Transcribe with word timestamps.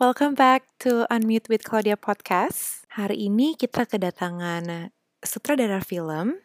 welcome 0.00 0.32
back 0.32 0.64
to 0.80 1.04
Unmute 1.12 1.52
with 1.52 1.60
Claudia 1.60 1.92
podcast. 1.92 2.88
Hari 2.96 3.28
ini 3.28 3.52
kita 3.52 3.84
kedatangan 3.84 4.88
sutradara 5.20 5.84
film 5.84 6.40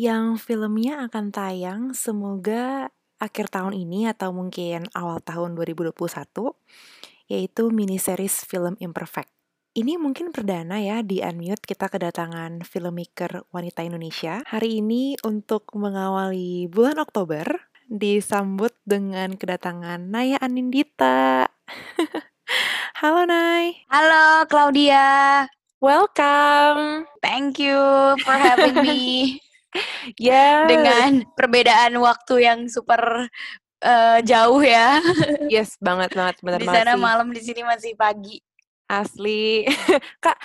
yang 0.00 0.40
filmnya 0.40 1.04
akan 1.04 1.28
tayang 1.36 1.82
semoga 1.92 2.88
akhir 3.20 3.52
tahun 3.52 3.76
ini 3.76 4.08
atau 4.08 4.32
mungkin 4.32 4.88
awal 4.96 5.20
tahun 5.20 5.52
2021 5.52 5.92
yaitu 7.28 7.68
mini 7.68 8.00
series 8.00 8.40
film 8.48 8.80
Imperfect. 8.80 9.28
Ini 9.76 10.00
mungkin 10.00 10.32
perdana 10.32 10.80
ya 10.80 11.04
di 11.04 11.20
Unmute 11.20 11.68
kita 11.68 11.92
kedatangan 11.92 12.64
filmmaker 12.64 13.44
wanita 13.52 13.84
Indonesia. 13.84 14.40
Hari 14.48 14.80
ini 14.80 15.20
untuk 15.28 15.68
mengawali 15.76 16.72
bulan 16.72 16.96
Oktober 17.04 17.68
disambut 17.92 18.72
dengan 18.88 19.36
kedatangan 19.36 20.08
Naya 20.08 20.40
Anindita. 20.40 21.52
Halo 23.02 23.26
Nay. 23.26 23.82
Halo 23.90 24.46
Claudia. 24.46 25.42
Welcome. 25.82 27.02
Thank 27.18 27.58
you 27.58 27.74
for 28.22 28.30
having 28.38 28.78
me. 28.78 28.98
Ya. 30.22 30.68
Dengan 30.70 31.26
perbedaan 31.34 31.98
waktu 31.98 32.46
yang 32.46 32.70
super 32.70 33.26
uh, 33.82 34.18
jauh 34.22 34.62
ya. 34.62 35.02
Yes, 35.50 35.74
banget 35.82 36.14
banget 36.14 36.38
benar 36.46 36.60
Di 36.62 36.68
sana 36.70 36.94
malam 36.94 37.34
di 37.34 37.42
sini 37.42 37.66
masih 37.66 37.98
pagi. 37.98 38.38
Asli. 38.86 39.66
Kak, 40.22 40.38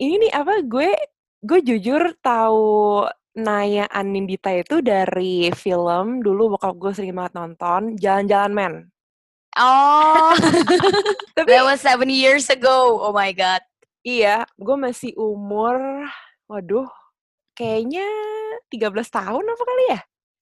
ini 0.00 0.24
nih 0.24 0.32
apa 0.32 0.64
gue 0.64 0.96
gue 1.44 1.60
jujur 1.60 2.16
tahu 2.24 3.04
Naya 3.36 3.84
Anindita 3.92 4.56
itu 4.56 4.80
dari 4.80 5.52
film 5.52 6.24
dulu 6.24 6.56
bokap 6.56 6.80
gue 6.80 6.96
sering 6.96 7.12
banget 7.12 7.36
nonton 7.36 8.00
Jalan-Jalan 8.00 8.52
Men. 8.56 8.74
Oh, 9.58 10.30
Tapi, 11.36 11.48
that 11.50 11.66
was 11.66 11.82
seven 11.82 12.06
years 12.06 12.46
ago. 12.46 13.02
Oh 13.02 13.10
my 13.10 13.34
god. 13.34 13.62
Iya, 14.00 14.46
gue 14.56 14.76
masih 14.80 15.12
umur, 15.18 15.76
waduh, 16.48 16.88
kayaknya 17.52 18.08
13 18.72 18.96
tahun 19.12 19.44
apa 19.44 19.62
kali 19.66 19.84
ya? 19.92 20.00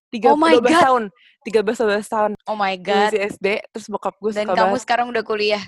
3, 0.08 0.30
oh 0.30 0.38
my 0.38 0.54
12 0.56 0.62
god. 0.62 0.72
tahun, 0.78 1.02
13 1.42 2.06
12 2.06 2.14
tahun. 2.14 2.30
Oh 2.46 2.56
my 2.56 2.74
god. 2.78 3.10
Masih 3.10 3.22
SD, 3.34 3.46
terus 3.74 3.86
bokap 3.90 4.14
gue 4.22 4.30
Dan 4.30 4.46
kamu 4.46 4.76
sekarang 4.78 5.10
udah 5.10 5.24
kuliah. 5.26 5.64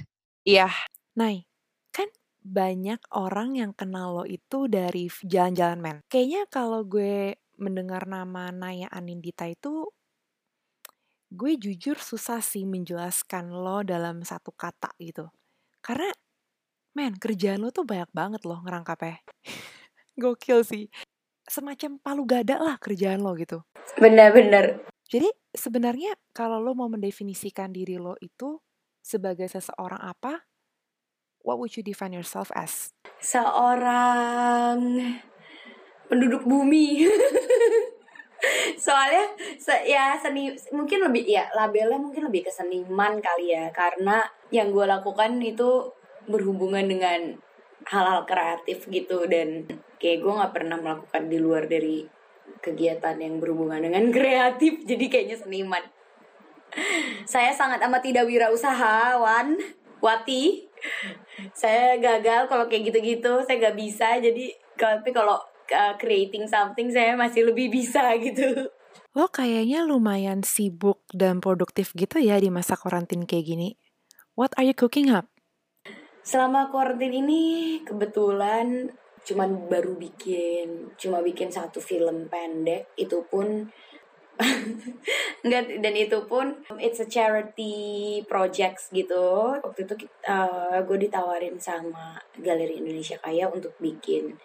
Iya. 0.46 0.70
Nah, 1.18 1.34
kan 1.90 2.08
banyak 2.40 3.00
orang 3.12 3.58
yang 3.58 3.72
kenal 3.74 4.22
lo 4.22 4.24
itu 4.24 4.70
dari 4.70 5.10
Jalan-Jalan 5.10 5.80
Men. 5.82 5.96
Kayaknya 6.08 6.46
kalau 6.48 6.86
gue 6.86 7.36
mendengar 7.60 8.08
nama 8.08 8.48
Naya 8.48 8.88
Anindita 8.88 9.44
itu, 9.44 9.90
gue 11.30 11.54
jujur 11.54 11.94
susah 11.94 12.42
sih 12.42 12.66
menjelaskan 12.66 13.54
lo 13.54 13.86
dalam 13.86 14.26
satu 14.26 14.50
kata 14.50 14.90
gitu. 14.98 15.30
Karena, 15.78 16.10
men, 16.98 17.14
kerjaan 17.14 17.62
lo 17.62 17.70
tuh 17.70 17.86
banyak 17.86 18.10
banget 18.10 18.42
loh 18.42 18.58
ngerangkapnya. 18.66 19.22
Gokil 20.20 20.66
sih. 20.66 20.90
Semacam 21.46 22.02
palu 22.02 22.26
gada 22.26 22.58
lah 22.58 22.76
kerjaan 22.82 23.22
lo 23.22 23.38
gitu. 23.38 23.62
Bener-bener. 23.98 24.82
Jadi 25.06 25.30
sebenarnya 25.54 26.14
kalau 26.34 26.58
lo 26.58 26.74
mau 26.74 26.90
mendefinisikan 26.90 27.70
diri 27.74 27.98
lo 27.98 28.18
itu 28.22 28.58
sebagai 29.02 29.46
seseorang 29.46 29.98
apa, 30.02 30.46
what 31.46 31.58
would 31.58 31.74
you 31.74 31.82
define 31.82 32.14
yourself 32.14 32.50
as? 32.54 32.94
Seorang 33.22 34.78
penduduk 36.10 36.42
bumi. 36.42 37.06
Soalnya 38.76 39.36
se 39.60 39.74
ya 39.84 40.16
seni 40.16 40.52
mungkin 40.72 41.04
lebih 41.04 41.24
ya 41.28 41.44
labelnya 41.52 42.00
mungkin 42.00 42.32
lebih 42.32 42.48
ke 42.48 42.52
seniman 42.52 43.20
kali 43.20 43.52
ya. 43.52 43.68
Karena 43.70 44.24
yang 44.48 44.72
gue 44.72 44.84
lakukan 44.88 45.36
itu 45.44 45.92
berhubungan 46.28 46.84
dengan 46.88 47.36
hal-hal 47.88 48.24
kreatif 48.24 48.88
gitu. 48.88 49.28
Dan 49.28 49.68
kayak 50.00 50.24
gue 50.24 50.32
nggak 50.32 50.54
pernah 50.56 50.76
melakukan 50.80 51.22
di 51.28 51.38
luar 51.38 51.68
dari 51.68 52.04
kegiatan 52.64 53.16
yang 53.20 53.38
berhubungan 53.38 53.80
dengan 53.84 54.08
kreatif. 54.16 54.84
Jadi 54.84 55.04
kayaknya 55.08 55.36
seniman. 55.40 55.84
Saya 57.26 57.50
sangat 57.50 57.82
amat 57.82 58.02
tidak 58.02 58.30
wirausahawan 58.30 59.58
wati. 60.00 60.70
Saya 61.52 61.98
gagal 62.00 62.48
kalau 62.48 62.70
kayak 62.70 62.94
gitu-gitu. 62.94 63.42
Saya 63.44 63.58
gak 63.58 63.76
bisa. 63.76 64.16
Jadi 64.22 64.54
tapi 64.78 65.10
kalau 65.12 65.36
uh, 65.72 65.94
creating 65.96 66.46
something 66.46 66.90
saya 66.90 67.14
masih 67.16 67.50
lebih 67.50 67.70
bisa 67.70 68.14
gitu. 68.26 68.70
Lo 69.14 69.26
kayaknya 69.26 69.82
lumayan 69.82 70.46
sibuk 70.46 71.02
dan 71.10 71.42
produktif 71.42 71.90
gitu 71.98 72.22
ya 72.22 72.38
di 72.38 72.50
masa 72.52 72.78
karantin 72.78 73.26
kayak 73.26 73.46
gini. 73.46 73.68
What 74.38 74.54
are 74.54 74.66
you 74.66 74.76
cooking 74.76 75.10
up? 75.10 75.26
Selama 76.22 76.70
karantin 76.70 77.10
ini 77.10 77.42
kebetulan 77.82 78.94
cuman 79.20 79.68
baru 79.68 80.00
bikin 80.00 80.96
cuma 80.96 81.20
bikin 81.20 81.52
satu 81.52 81.76
film 81.76 82.32
pendek 82.32 82.96
itu 82.96 83.20
pun 83.28 83.68
Enggak, 85.44 85.68
dan 85.84 85.94
itu 85.96 86.18
pun 86.24 86.64
it's 86.80 87.00
a 87.00 87.08
charity 87.08 88.20
projects 88.24 88.88
gitu. 88.88 89.56
Waktu 89.60 89.84
itu 89.84 89.94
uh, 90.24 90.80
gue 90.84 90.96
ditawarin 90.96 91.60
sama 91.60 92.16
Galeri 92.40 92.80
Indonesia 92.80 93.20
Kaya 93.20 93.52
untuk 93.52 93.76
bikin 93.76 94.36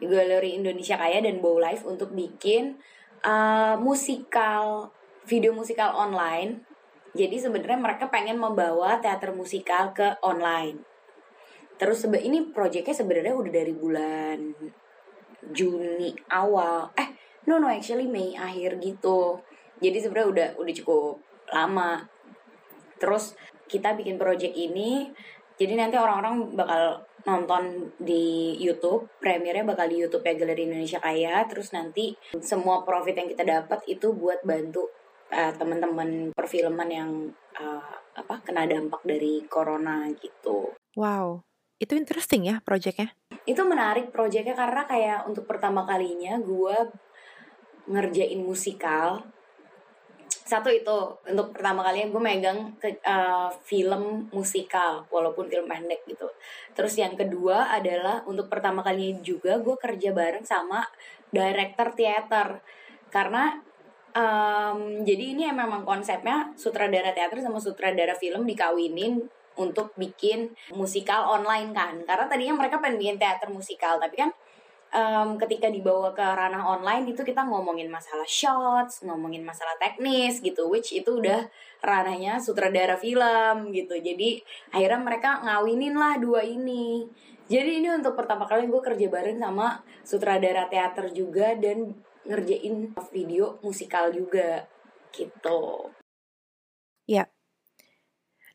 Galeri 0.00 0.56
Indonesia 0.56 0.96
Kaya 0.96 1.20
dan 1.20 1.44
Bow 1.44 1.60
Life 1.60 1.84
untuk 1.84 2.16
bikin 2.16 2.80
uh, 3.24 3.76
musikal 3.76 4.90
video 5.28 5.52
musikal 5.52 5.92
online. 5.94 6.64
Jadi 7.12 7.36
sebenarnya 7.42 7.78
mereka 7.78 8.08
pengen 8.08 8.38
membawa 8.38 8.98
teater 9.02 9.34
musikal 9.34 9.92
ke 9.92 10.16
online. 10.24 10.80
Terus 11.76 12.06
sebe 12.06 12.20
ini 12.20 12.52
proyeknya 12.52 12.92
sebenarnya 12.92 13.34
udah 13.34 13.52
dari 13.52 13.74
bulan 13.74 14.38
Juni 15.50 16.12
awal. 16.28 16.92
Eh, 16.94 17.08
no 17.48 17.56
no 17.56 17.66
actually 17.72 18.06
Mei 18.06 18.36
akhir 18.36 18.76
gitu 18.78 19.40
jadi 19.80 19.96
sebenarnya 19.96 20.28
udah 20.28 20.48
udah 20.60 20.74
cukup 20.76 21.16
lama 21.50 22.04
terus 23.00 23.34
kita 23.64 23.96
bikin 23.96 24.20
project 24.20 24.52
ini 24.52 25.08
jadi 25.60 25.76
nanti 25.76 26.00
orang-orang 26.00 26.56
bakal 26.56 27.04
nonton 27.28 27.92
di 28.00 28.56
YouTube, 28.56 29.12
premiernya 29.20 29.68
bakal 29.68 29.92
di 29.92 30.00
YouTube 30.00 30.24
ya 30.24 30.32
Galeri 30.32 30.64
Indonesia 30.64 30.96
Kaya. 30.96 31.44
Terus 31.44 31.76
nanti 31.76 32.16
semua 32.40 32.80
profit 32.80 33.12
yang 33.12 33.28
kita 33.28 33.44
dapat 33.44 33.84
itu 33.84 34.16
buat 34.16 34.40
bantu 34.40 34.88
uh, 35.28 35.52
teman-teman 35.52 36.32
perfilman 36.32 36.88
yang 36.88 37.10
uh, 37.60 37.92
apa 38.16 38.40
kena 38.40 38.64
dampak 38.64 39.04
dari 39.04 39.44
corona 39.52 40.08
gitu. 40.16 40.72
Wow, 40.96 41.44
itu 41.76 41.92
interesting 41.92 42.48
ya 42.48 42.64
proyeknya. 42.64 43.12
Itu 43.44 43.68
menarik 43.68 44.08
proyeknya 44.08 44.56
karena 44.56 44.88
kayak 44.88 45.28
untuk 45.28 45.44
pertama 45.44 45.84
kalinya 45.84 46.40
gue 46.40 46.76
ngerjain 47.84 48.40
musikal 48.40 49.28
satu 50.50 50.66
itu 50.66 50.98
untuk 51.30 51.54
pertama 51.54 51.86
kalinya 51.86 52.10
gue 52.10 52.22
megang 52.22 52.58
ke, 52.82 52.98
uh, 53.06 53.46
film 53.62 54.26
musikal 54.34 55.06
walaupun 55.06 55.46
film 55.46 55.70
pendek 55.70 56.02
gitu. 56.10 56.26
Terus 56.74 56.98
yang 56.98 57.14
kedua 57.14 57.70
adalah 57.70 58.26
untuk 58.26 58.50
pertama 58.50 58.82
kalinya 58.82 59.22
juga 59.22 59.62
gue 59.62 59.78
kerja 59.78 60.10
bareng 60.10 60.42
sama 60.42 60.82
director 61.30 61.94
teater. 61.94 62.58
Karena 63.14 63.54
um, 64.10 65.06
jadi 65.06 65.38
ini 65.38 65.46
memang 65.54 65.86
konsepnya 65.86 66.50
sutradara 66.58 67.14
teater 67.14 67.38
sama 67.38 67.62
sutradara 67.62 68.18
film 68.18 68.42
dikawinin 68.42 69.22
untuk 69.54 69.94
bikin 69.94 70.50
musikal 70.74 71.30
online 71.30 71.70
kan. 71.70 71.94
Karena 72.02 72.26
tadinya 72.26 72.58
mereka 72.58 72.82
pengen 72.82 72.98
bikin 72.98 73.18
teater 73.22 73.46
musikal 73.54 74.02
tapi 74.02 74.18
kan 74.18 74.34
um, 74.90 75.38
ketika 75.38 75.70
dibawa 75.70 76.10
ke 76.14 76.22
ranah 76.22 76.66
online 76.66 77.14
itu 77.14 77.22
kita 77.22 77.46
ngomongin 77.46 77.90
masalah 77.90 78.26
shots, 78.26 79.02
ngomongin 79.06 79.42
masalah 79.42 79.74
teknis 79.78 80.42
gitu, 80.42 80.70
which 80.70 80.94
itu 80.94 81.18
udah 81.18 81.46
ranahnya 81.82 82.38
sutradara 82.38 82.98
film 82.98 83.72
gitu. 83.74 83.96
Jadi 83.98 84.42
akhirnya 84.74 85.00
mereka 85.00 85.30
ngawinin 85.42 85.94
lah 85.96 86.18
dua 86.18 86.44
ini. 86.44 87.08
Jadi 87.50 87.82
ini 87.82 87.90
untuk 87.90 88.14
pertama 88.14 88.46
kali 88.46 88.70
gue 88.70 88.78
kerja 88.78 89.06
bareng 89.10 89.42
sama 89.42 89.82
sutradara 90.06 90.70
teater 90.70 91.10
juga 91.10 91.58
dan 91.58 91.98
ngerjain 92.22 92.94
video 93.10 93.58
musikal 93.66 94.14
juga 94.14 94.70
gitu. 95.10 95.90
Ya. 97.10 97.26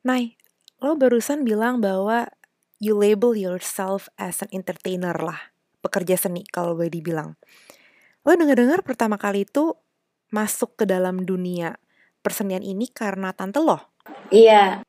Nay, 0.05 0.39
lo 0.79 0.95
barusan 0.95 1.43
bilang 1.43 1.83
bahwa 1.83 2.31
you 2.79 2.95
label 2.95 3.35
yourself 3.35 4.07
as 4.15 4.39
an 4.39 4.47
entertainer 4.55 5.17
lah, 5.17 5.51
pekerja 5.85 6.17
seni 6.17 6.41
kalau 6.49 6.73
boleh 6.73 6.89
dibilang. 6.89 7.37
Lo 8.25 8.33
denger-dengar 8.33 8.81
pertama 8.81 9.21
kali 9.21 9.45
itu 9.45 9.77
masuk 10.33 10.81
ke 10.81 10.89
dalam 10.89 11.21
dunia 11.21 11.77
persenian 12.25 12.65
ini 12.65 12.89
karena 12.89 13.29
tante 13.37 13.61
lo. 13.61 13.77
Iya. 14.33 14.81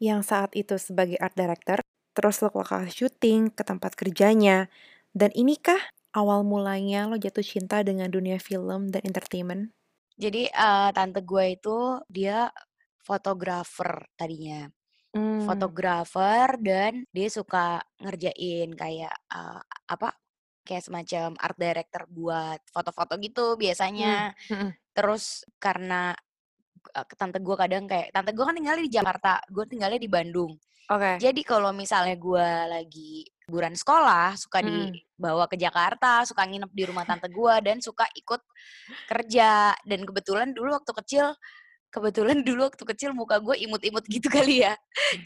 Yang 0.00 0.20
saat 0.24 0.50
itu 0.56 0.80
sebagai 0.80 1.20
art 1.20 1.36
director, 1.36 1.84
terus 2.16 2.40
lo 2.40 2.48
ke 2.48 2.64
lokasi 2.64 3.04
syuting, 3.04 3.52
ke 3.52 3.60
tempat 3.60 3.92
kerjanya, 3.92 4.72
dan 5.12 5.28
inikah 5.36 5.78
awal 6.16 6.42
mulanya 6.42 7.04
lo 7.04 7.20
jatuh 7.20 7.44
cinta 7.44 7.84
dengan 7.84 8.08
dunia 8.08 8.40
film 8.40 8.88
dan 8.88 9.04
entertainment? 9.04 9.76
Jadi 10.18 10.50
uh, 10.50 10.90
tante 10.90 11.22
gue 11.22 11.44
itu 11.54 12.00
dia 12.08 12.48
fotografer 13.04 14.08
tadinya. 14.16 14.66
Hmm. 15.12 15.44
Fotografer 15.44 16.58
dan 16.60 17.06
dia 17.12 17.28
suka 17.28 17.80
ngerjain 18.00 18.72
kayak 18.74 19.14
uh, 19.30 19.62
apa? 19.88 20.16
Kayak 20.68 20.84
semacam 20.84 21.28
art 21.40 21.56
director 21.56 22.02
buat 22.12 22.60
foto-foto 22.68 23.16
gitu 23.16 23.56
biasanya. 23.56 24.36
Hmm. 24.52 24.68
Hmm. 24.68 24.70
Terus 24.92 25.48
karena 25.56 26.12
uh, 26.92 27.06
tante 27.16 27.40
gue 27.40 27.56
kadang 27.56 27.88
kayak 27.88 28.12
tante 28.12 28.36
gue 28.36 28.44
kan 28.44 28.52
tinggalnya 28.52 28.84
di 28.84 28.92
Jakarta, 28.92 29.40
gue 29.48 29.64
tinggalnya 29.64 29.96
di 29.96 30.10
Bandung. 30.12 30.52
Oke. 30.88 31.04
Okay. 31.04 31.14
Jadi 31.20 31.40
kalau 31.44 31.72
misalnya 31.72 32.16
gue 32.16 32.48
lagi 32.68 33.28
liburan 33.48 33.76
sekolah, 33.76 34.36
suka 34.36 34.60
hmm. 34.60 34.68
dibawa 34.92 35.44
ke 35.48 35.56
Jakarta, 35.60 36.24
suka 36.24 36.44
nginep 36.44 36.72
di 36.72 36.84
rumah 36.88 37.04
tante 37.08 37.28
gue 37.32 37.54
dan 37.64 37.80
suka 37.80 38.04
ikut 38.16 38.40
kerja. 39.08 39.72
Dan 39.84 40.04
kebetulan 40.04 40.52
dulu 40.56 40.76
waktu 40.76 40.92
kecil, 41.04 41.32
kebetulan 41.92 42.40
dulu 42.48 42.68
waktu 42.68 42.84
kecil 42.88 43.12
muka 43.12 43.36
gue 43.40 43.56
imut-imut 43.68 44.04
gitu 44.08 44.28
kali 44.28 44.64
ya. 44.64 44.76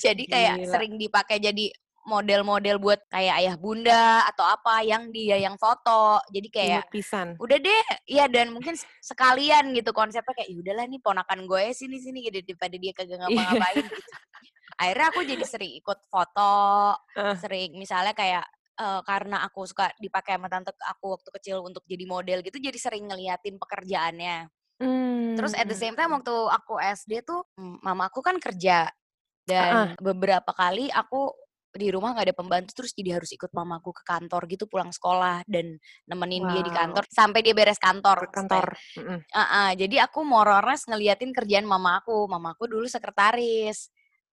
Jadi 0.03 0.27
kayak 0.27 0.67
Gila. 0.67 0.71
sering 0.71 0.95
dipakai 0.99 1.39
jadi 1.39 1.71
model-model 2.03 2.83
buat 2.83 3.01
kayak 3.07 3.35
ayah 3.43 3.55
bunda 3.55 4.27
atau 4.27 4.43
apa 4.43 4.83
yang 4.83 5.15
dia 5.15 5.39
yang 5.39 5.55
foto 5.55 6.19
jadi 6.35 6.49
kayak 6.51 6.85
pisan 6.91 7.39
udah 7.39 7.59
deh 7.63 7.85
iya 8.11 8.27
dan 8.27 8.51
mungkin 8.51 8.75
sekalian 8.99 9.71
gitu 9.71 9.95
konsepnya 9.95 10.35
kayak 10.35 10.51
ya 10.51 10.57
udahlah 10.59 10.87
nih 10.91 10.99
ponakan 10.99 11.47
gue 11.47 11.71
sini 11.71 12.03
sini 12.03 12.27
gitu 12.27 12.43
daripada 12.43 12.75
dia 12.75 12.93
kagak 12.95 13.17
iya. 13.17 13.23
ngapa-ngapain 13.23 13.85
gitu 13.87 14.13
akhirnya 14.83 15.07
aku 15.15 15.21
jadi 15.23 15.45
sering 15.47 15.73
ikut 15.79 15.99
foto 16.11 16.55
uh. 16.99 17.35
sering 17.39 17.79
misalnya 17.79 18.15
kayak 18.19 18.45
uh, 18.83 19.01
karena 19.07 19.47
aku 19.47 19.63
suka 19.63 19.95
dipakai 20.03 20.35
sama 20.35 20.51
tante 20.51 20.75
aku 20.83 21.15
waktu 21.15 21.29
kecil 21.39 21.63
untuk 21.63 21.87
jadi 21.87 22.03
model 22.03 22.43
gitu 22.43 22.59
jadi 22.59 22.79
sering 22.83 23.07
ngeliatin 23.07 23.63
pekerjaannya 23.63 24.51
hmm. 24.83 25.39
terus 25.39 25.55
at 25.55 25.71
the 25.71 25.79
same 25.79 25.95
time 25.95 26.11
waktu 26.11 26.35
aku 26.35 26.83
SD 26.83 27.23
tuh 27.23 27.47
mama 27.59 28.11
aku 28.11 28.19
kan 28.25 28.43
kerja 28.43 28.91
dan 29.47 29.71
uh 29.71 29.79
-uh. 29.87 29.89
beberapa 29.99 30.51
kali 30.55 30.91
aku 30.91 31.31
di 31.79 31.89
rumah 31.93 32.13
nggak 32.17 32.27
ada 32.33 32.37
pembantu 32.37 32.71
terus 32.83 32.93
jadi 32.93 33.21
harus 33.21 33.31
ikut 33.33 33.51
mamaku 33.53 33.91
ke 33.97 34.03
kantor 34.05 34.43
gitu 34.49 34.65
pulang 34.69 34.93
sekolah 34.93 35.47
dan 35.49 35.77
nemenin 36.09 36.45
wow. 36.45 36.51
dia 36.53 36.63
di 36.65 36.73
kantor 36.73 37.05
sampai 37.09 37.41
dia 37.41 37.55
beres 37.57 37.81
kantor 37.81 38.29
kantor 38.29 38.73
mm 38.73 39.03
-hmm. 39.03 39.19
uh 39.33 39.41
-uh, 39.41 39.71
jadi 39.77 40.05
aku 40.05 40.21
morores 40.25 40.85
ngeliatin 40.89 41.33
kerjaan 41.33 41.65
mama 41.65 42.01
aku 42.01 42.29
mama 42.29 42.53
aku 42.53 42.69
dulu 42.69 42.85
sekretaris 42.85 43.93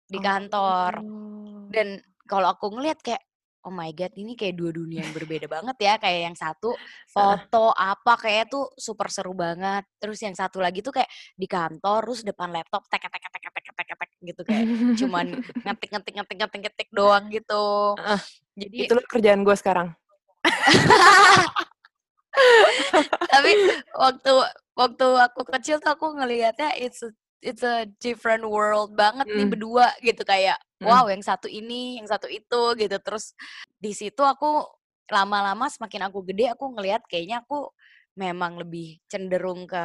di 0.08 0.18
kantor. 0.18 0.92
Oh. 1.04 1.68
Dan 1.68 2.00
kalau 2.24 2.48
aku 2.56 2.72
ngeliat 2.72 2.98
kayak 3.04 3.20
oh 3.68 3.74
my 3.74 3.92
god 3.92 4.14
ini 4.16 4.32
kayak 4.32 4.56
dua 4.56 4.72
dunia 4.72 5.04
yang 5.04 5.12
berbeda 5.12 5.44
banget 5.54 5.76
ya 5.76 5.94
kayak 6.00 6.20
yang 6.32 6.36
satu 6.36 6.72
foto 7.04 7.68
apa 7.76 8.16
kayak 8.16 8.48
tuh 8.48 8.72
super 8.80 9.12
seru 9.12 9.36
banget 9.36 9.84
terus 10.00 10.16
yang 10.24 10.32
satu 10.32 10.62
lagi 10.62 10.80
tuh 10.80 10.94
kayak 10.94 11.10
di 11.36 11.44
kantor 11.44 12.08
terus 12.08 12.24
depan 12.24 12.48
laptop 12.48 12.88
tek 12.88 13.04
tek 13.04 13.20
tek 13.20 13.44
tek 13.44 13.57
tek 13.78 13.86
tek 13.86 13.98
tek 14.02 14.10
gitu 14.26 14.42
kayak 14.42 14.66
cuman 15.00 15.26
ngetik 15.62 15.90
ngetik 15.94 16.14
ngetik 16.18 16.36
ngetik 16.42 16.60
ngetik 16.66 16.88
doang 16.90 17.30
gitu 17.30 17.94
jadi 18.58 18.76
itu 18.90 18.94
kerjaan 19.06 19.46
gue 19.46 19.54
sekarang 19.54 19.94
tapi 23.32 23.50
waktu 23.94 24.32
waktu 24.74 25.06
aku 25.30 25.40
kecil 25.54 25.82
tuh 25.82 25.94
aku 25.94 26.18
ngelihatnya 26.18 26.74
it's 26.78 27.02
it's 27.42 27.62
a 27.62 27.86
different 28.02 28.42
world 28.46 28.94
banget 28.94 29.26
mm. 29.26 29.34
nih 29.34 29.46
hmm. 29.46 29.52
berdua 29.54 29.86
gitu 30.02 30.22
kayak 30.26 30.58
mm. 30.82 30.86
wow 30.86 31.06
yang 31.06 31.22
satu 31.22 31.46
ini 31.46 31.98
yang 31.98 32.06
satu 32.06 32.26
itu 32.26 32.62
gitu 32.78 32.96
terus 33.02 33.34
di 33.78 33.94
situ 33.94 34.22
aku 34.22 34.66
lama-lama 35.08 35.66
semakin 35.70 36.10
aku 36.10 36.22
gede 36.26 36.52
aku 36.52 36.74
ngelihat 36.74 37.02
kayaknya 37.06 37.42
aku 37.42 37.70
memang 38.18 38.58
lebih 38.58 38.98
cenderung 39.06 39.64
ke 39.70 39.84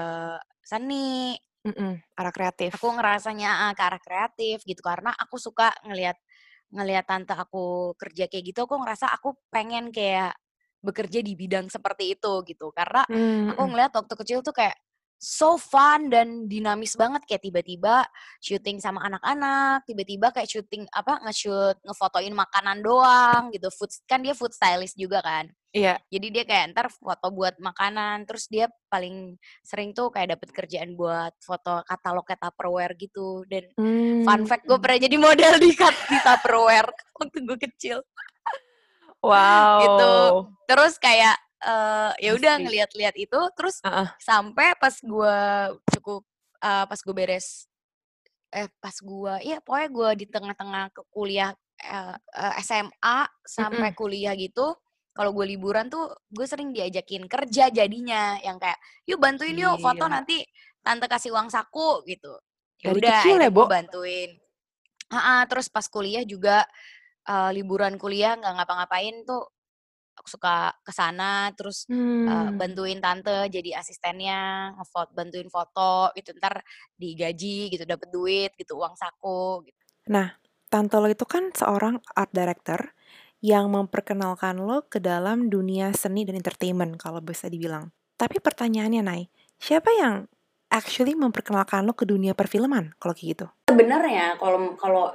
seni 0.65 1.37
Mm-mm, 1.63 1.95
arah 2.19 2.33
kreatif 2.35 2.75
aku 2.75 2.91
ngerasanya 2.91 3.71
uh, 3.71 3.73
ke 3.73 3.83
arah 3.87 4.01
kreatif 4.03 4.67
gitu 4.67 4.83
karena 4.83 5.15
aku 5.15 5.39
suka 5.39 5.71
ngelihat 5.87 6.19
ngelihat 6.75 7.07
tante 7.07 7.31
aku 7.31 7.95
kerja 7.95 8.27
kayak 8.27 8.51
gitu 8.51 8.67
aku 8.67 8.75
ngerasa 8.83 9.07
aku 9.15 9.39
pengen 9.47 9.87
kayak 9.95 10.35
bekerja 10.83 11.23
di 11.23 11.39
bidang 11.39 11.71
seperti 11.71 12.19
itu 12.19 12.43
gitu 12.43 12.75
karena 12.75 13.07
mm-hmm. 13.07 13.55
aku 13.55 13.61
hmm. 13.63 13.71
ngelihat 13.71 13.91
waktu 13.95 14.13
kecil 14.19 14.39
tuh 14.43 14.51
kayak 14.51 14.75
so 15.19 15.55
fun 15.55 16.11
dan 16.11 16.45
dinamis 16.51 16.99
banget 16.99 17.23
kayak 17.23 17.43
tiba-tiba 17.47 18.03
syuting 18.43 18.83
sama 18.83 19.03
anak-anak, 19.07 19.87
tiba-tiba 19.87 20.35
kayak 20.35 20.49
syuting 20.51 20.83
apa 20.91 21.23
nge-shoot 21.23 21.79
ngefotoin 21.83 22.35
makanan 22.35 22.83
doang 22.83 23.51
gitu. 23.55 23.71
Food 23.71 23.91
kan 24.03 24.19
dia 24.19 24.35
food 24.35 24.51
stylist 24.51 24.99
juga 24.99 25.23
kan. 25.23 25.47
Iya. 25.73 25.97
Jadi 26.05 26.27
dia 26.29 26.43
kayak 26.45 26.77
ntar 26.77 26.87
foto 26.93 27.33
buat 27.33 27.57
makanan, 27.57 28.29
terus 28.29 28.45
dia 28.45 28.69
paling 28.93 29.33
sering 29.65 29.89
tuh 29.89 30.13
kayak 30.13 30.37
dapet 30.37 30.53
kerjaan 30.53 30.93
buat 30.93 31.33
foto 31.41 31.81
katalog 31.89 32.29
kayak 32.29 32.45
Tupperware 32.45 32.93
gitu. 32.93 33.41
Dan 33.49 33.73
hmm. 33.73 34.21
fun 34.21 34.45
fact 34.45 34.69
gue 34.69 34.77
pernah 34.77 34.99
jadi 35.01 35.17
model 35.17 35.53
di, 35.57 35.73
di 35.73 36.17
Tupperware 36.21 36.89
waktu 37.17 37.39
gue 37.41 37.57
kecil. 37.57 37.97
Wow. 39.23 39.79
gitu. 39.81 40.13
Terus 40.67 40.99
kayak 40.99 41.39
uh, 41.65 42.11
ya 42.19 42.31
udah 42.35 42.59
ngeliat-liat 42.61 43.15
itu 43.17 43.39
terus 43.55 43.79
uh 43.83 44.03
-uh. 44.03 44.07
sampai 44.19 44.75
pas 44.77 44.93
gue 44.93 45.37
cukup 45.97 46.21
uh, 46.61 46.85
pas 46.85 46.99
gue 46.99 47.15
beres 47.15 47.65
eh 48.53 48.69
pas 48.77 48.93
gue 48.93 49.33
iya 49.41 49.57
pokoknya 49.63 49.89
gue 49.89 50.09
di 50.23 50.25
tengah-tengah 50.29 50.93
ke 50.93 51.01
kuliah 51.09 51.55
uh, 51.89 52.15
uh, 52.15 52.53
SMA 52.61 53.19
sampai 53.41 53.89
mm 53.89 53.93
-hmm. 53.93 53.99
kuliah 53.99 54.33
gitu 54.37 54.77
kalau 55.13 55.29
gue 55.29 55.45
liburan 55.45 55.89
tuh 55.93 56.09
gue 56.33 56.45
sering 56.49 56.73
diajakin 56.73 57.29
kerja 57.29 57.69
jadinya 57.69 58.37
yang 58.41 58.57
kayak 58.57 58.77
yuk 59.05 59.21
bantuin 59.21 59.53
yuk 59.53 59.77
foto 59.77 60.09
nanti 60.09 60.41
tante 60.81 61.05
kasih 61.05 61.31
uang 61.31 61.53
saku 61.53 62.01
gitu. 62.09 62.33
Ya 62.81 62.91
udah 62.91 63.21
ya, 63.23 63.47
gue 63.47 63.65
bantuin. 63.69 64.29
Uh 65.07 65.15
-uh, 65.15 65.41
terus 65.45 65.69
pas 65.69 65.85
kuliah 65.85 66.25
juga 66.25 66.65
uh, 67.29 67.53
liburan 67.53 67.95
kuliah 68.01 68.33
nggak 68.35 68.53
ngapa-ngapain 68.57 69.21
tuh 69.23 69.52
aku 70.13 70.29
suka 70.29 70.71
ke 70.85 70.91
sana 70.93 71.49
terus 71.57 71.89
hmm. 71.89 72.25
uh, 72.29 72.49
bantuin 72.53 73.01
tante 73.01 73.49
jadi 73.49 73.81
asistennya 73.81 74.71
ngefoto 74.77 75.11
bantuin 75.13 75.49
foto 75.49 76.13
gitu 76.13 76.37
ntar 76.37 76.61
digaji 76.95 77.73
gitu 77.73 77.83
dapet 77.83 78.09
duit 78.13 78.51
gitu 78.55 78.77
uang 78.77 78.93
saku 78.93 79.65
gitu. 79.65 79.79
Nah, 80.09 80.35
tante 80.69 80.95
lo 80.99 81.07
itu 81.09 81.25
kan 81.25 81.49
seorang 81.53 81.99
art 82.13 82.31
director 82.31 82.93
yang 83.43 83.67
memperkenalkan 83.71 84.63
lo 84.63 84.87
ke 84.87 85.03
dalam 85.03 85.51
dunia 85.51 85.91
seni 85.91 86.23
dan 86.23 86.39
entertainment 86.39 86.95
kalau 86.95 87.19
bisa 87.19 87.51
dibilang. 87.51 87.91
Tapi 88.15 88.39
pertanyaannya 88.39 89.01
Nay, 89.03 89.27
siapa 89.59 89.91
yang 89.91 90.31
actually 90.71 91.13
memperkenalkan 91.13 91.83
lo 91.83 91.93
ke 91.93 92.07
dunia 92.07 92.33
perfilman 92.33 92.95
kalau 92.97 93.11
kayak 93.11 93.29
gitu? 93.35 93.45
Sebenarnya 93.67 94.39
kalau 94.39 94.73
kalau 94.79 95.05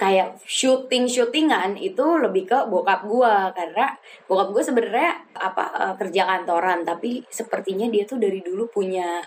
kayak 0.00 0.40
syuting 0.48 1.04
syutingan 1.04 1.76
itu 1.76 2.00
lebih 2.00 2.48
ke 2.48 2.58
bokap 2.72 3.04
gue 3.04 3.34
karena 3.52 3.92
bokap 4.24 4.48
gue 4.56 4.62
sebenarnya 4.64 5.12
apa 5.36 5.64
uh, 5.76 5.94
kerja 6.00 6.24
kantoran. 6.24 6.88
Tapi 6.88 7.20
sepertinya 7.28 7.84
dia 7.92 8.08
tuh 8.08 8.16
dari 8.16 8.40
dulu 8.40 8.64
punya 8.72 9.20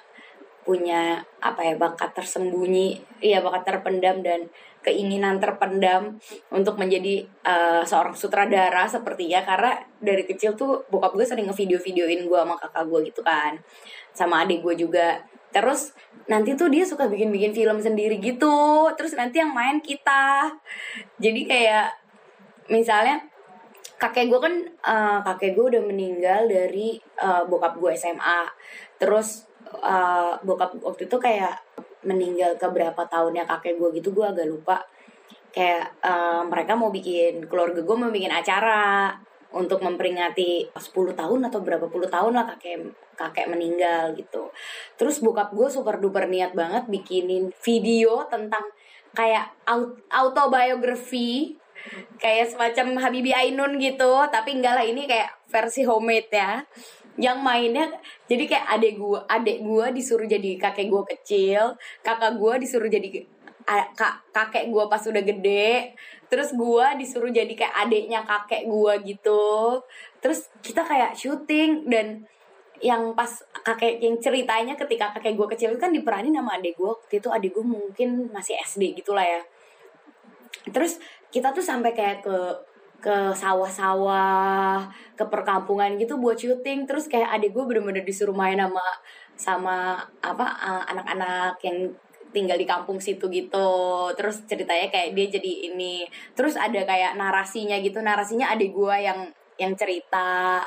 punya 0.66 1.22
apa 1.46 1.62
ya 1.62 1.78
bakat 1.78 2.18
tersembunyi. 2.18 3.22
Iya 3.22 3.46
bakat 3.46 3.70
terpendam 3.70 4.26
dan 4.26 4.50
keinginan 4.82 5.38
terpendam 5.38 6.18
untuk 6.50 6.82
menjadi 6.82 7.22
uh, 7.46 7.86
seorang 7.86 8.18
sutradara 8.18 8.90
sepertinya. 8.90 9.46
Karena 9.46 9.78
dari 10.02 10.26
kecil 10.26 10.58
tuh 10.58 10.90
bokap 10.90 11.14
gue 11.14 11.26
sering 11.30 11.54
ngevideo-videoin 11.54 12.26
gue 12.26 12.40
sama 12.42 12.58
kakak 12.58 12.90
gue 12.90 13.00
gitu 13.14 13.22
kan. 13.22 13.62
Sama 14.10 14.42
adik 14.42 14.66
gue 14.66 14.74
juga 14.90 15.22
terus 15.54 15.94
nanti 16.26 16.58
tuh 16.58 16.72
dia 16.72 16.84
suka 16.84 17.06
bikin-bikin 17.08 17.54
film 17.54 17.78
sendiri 17.80 18.18
gitu. 18.20 18.90
Terus 18.98 19.14
nanti 19.14 19.40
yang 19.40 19.54
main 19.54 19.80
kita. 19.80 20.50
Jadi 21.22 21.42
kayak 21.46 21.94
misalnya 22.72 23.22
kakek 24.02 24.28
gue 24.28 24.40
kan 24.42 24.56
uh, 24.84 25.20
kakek 25.24 25.56
gue 25.56 25.66
udah 25.78 25.84
meninggal 25.86 26.50
dari 26.50 27.00
uh, 27.24 27.48
bokap 27.48 27.80
gue 27.80 27.96
SMA 27.96 28.44
terus 29.00 29.48
uh, 29.80 30.36
bokap 30.44 30.76
waktu 30.84 31.08
itu 31.08 31.18
kayak 31.22 31.56
meninggal 32.04 32.60
ke 32.60 32.68
berapa 32.68 33.00
tahunnya 33.08 33.48
kakek 33.48 33.80
gue 33.80 33.90
gitu 34.02 34.12
gue 34.12 34.26
agak 34.28 34.48
lupa. 34.50 34.84
Kayak 35.54 35.94
uh, 36.02 36.42
mereka 36.50 36.74
mau 36.74 36.90
bikin 36.90 37.46
keluarga 37.46 37.86
gue 37.86 37.96
mau 37.96 38.10
bikin 38.10 38.34
acara 38.34 39.14
untuk 39.54 39.86
memperingati 39.86 40.74
10 40.74 41.14
tahun 41.14 41.40
atau 41.48 41.60
berapa 41.62 41.86
puluh 41.88 42.10
tahun 42.10 42.34
lah 42.34 42.46
kakek 42.58 42.90
kakek 43.14 43.48
meninggal 43.48 44.18
gitu. 44.18 44.50
Terus 44.98 45.22
bokap 45.22 45.54
gue 45.54 45.70
super 45.70 46.02
duper 46.02 46.26
niat 46.26 46.58
banget 46.58 46.90
bikinin 46.90 47.54
video 47.62 48.26
tentang 48.28 48.66
kayak 49.14 49.54
autobiografi 50.10 51.54
kayak 52.18 52.50
semacam 52.50 52.98
Habibi 52.98 53.32
Ainun 53.36 53.78
gitu 53.78 54.26
tapi 54.34 54.58
enggak 54.58 54.82
lah 54.82 54.86
ini 54.86 55.06
kayak 55.06 55.30
versi 55.52 55.86
homemade 55.86 56.32
ya 56.34 56.66
yang 57.14 57.46
mainnya 57.46 57.94
jadi 58.26 58.50
kayak 58.50 58.68
adek 58.80 58.94
gua 58.98 59.20
adek 59.30 59.62
gua 59.62 59.94
disuruh 59.94 60.26
jadi 60.26 60.58
kakek 60.58 60.90
gua 60.90 61.06
kecil 61.06 61.78
kakak 62.02 62.34
gua 62.42 62.58
disuruh 62.58 62.90
jadi 62.90 63.30
kak 63.66 64.16
kakek 64.36 64.70
gua 64.70 64.92
pas 64.92 65.02
udah 65.04 65.24
gede 65.24 65.96
terus 66.28 66.52
gua 66.54 66.96
disuruh 67.00 67.32
jadi 67.32 67.52
kayak 67.52 67.76
adeknya 67.88 68.22
kakek 68.28 68.68
gua 68.68 69.00
gitu. 69.02 69.80
Terus 70.24 70.48
kita 70.64 70.84
kayak 70.84 71.16
syuting 71.16 71.88
dan 71.88 72.28
yang 72.84 73.16
pas 73.16 73.32
kakek 73.64 74.04
yang 74.04 74.20
ceritanya 74.20 74.76
ketika 74.76 75.16
kakek 75.16 75.40
gue 75.40 75.48
kecil 75.56 75.72
itu 75.72 75.80
kan 75.80 75.96
diperanin 75.96 76.36
sama 76.36 76.60
adik 76.60 76.76
gue 76.76 76.92
waktu 76.92 77.24
itu 77.24 77.32
adik 77.32 77.56
gue 77.56 77.64
mungkin 77.64 78.28
masih 78.36 78.60
SD 78.60 79.00
gitulah 79.00 79.24
ya. 79.24 79.40
Terus 80.68 81.00
kita 81.32 81.56
tuh 81.56 81.64
sampai 81.64 81.96
kayak 81.96 82.28
ke 82.28 82.38
ke 83.04 83.16
sawah-sawah 83.36 84.88
ke 85.16 85.24
perkampungan 85.28 85.96
gitu 85.96 86.20
buat 86.20 86.36
syuting. 86.36 86.84
Terus 86.84 87.08
kayak 87.08 87.32
adik 87.40 87.56
gue 87.56 87.64
bener-bener 87.64 88.04
disuruh 88.04 88.36
main 88.36 88.60
sama 88.60 88.84
sama 89.40 89.78
apa 90.20 90.46
anak-anak 90.88 91.56
yang 91.64 91.88
tinggal 92.34 92.58
di 92.58 92.66
kampung 92.66 92.98
situ 92.98 93.30
gitu 93.30 94.10
terus 94.18 94.42
ceritanya 94.50 94.90
kayak 94.90 95.14
dia 95.14 95.28
jadi 95.40 95.52
ini 95.72 96.04
terus 96.34 96.58
ada 96.58 96.82
kayak 96.84 97.14
narasinya 97.16 97.78
gitu 97.80 98.02
narasinya 98.02 98.50
adik 98.52 98.74
gue 98.74 98.96
yang 99.00 99.30
yang 99.62 99.78
cerita 99.78 100.66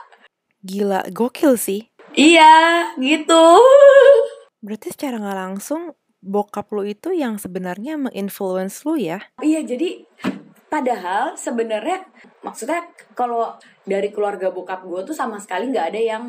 gila 0.63 1.03
gokil 1.11 1.59
sih 1.59 1.91
Iya, 2.17 2.97
gitu. 2.97 3.45
Berarti 4.65 4.89
secara 4.89 5.21
nggak 5.21 5.37
langsung 5.37 5.93
bokap 6.25 6.73
lu 6.73 6.89
itu 6.89 7.13
yang 7.13 7.37
sebenarnya 7.37 8.01
menginfluence 8.01 8.89
lu 8.89 8.97
ya? 8.97 9.21
Iya, 9.45 9.61
jadi 9.69 10.01
padahal 10.73 11.37
sebenarnya 11.37 12.09
maksudnya 12.41 12.89
kalau 13.13 13.53
dari 13.85 14.09
keluarga 14.09 14.49
bokap 14.49 14.89
gue 14.89 15.13
tuh 15.13 15.17
sama 15.17 15.37
sekali 15.37 15.69
nggak 15.69 15.89
ada 15.93 16.01
yang 16.01 16.25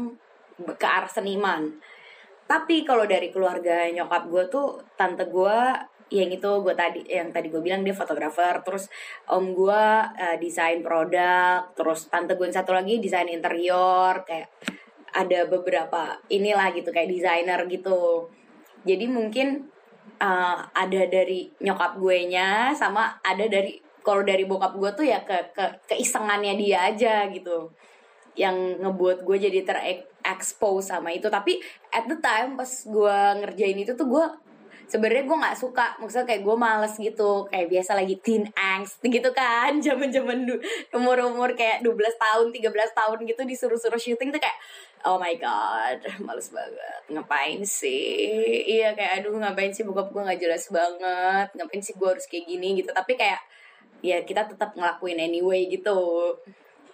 ke 0.75 0.87
arah 0.87 1.07
seniman. 1.07 1.79
Tapi 2.47 2.87
kalau 2.87 3.03
dari 3.03 3.27
keluarga 3.27 3.83
nyokap 3.91 4.31
gue 4.31 4.43
tuh 4.47 4.79
tante 4.95 5.27
gue 5.27 5.59
yang 6.07 6.31
itu 6.31 6.47
gue 6.63 6.71
tadi 6.71 7.03
yang 7.03 7.35
tadi 7.35 7.51
gue 7.51 7.59
bilang 7.59 7.83
dia 7.83 7.91
fotografer. 7.91 8.63
Terus 8.63 8.87
om 9.27 9.51
gue 9.51 9.83
uh, 10.07 10.35
desain 10.39 10.79
produk 10.79 11.67
terus 11.75 12.07
tante 12.07 12.39
gue 12.39 12.47
satu 12.47 12.71
lagi 12.71 13.03
desain 13.03 13.27
interior 13.27 14.23
kayak 14.23 14.47
ada 15.11 15.49
beberapa 15.51 16.15
inilah 16.31 16.71
gitu 16.71 16.95
kayak 16.95 17.11
desainer 17.11 17.59
gitu. 17.67 18.31
Jadi 18.87 19.05
mungkin 19.11 19.67
uh, 20.23 20.63
ada 20.71 21.01
dari 21.11 21.51
nyokap 21.59 21.99
gue 21.99 22.17
nya 22.31 22.71
sama 22.71 23.19
ada 23.19 23.43
dari 23.51 23.75
kalau 23.99 24.23
dari 24.23 24.47
bokap 24.47 24.71
gue 24.79 24.91
tuh 24.95 25.05
ya 25.11 25.19
ke 25.27 25.51
ke 25.51 25.65
keisengannya 25.91 26.55
dia 26.55 26.87
aja 26.87 27.27
gitu. 27.27 27.67
Yang 28.39 28.79
ngebuat 28.79 29.27
gue 29.27 29.37
jadi 29.49 29.59
terexpose 30.27 30.91
sama 30.91 31.15
itu. 31.15 31.31
Tapi 31.31 31.63
at 31.95 32.03
the 32.11 32.19
time 32.19 32.59
pas 32.59 32.67
gue 32.67 33.17
ngerjain 33.39 33.79
itu 33.79 33.95
tuh 33.95 34.07
gue 34.11 34.25
sebenarnya 34.91 35.23
gue 35.23 35.37
nggak 35.39 35.55
suka. 35.55 35.95
Maksudnya 36.03 36.27
kayak 36.27 36.43
gue 36.43 36.55
males 36.59 36.93
gitu. 36.99 37.47
Kayak 37.47 37.67
biasa 37.71 37.91
lagi 37.95 38.15
teen 38.19 38.43
angst 38.59 38.99
gitu 38.99 39.31
kan. 39.31 39.79
Zaman 39.85 40.11
zaman 40.11 40.43
umur 40.91 41.17
umur 41.31 41.55
kayak 41.55 41.79
12 41.79 41.95
tahun 42.19 42.45
13 42.51 42.67
tahun 42.91 43.17
gitu 43.23 43.41
disuruh-suruh 43.47 43.99
syuting 43.99 44.35
tuh 44.35 44.41
kayak 44.43 44.59
oh 45.07 45.15
my 45.15 45.31
god 45.39 46.03
males 46.27 46.51
banget. 46.51 47.01
Ngapain 47.07 47.63
sih? 47.63 48.67
Iya 48.67 48.91
kayak 48.99 49.23
aduh 49.23 49.39
ngapain 49.39 49.71
sih 49.71 49.87
bokap 49.87 50.11
gue 50.11 50.21
nggak 50.27 50.39
jelas 50.43 50.67
banget? 50.67 51.47
Ngapain 51.55 51.81
sih 51.81 51.95
gue 51.95 52.07
harus 52.11 52.27
kayak 52.27 52.45
gini 52.45 52.83
gitu? 52.83 52.91
Tapi 52.91 53.15
kayak 53.15 53.39
ya 54.05 54.21
kita 54.21 54.45
tetap 54.45 54.77
ngelakuin 54.77 55.17
anyway 55.17 55.65
gitu 55.65 56.37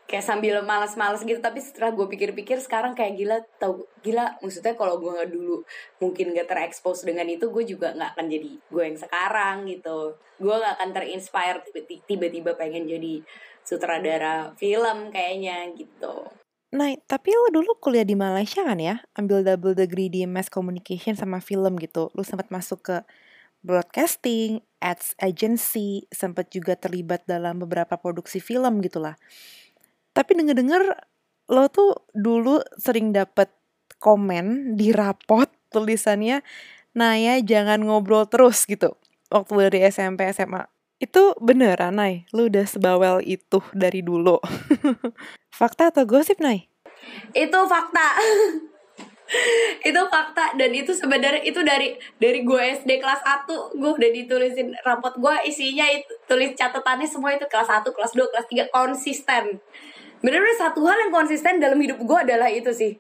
kayak 0.04 0.26
sambil 0.26 0.60
malas-malas 0.62 1.24
gitu 1.24 1.40
tapi 1.40 1.64
setelah 1.64 1.96
gue 1.96 2.06
pikir-pikir 2.06 2.60
sekarang 2.60 2.94
kayak 2.94 3.16
gila 3.16 3.38
tau 3.58 3.88
gila 4.04 4.36
maksudnya 4.44 4.76
kalau 4.76 5.00
gue 5.00 5.10
nggak 5.10 5.32
dulu 5.32 5.64
mungkin 6.04 6.36
gak 6.36 6.52
terekspos 6.52 7.08
dengan 7.08 7.26
itu 7.32 7.48
gue 7.48 7.64
juga 7.64 7.96
nggak 7.96 8.12
akan 8.14 8.28
jadi 8.28 8.52
gue 8.60 8.84
yang 8.84 9.00
sekarang 9.00 9.56
gitu 9.72 10.20
gue 10.44 10.56
nggak 10.56 10.74
akan 10.78 10.90
terinspire 10.92 11.60
tiba-tiba 12.06 12.52
pengen 12.60 12.86
jadi 12.86 13.24
sutradara 13.64 14.52
film 14.60 15.10
kayaknya 15.10 15.72
gitu 15.74 16.28
Nah, 16.74 16.90
tapi 17.06 17.30
lo 17.30 17.54
dulu 17.54 17.78
kuliah 17.78 18.02
di 18.02 18.18
Malaysia 18.18 18.66
kan 18.66 18.82
ya? 18.82 18.98
Ambil 19.14 19.46
double 19.46 19.78
degree 19.78 20.10
di 20.10 20.26
mass 20.26 20.50
communication 20.50 21.14
sama 21.14 21.38
film 21.38 21.78
gitu. 21.78 22.10
Lo 22.18 22.26
sempat 22.26 22.50
masuk 22.50 22.82
ke 22.82 22.98
broadcasting, 23.62 24.58
ads 24.82 25.14
agency, 25.22 26.10
sempat 26.10 26.50
juga 26.50 26.74
terlibat 26.74 27.30
dalam 27.30 27.62
beberapa 27.62 27.94
produksi 28.02 28.42
film 28.42 28.82
gitulah. 28.82 29.22
Tapi 30.14 30.32
denger-denger 30.38 30.84
lo 31.52 31.66
tuh 31.68 32.08
dulu 32.14 32.62
sering 32.80 33.12
dapet 33.12 33.52
komen 34.00 34.78
di 34.80 34.96
rapot 34.96 35.50
tulisannya 35.74 36.46
Naya 36.94 37.42
jangan 37.42 37.82
ngobrol 37.82 38.30
terus 38.30 38.70
gitu 38.70 38.94
waktu 39.34 39.54
dari 39.68 39.80
SMP 39.90 40.30
SMA 40.30 40.70
itu 41.04 41.36
beneran 41.44 42.00
Nay? 42.00 42.24
Lu 42.32 42.48
udah 42.48 42.64
sebawel 42.64 43.20
itu 43.28 43.60
dari 43.76 44.00
dulu? 44.00 44.40
Fakta 45.60 45.92
atau 45.92 46.08
gosip 46.08 46.40
Nay? 46.40 46.72
Itu 47.36 47.68
fakta. 47.68 48.08
Itu 49.82 49.98
fakta 50.14 50.54
dan 50.54 50.70
itu 50.78 50.94
sebenarnya 50.94 51.42
itu 51.42 51.58
dari 51.66 51.98
dari 52.22 52.46
gue 52.46 52.62
SD 52.86 53.02
kelas 53.02 53.24
1 53.50 53.82
gue 53.82 53.92
udah 53.98 54.12
ditulisin 54.14 54.78
rapot 54.86 55.16
gue 55.18 55.50
isinya 55.50 55.90
itu 55.90 56.12
tulis 56.30 56.54
catatannya 56.54 57.10
semua 57.10 57.34
itu 57.34 57.48
kelas 57.50 57.66
1, 57.82 57.88
kelas 57.98 58.14
2, 58.14 58.30
kelas 58.30 58.48
3 58.70 58.70
konsisten 58.70 59.58
bener-bener 60.24 60.56
satu 60.56 60.82
hal 60.88 60.98
yang 61.08 61.14
konsisten 61.14 61.60
dalam 61.60 61.78
hidup 61.78 62.00
gue 62.00 62.20
adalah 62.24 62.48
itu 62.48 62.72
sih. 62.72 62.96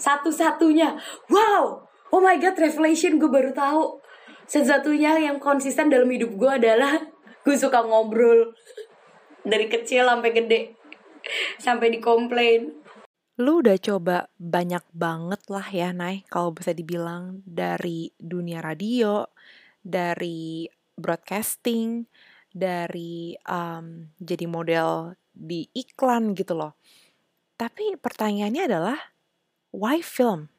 Satu-satunya. 0.00 0.96
Wow! 1.28 1.86
Oh 2.12 2.20
my 2.20 2.40
god 2.40 2.56
revelation. 2.56 3.20
Gue 3.20 3.28
baru 3.28 3.52
tahu. 3.52 4.00
Satu-satunya 4.48 5.20
yang 5.20 5.36
konsisten 5.36 5.92
dalam 5.92 6.08
hidup 6.08 6.32
gue 6.34 6.50
adalah 6.50 6.96
gue 7.44 7.56
suka 7.56 7.84
ngobrol. 7.84 8.56
Dari 9.44 9.68
kecil 9.68 10.08
sampai 10.08 10.30
gede. 10.32 10.60
Sampai 11.60 11.92
dikomplain. 11.92 12.82
Lu 13.40 13.64
udah 13.64 13.76
coba 13.80 14.28
banyak 14.36 14.84
banget 14.92 15.42
lah 15.48 15.66
ya 15.68 15.92
Nay. 15.92 16.24
Kalau 16.28 16.52
bisa 16.52 16.72
dibilang 16.72 17.40
dari 17.44 18.12
dunia 18.16 18.60
radio 18.60 19.24
dari 19.82 20.68
broadcasting 20.94 22.06
dari 22.52 23.34
um, 23.48 24.12
jadi 24.20 24.44
model 24.46 25.16
di 25.32 25.66
iklan 25.72 26.36
gitu 26.36 26.54
loh. 26.54 26.76
Tapi 27.56 27.96
pertanyaannya 27.98 28.62
adalah, 28.68 28.98
why 29.72 30.00
film? 30.04 30.52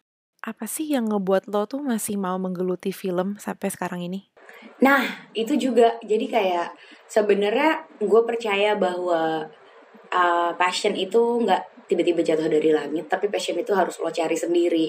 Apa 0.44 0.68
sih 0.68 0.92
yang 0.92 1.08
ngebuat 1.08 1.48
lo 1.48 1.64
tuh 1.66 1.80
masih 1.80 2.20
mau 2.20 2.36
menggeluti 2.36 2.92
film 2.92 3.40
sampai 3.40 3.72
sekarang 3.72 4.04
ini? 4.04 4.28
Nah, 4.84 5.32
itu 5.32 5.56
juga. 5.56 5.96
Jadi 6.04 6.28
kayak 6.28 6.76
sebenarnya 7.08 7.88
gue 8.04 8.22
percaya 8.28 8.76
bahwa 8.76 9.48
uh, 10.12 10.52
passion 10.60 10.94
itu 11.00 11.40
nggak 11.44 11.73
tiba-tiba 11.86 12.24
jatuh 12.24 12.48
dari 12.48 12.72
langit 12.72 13.06
tapi 13.12 13.28
passion 13.28 13.60
itu 13.60 13.72
harus 13.76 14.00
lo 14.00 14.10
cari 14.10 14.34
sendiri. 14.34 14.88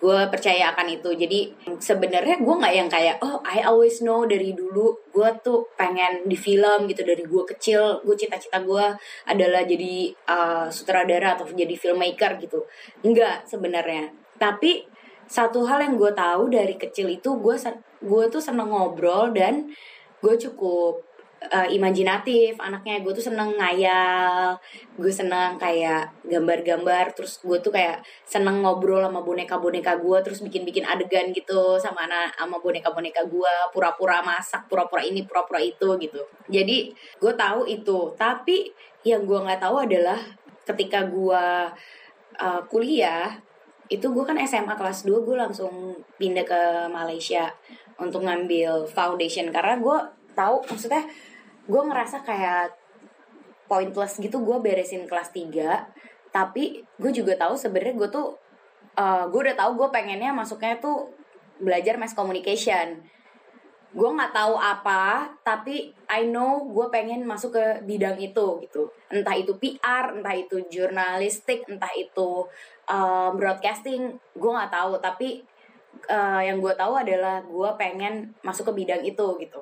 Gue 0.00 0.20
percaya 0.32 0.72
akan 0.72 0.86
itu. 0.88 1.10
Jadi 1.12 1.52
sebenarnya 1.76 2.40
gue 2.40 2.54
nggak 2.56 2.74
yang 2.74 2.88
kayak 2.88 3.20
oh 3.20 3.44
I 3.44 3.60
always 3.66 4.00
know 4.00 4.24
dari 4.24 4.56
dulu. 4.56 4.96
Gue 5.12 5.28
tuh 5.44 5.66
pengen 5.76 6.24
di 6.24 6.38
film 6.38 6.88
gitu 6.88 7.04
dari 7.04 7.20
gue 7.26 7.44
kecil 7.56 8.00
gue 8.06 8.16
cita-cita 8.16 8.62
gue 8.62 8.86
adalah 9.28 9.62
jadi 9.66 10.14
uh, 10.30 10.66
sutradara 10.72 11.36
atau 11.36 11.44
jadi 11.50 11.74
filmmaker 11.76 12.40
gitu. 12.40 12.64
Enggak 13.04 13.44
sebenarnya. 13.44 14.08
Tapi 14.40 14.88
satu 15.30 15.62
hal 15.68 15.84
yang 15.84 15.94
gue 15.94 16.10
tahu 16.10 16.50
dari 16.50 16.74
kecil 16.74 17.06
itu 17.06 17.38
gue 17.38 17.54
gue 18.00 18.24
tuh 18.32 18.42
seneng 18.42 18.72
ngobrol 18.72 19.30
dan 19.30 19.70
gue 20.20 20.34
cukup 20.36 21.09
uh, 21.48 21.68
imajinatif. 21.72 22.60
Anaknya 22.60 23.00
gue 23.00 23.12
tuh 23.16 23.24
seneng 23.24 23.56
ngayal. 23.56 24.60
Gue 25.00 25.08
seneng 25.08 25.56
kayak 25.56 26.12
gambar-gambar. 26.28 27.16
Terus 27.16 27.40
gue 27.40 27.58
tuh 27.64 27.72
kayak 27.72 28.04
seneng 28.28 28.60
ngobrol 28.60 29.00
sama 29.00 29.24
boneka-boneka 29.24 29.96
gue. 29.96 30.18
Terus 30.20 30.44
bikin-bikin 30.44 30.84
adegan 30.84 31.32
gitu 31.32 31.80
sama 31.80 32.04
anak 32.04 32.36
sama 32.36 32.60
boneka-boneka 32.60 33.24
gue. 33.24 33.54
Pura-pura 33.72 34.20
masak 34.20 34.68
pura-pura 34.68 35.00
ini 35.00 35.24
pura-pura 35.24 35.58
itu 35.64 35.96
gitu. 35.96 36.20
Jadi 36.52 36.92
gue 36.92 37.32
tahu 37.32 37.64
itu. 37.64 38.12
Tapi 38.20 38.68
yang 39.08 39.24
gue 39.24 39.38
nggak 39.40 39.64
tahu 39.64 39.88
adalah 39.88 40.20
ketika 40.68 41.08
gue 41.08 41.44
uh, 42.36 42.60
kuliah 42.68 43.40
itu 43.90 44.06
gue 44.06 44.22
kan 44.22 44.38
SMA 44.46 44.78
kelas 44.78 45.02
2 45.02 45.26
gue 45.26 45.34
langsung 45.34 45.98
pindah 46.14 46.46
ke 46.46 46.60
Malaysia 46.92 47.50
untuk 47.98 48.22
ngambil 48.22 48.86
foundation. 48.86 49.50
Karena 49.50 49.82
gue 49.82 49.98
tahu 50.38 50.62
maksudnya 50.70 51.02
gue 51.70 51.82
ngerasa 51.86 52.26
kayak 52.26 52.74
pointless 53.70 54.18
gitu 54.18 54.42
gue 54.42 54.56
beresin 54.58 55.06
kelas 55.06 55.30
3 55.30 56.34
tapi 56.34 56.82
gue 56.98 57.10
juga 57.14 57.38
tahu 57.38 57.54
sebenarnya 57.54 57.94
gue 57.94 58.08
tuh 58.10 58.28
uh, 58.98 59.24
gue 59.30 59.40
udah 59.46 59.56
tahu 59.58 59.70
gue 59.78 59.88
pengennya 59.94 60.34
masuknya 60.34 60.78
tuh 60.82 61.10
belajar 61.60 61.98
mass 62.00 62.16
communication. 62.16 63.02
Gue 63.90 64.06
nggak 64.06 64.30
tahu 64.30 64.54
apa 64.54 65.34
tapi 65.42 65.90
I 66.06 66.30
know 66.30 66.70
gue 66.70 66.86
pengen 66.94 67.26
masuk 67.26 67.58
ke 67.58 67.64
bidang 67.82 68.18
itu 68.22 68.62
gitu. 68.62 68.90
Entah 69.10 69.34
itu 69.34 69.58
PR 69.58 70.14
entah 70.14 70.34
itu 70.34 70.62
jurnalistik 70.70 71.66
entah 71.66 71.90
itu 71.98 72.46
uh, 72.86 73.34
broadcasting 73.34 74.14
gue 74.38 74.50
nggak 74.50 74.70
tahu. 74.70 75.02
Tapi 75.02 75.42
uh, 76.06 76.42
yang 76.42 76.62
gue 76.62 76.74
tahu 76.78 76.94
adalah 76.94 77.42
gue 77.42 77.70
pengen 77.74 78.30
masuk 78.46 78.70
ke 78.70 78.86
bidang 78.86 79.02
itu 79.02 79.26
gitu 79.42 79.60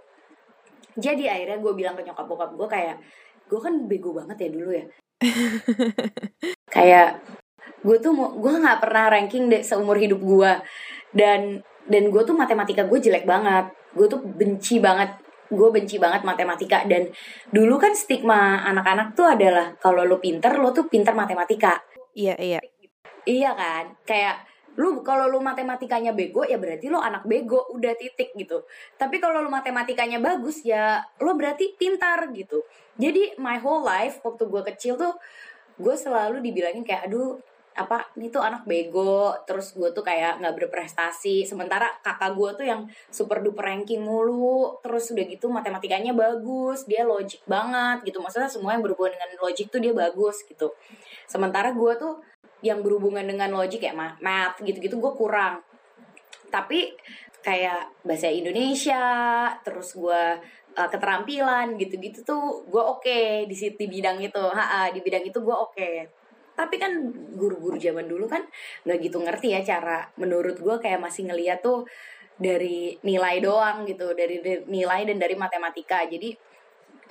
jadi 0.99 1.25
akhirnya 1.39 1.59
gue 1.63 1.73
bilang 1.79 1.95
ke 1.95 2.03
nyokap 2.03 2.27
bokap 2.27 2.51
gue 2.59 2.69
kayak 2.69 2.97
gue 3.49 3.61
kan 3.63 3.75
bego 3.89 4.11
banget 4.13 4.37
ya 4.45 4.49
dulu 4.53 4.71
ya. 4.75 4.85
Kayak 6.75 7.25
gue 7.83 7.97
tuh 8.03 8.13
mau 8.13 8.35
gue 8.35 8.53
nggak 8.53 8.83
pernah 8.83 9.05
ranking 9.09 9.49
deh 9.49 9.63
seumur 9.65 9.97
hidup 9.97 10.21
gue 10.21 10.53
dan 11.15 11.63
dan 11.89 12.03
gue 12.13 12.23
tuh 12.23 12.37
matematika 12.37 12.85
gue 12.85 12.99
jelek 13.01 13.25
banget. 13.25 13.73
Gue 13.97 14.07
tuh 14.07 14.21
benci 14.21 14.79
banget 14.79 15.17
gue 15.49 15.69
benci 15.73 15.97
banget 15.97 16.23
matematika. 16.29 16.85
Dan 16.85 17.09
dulu 17.49 17.81
kan 17.81 17.97
stigma 17.97 18.63
anak-anak 18.69 19.17
tuh 19.17 19.33
adalah 19.33 19.73
kalau 19.81 20.05
lo 20.05 20.21
pinter 20.21 20.61
lo 20.61 20.71
tuh 20.77 20.87
pinter 20.87 21.17
matematika. 21.17 21.81
Iya 22.13 22.37
iya. 22.37 22.61
Iya 23.25 23.51
kan? 23.57 23.85
Kayak 24.05 24.48
lu 24.79 25.03
kalau 25.03 25.27
lu 25.27 25.43
matematikanya 25.43 26.15
bego 26.15 26.47
ya 26.47 26.55
berarti 26.55 26.87
lo 26.87 27.03
anak 27.03 27.27
bego 27.27 27.67
udah 27.75 27.99
titik 27.99 28.31
gitu. 28.39 28.63
Tapi 28.95 29.19
kalau 29.19 29.43
lu 29.43 29.51
matematikanya 29.51 30.23
bagus 30.23 30.63
ya 30.63 31.03
lo 31.19 31.35
berarti 31.35 31.75
pintar 31.75 32.31
gitu. 32.31 32.63
Jadi 32.95 33.35
my 33.43 33.59
whole 33.59 33.83
life 33.83 34.23
waktu 34.23 34.47
gue 34.47 34.63
kecil 34.75 34.95
tuh 34.95 35.19
gue 35.79 35.95
selalu 35.99 36.39
dibilangin 36.43 36.87
kayak 36.87 37.11
aduh 37.11 37.39
apa 37.79 38.11
ini 38.19 38.31
tuh 38.31 38.39
anak 38.39 38.67
bego. 38.71 39.35
Terus 39.47 39.75
gue 39.75 39.91
tuh 39.91 40.07
kayak 40.07 40.39
nggak 40.39 40.55
berprestasi. 40.55 41.43
Sementara 41.43 41.91
kakak 42.03 42.39
gue 42.39 42.51
tuh 42.63 42.67
yang 42.67 42.87
super 43.11 43.43
duper 43.43 43.67
ranking 43.67 44.03
mulu. 44.07 44.79
Terus 44.83 45.11
udah 45.11 45.27
gitu 45.27 45.51
matematikanya 45.51 46.15
bagus 46.15 46.87
dia 46.87 47.03
logic 47.03 47.43
banget 47.51 48.07
gitu. 48.07 48.23
Maksudnya 48.23 48.47
semua 48.47 48.79
yang 48.79 48.83
berhubungan 48.87 49.19
dengan 49.19 49.43
logic 49.43 49.75
tuh 49.75 49.83
dia 49.83 49.91
bagus 49.91 50.47
gitu. 50.47 50.71
Sementara 51.27 51.75
gue 51.75 51.93
tuh 51.99 52.23
yang 52.65 52.83
berhubungan 52.83 53.23
dengan 53.25 53.55
logic 53.55 53.85
ya 53.85 53.95
math 53.95 54.59
gitu-gitu 54.63 54.99
gue 54.99 55.13
kurang. 55.15 55.63
Tapi 56.49 56.95
kayak 57.45 58.03
bahasa 58.03 58.29
Indonesia 58.29 59.05
terus 59.63 59.95
gue 59.95 60.23
uh, 60.75 60.89
keterampilan 60.91 61.79
gitu-gitu 61.79 62.27
tuh 62.27 62.67
gue 62.67 62.83
oke 62.83 63.07
okay 63.07 63.47
di 63.47 63.55
di 63.55 63.87
bidang 63.87 64.19
itu. 64.19 64.43
Ha, 64.43 64.91
di 64.91 65.01
bidang 65.03 65.25
itu 65.27 65.39
gue 65.39 65.57
oke. 65.57 65.75
Okay 65.75 66.19
tapi 66.59 66.75
kan 66.75 66.91
guru-guru 67.39 67.79
zaman 67.79 68.11
dulu 68.11 68.27
kan 68.27 68.43
nggak 68.83 68.99
gitu 68.99 69.23
ngerti 69.23 69.55
ya 69.55 69.63
cara 69.63 70.11
menurut 70.19 70.59
gue 70.59 70.77
kayak 70.83 70.99
masih 70.99 71.31
ngeliat 71.31 71.63
tuh 71.63 71.87
dari 72.35 72.99
nilai 73.07 73.39
doang 73.39 73.87
gitu 73.87 74.11
dari, 74.11 74.43
nilai 74.67 75.07
dan 75.07 75.23
dari 75.23 75.39
matematika. 75.39 76.03
Jadi 76.11 76.35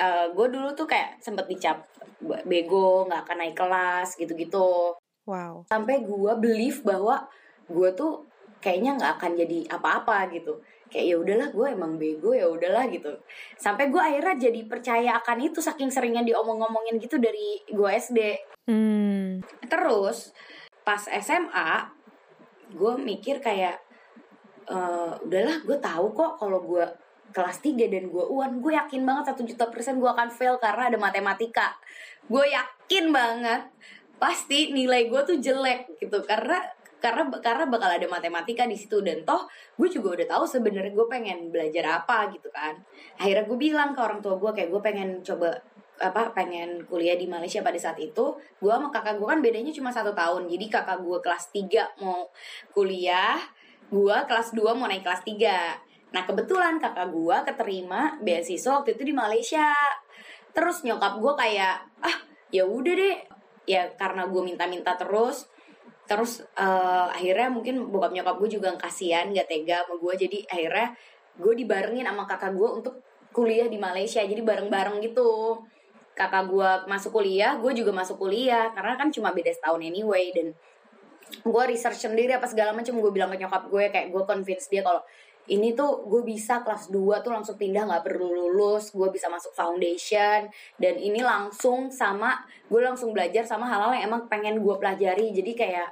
uh, 0.04 0.36
gue 0.36 0.48
dulu 0.52 0.76
tuh 0.76 0.84
kayak 0.84 1.24
sempet 1.24 1.48
dicap 1.48 1.88
bego 2.44 3.08
nggak 3.08 3.24
akan 3.24 3.38
naik 3.40 3.56
kelas 3.56 4.20
gitu-gitu 4.20 5.00
wow. 5.28 5.68
Sampai 5.68 6.02
gue 6.02 6.34
believe 6.40 6.82
bahwa 6.82 7.28
gue 7.68 7.90
tuh 7.94 8.26
kayaknya 8.64 8.98
nggak 8.98 9.14
akan 9.22 9.32
jadi 9.36 9.60
apa-apa 9.70 10.32
gitu. 10.34 10.58
Kayak 10.88 11.06
ya 11.06 11.16
udahlah 11.20 11.50
gue 11.52 11.68
emang 11.68 11.94
bego 12.00 12.32
ya 12.32 12.48
udahlah 12.48 12.88
gitu. 12.88 13.12
Sampai 13.60 13.92
gue 13.92 14.00
akhirnya 14.00 14.50
jadi 14.50 14.64
percaya 14.66 15.20
akan 15.20 15.38
itu 15.44 15.60
saking 15.60 15.92
seringnya 15.92 16.24
diomong-ngomongin 16.24 16.98
gitu 16.98 17.20
dari 17.20 17.60
gue 17.68 17.90
SD 17.92 18.20
hmm. 18.68 19.42
terus 19.66 20.36
pas 20.84 21.00
SMA 21.00 21.70
gue 22.76 22.94
mikir 23.00 23.40
kayak 23.40 23.80
uh, 24.68 25.16
udahlah 25.24 25.64
gue 25.64 25.78
tahu 25.80 26.12
kok 26.12 26.32
kalau 26.40 26.60
gue 26.64 26.86
kelas 27.32 27.60
3 27.60 27.92
dan 27.92 28.08
gue 28.08 28.24
uan 28.28 28.60
gue 28.64 28.72
yakin 28.76 29.04
banget 29.04 29.32
satu 29.32 29.44
juta 29.44 29.68
persen 29.68 30.00
gue 30.00 30.08
akan 30.08 30.32
fail 30.32 30.56
karena 30.60 30.88
ada 30.88 31.00
matematika. 31.00 31.76
Gue 32.28 32.48
yakin 32.52 33.12
banget 33.12 33.68
pasti 34.18 34.74
nilai 34.74 35.10
gue 35.10 35.22
tuh 35.24 35.38
jelek 35.38 35.98
gitu. 36.02 36.22
Karena 36.26 36.62
karena 36.98 37.30
karena 37.40 37.70
bakal 37.70 37.90
ada 37.94 38.08
matematika 38.10 38.66
di 38.66 38.78
situ. 38.78 39.02
Dan 39.02 39.24
toh 39.24 39.46
gue 39.78 39.88
juga 39.90 40.18
udah 40.18 40.28
tahu 40.38 40.44
sebenarnya 40.50 40.94
gue 40.94 41.08
pengen 41.10 41.50
belajar 41.54 42.04
apa 42.04 42.34
gitu 42.34 42.50
kan. 42.50 42.78
Akhirnya 43.22 43.46
gue 43.46 43.58
bilang 43.58 43.94
ke 43.94 44.00
orang 44.02 44.20
tua 44.20 44.36
gue 44.38 44.52
kayak 44.54 44.70
gue 44.74 44.82
pengen 44.82 45.10
coba 45.22 45.54
apa 45.98 46.30
pengen 46.30 46.86
kuliah 46.86 47.18
di 47.18 47.26
Malaysia 47.26 47.62
pada 47.62 47.78
saat 47.78 47.98
itu. 48.02 48.38
Gue 48.62 48.72
sama 48.74 48.90
kakak 48.90 49.18
gue 49.22 49.28
kan 49.30 49.40
bedanya 49.42 49.74
cuma 49.74 49.90
satu 49.94 50.14
tahun. 50.14 50.50
Jadi 50.50 50.66
kakak 50.70 51.00
gue 51.02 51.18
kelas 51.22 51.54
3 51.54 52.02
mau 52.02 52.30
kuliah 52.74 53.38
gue 53.88 54.18
kelas 54.28 54.52
2 54.52 54.68
mau 54.76 54.88
naik 54.90 55.06
kelas 55.06 55.24
3 55.24 55.88
nah 56.08 56.24
kebetulan 56.24 56.80
kakak 56.80 57.12
gue 57.12 57.38
keterima 57.52 58.16
beasiswa 58.24 58.80
waktu 58.80 58.96
itu 58.96 59.04
di 59.12 59.14
Malaysia. 59.14 59.76
Terus 60.56 60.82
nyokap 60.88 61.20
gue 61.20 61.34
kayak 61.36 61.84
ah 62.00 62.18
ya 62.48 62.64
udah 62.64 62.94
deh 62.96 63.18
ya 63.68 63.92
karena 64.00 64.26
gue 64.32 64.42
minta-minta 64.42 64.96
terus 64.96 65.52
terus 66.08 66.40
uh, 66.56 67.12
akhirnya 67.12 67.52
mungkin 67.52 67.92
bokap 67.92 68.16
nyokap 68.16 68.40
gue 68.40 68.50
juga 68.58 68.72
kasihan 68.80 69.28
gak 69.36 69.52
tega 69.52 69.84
sama 69.84 70.00
gue 70.00 70.14
jadi 70.16 70.38
akhirnya 70.48 70.88
gue 71.38 71.54
dibarengin 71.54 72.08
sama 72.08 72.24
kakak 72.26 72.56
gue 72.56 72.70
untuk 72.72 72.96
kuliah 73.32 73.70
di 73.70 73.78
Malaysia. 73.78 74.26
Jadi 74.26 74.42
bareng-bareng 74.42 74.98
gitu. 75.06 75.62
Kakak 76.18 76.50
gue 76.50 76.70
masuk 76.90 77.22
kuliah 77.22 77.62
gue 77.62 77.72
juga 77.78 77.94
masuk 77.94 78.18
kuliah. 78.18 78.74
Karena 78.74 78.98
kan 78.98 79.14
cuma 79.14 79.30
beda 79.30 79.54
setahun 79.54 79.82
anyway. 79.86 80.34
Dan 80.34 80.58
gue 81.46 81.64
research 81.70 82.10
sendiri 82.10 82.34
apa 82.34 82.50
segala 82.50 82.74
macam 82.74 82.98
gue 82.98 83.12
bilang 83.14 83.30
ke 83.30 83.38
nyokap 83.38 83.70
gue 83.70 83.84
kayak 83.94 84.08
gue 84.10 84.24
convince 84.26 84.72
dia 84.72 84.82
kalau 84.82 85.04
ini 85.48 85.72
tuh 85.72 86.04
gue 86.04 86.22
bisa 86.28 86.60
kelas 86.60 86.92
2 86.92 87.24
tuh 87.24 87.32
langsung 87.32 87.56
pindah 87.56 87.88
nggak 87.88 88.04
perlu 88.04 88.28
lulus 88.28 88.92
gue 88.92 89.08
bisa 89.08 89.32
masuk 89.32 89.56
foundation. 89.56 90.52
Dan 90.76 91.00
ini 91.00 91.24
langsung 91.24 91.88
sama 91.88 92.44
gue 92.68 92.82
langsung 92.84 93.16
belajar 93.16 93.48
sama 93.48 93.68
hal-hal 93.68 93.96
yang 93.96 94.12
emang 94.12 94.28
pengen 94.28 94.60
gue 94.60 94.76
pelajari. 94.76 95.32
Jadi 95.32 95.52
kayak 95.56 95.88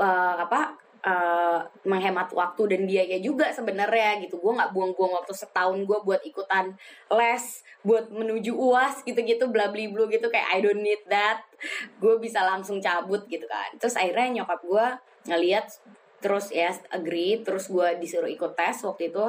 uh, 0.00 0.40
apa 0.40 0.80
uh, 1.04 1.60
menghemat 1.84 2.32
waktu 2.32 2.62
dan 2.76 2.88
biaya 2.88 3.20
juga 3.20 3.52
sebenarnya 3.52 4.24
gitu. 4.24 4.40
Gue 4.40 4.56
nggak 4.56 4.72
buang-buang 4.72 5.20
waktu 5.20 5.36
setahun 5.36 5.84
gue 5.84 5.98
buat 6.00 6.24
ikutan 6.24 6.72
les 7.12 7.44
buat 7.84 8.08
menuju 8.08 8.56
uas 8.56 9.04
gitu-gitu 9.04 9.52
bla 9.52 9.68
bla 9.68 9.84
bla 9.92 10.04
gitu. 10.08 10.32
Kayak 10.32 10.48
I 10.48 10.58
don't 10.64 10.80
need 10.80 11.04
that. 11.12 11.44
Gue 12.00 12.16
bisa 12.16 12.40
langsung 12.40 12.80
cabut 12.80 13.28
gitu 13.28 13.44
kan. 13.44 13.76
Terus 13.76 14.00
akhirnya 14.00 14.42
nyokap 14.42 14.64
gue 14.64 14.86
ngeliat 15.28 15.68
terus 16.24 16.48
ya 16.48 16.72
agree 16.88 17.44
terus 17.44 17.68
gue 17.68 18.00
disuruh 18.00 18.32
ikut 18.32 18.56
tes 18.56 18.80
waktu 18.80 19.12
itu. 19.12 19.24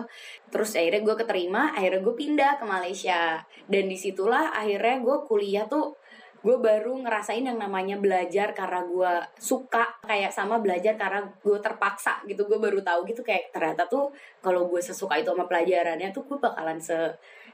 Terus 0.47 0.71
akhirnya 0.79 1.03
gue 1.03 1.15
keterima 1.19 1.75
akhirnya 1.75 1.99
gue 1.99 2.15
pindah 2.15 2.51
ke 2.55 2.63
Malaysia. 2.63 3.43
Dan 3.67 3.91
di 3.91 3.99
situlah 3.99 4.55
akhirnya 4.55 5.03
gue 5.03 5.17
kuliah 5.27 5.67
tuh 5.67 5.99
gue 6.39 6.55
baru 6.61 6.95
ngerasain 7.03 7.43
yang 7.43 7.59
namanya 7.59 7.99
belajar 7.99 8.55
karena 8.55 8.85
gue 8.87 9.13
suka 9.35 9.99
kayak 10.05 10.31
sama 10.31 10.63
belajar 10.63 10.95
karena 10.95 11.27
gue 11.43 11.59
terpaksa 11.59 12.23
gitu. 12.23 12.47
Gue 12.47 12.63
baru 12.63 12.79
tahu 12.79 13.03
gitu 13.11 13.19
kayak 13.27 13.51
ternyata 13.51 13.83
tuh 13.91 14.15
kalau 14.39 14.71
gue 14.71 14.79
sesuka 14.79 15.19
itu 15.19 15.35
sama 15.35 15.43
pelajarannya 15.51 16.15
tuh 16.15 16.23
gue 16.23 16.39
bakalan 16.39 16.79
se 16.79 16.95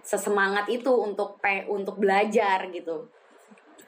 sesemangat 0.05 0.69
itu 0.69 0.89
untuk 0.93 1.41
pe 1.41 1.65
untuk 1.65 1.97
belajar 1.97 2.69
gitu 2.69 3.09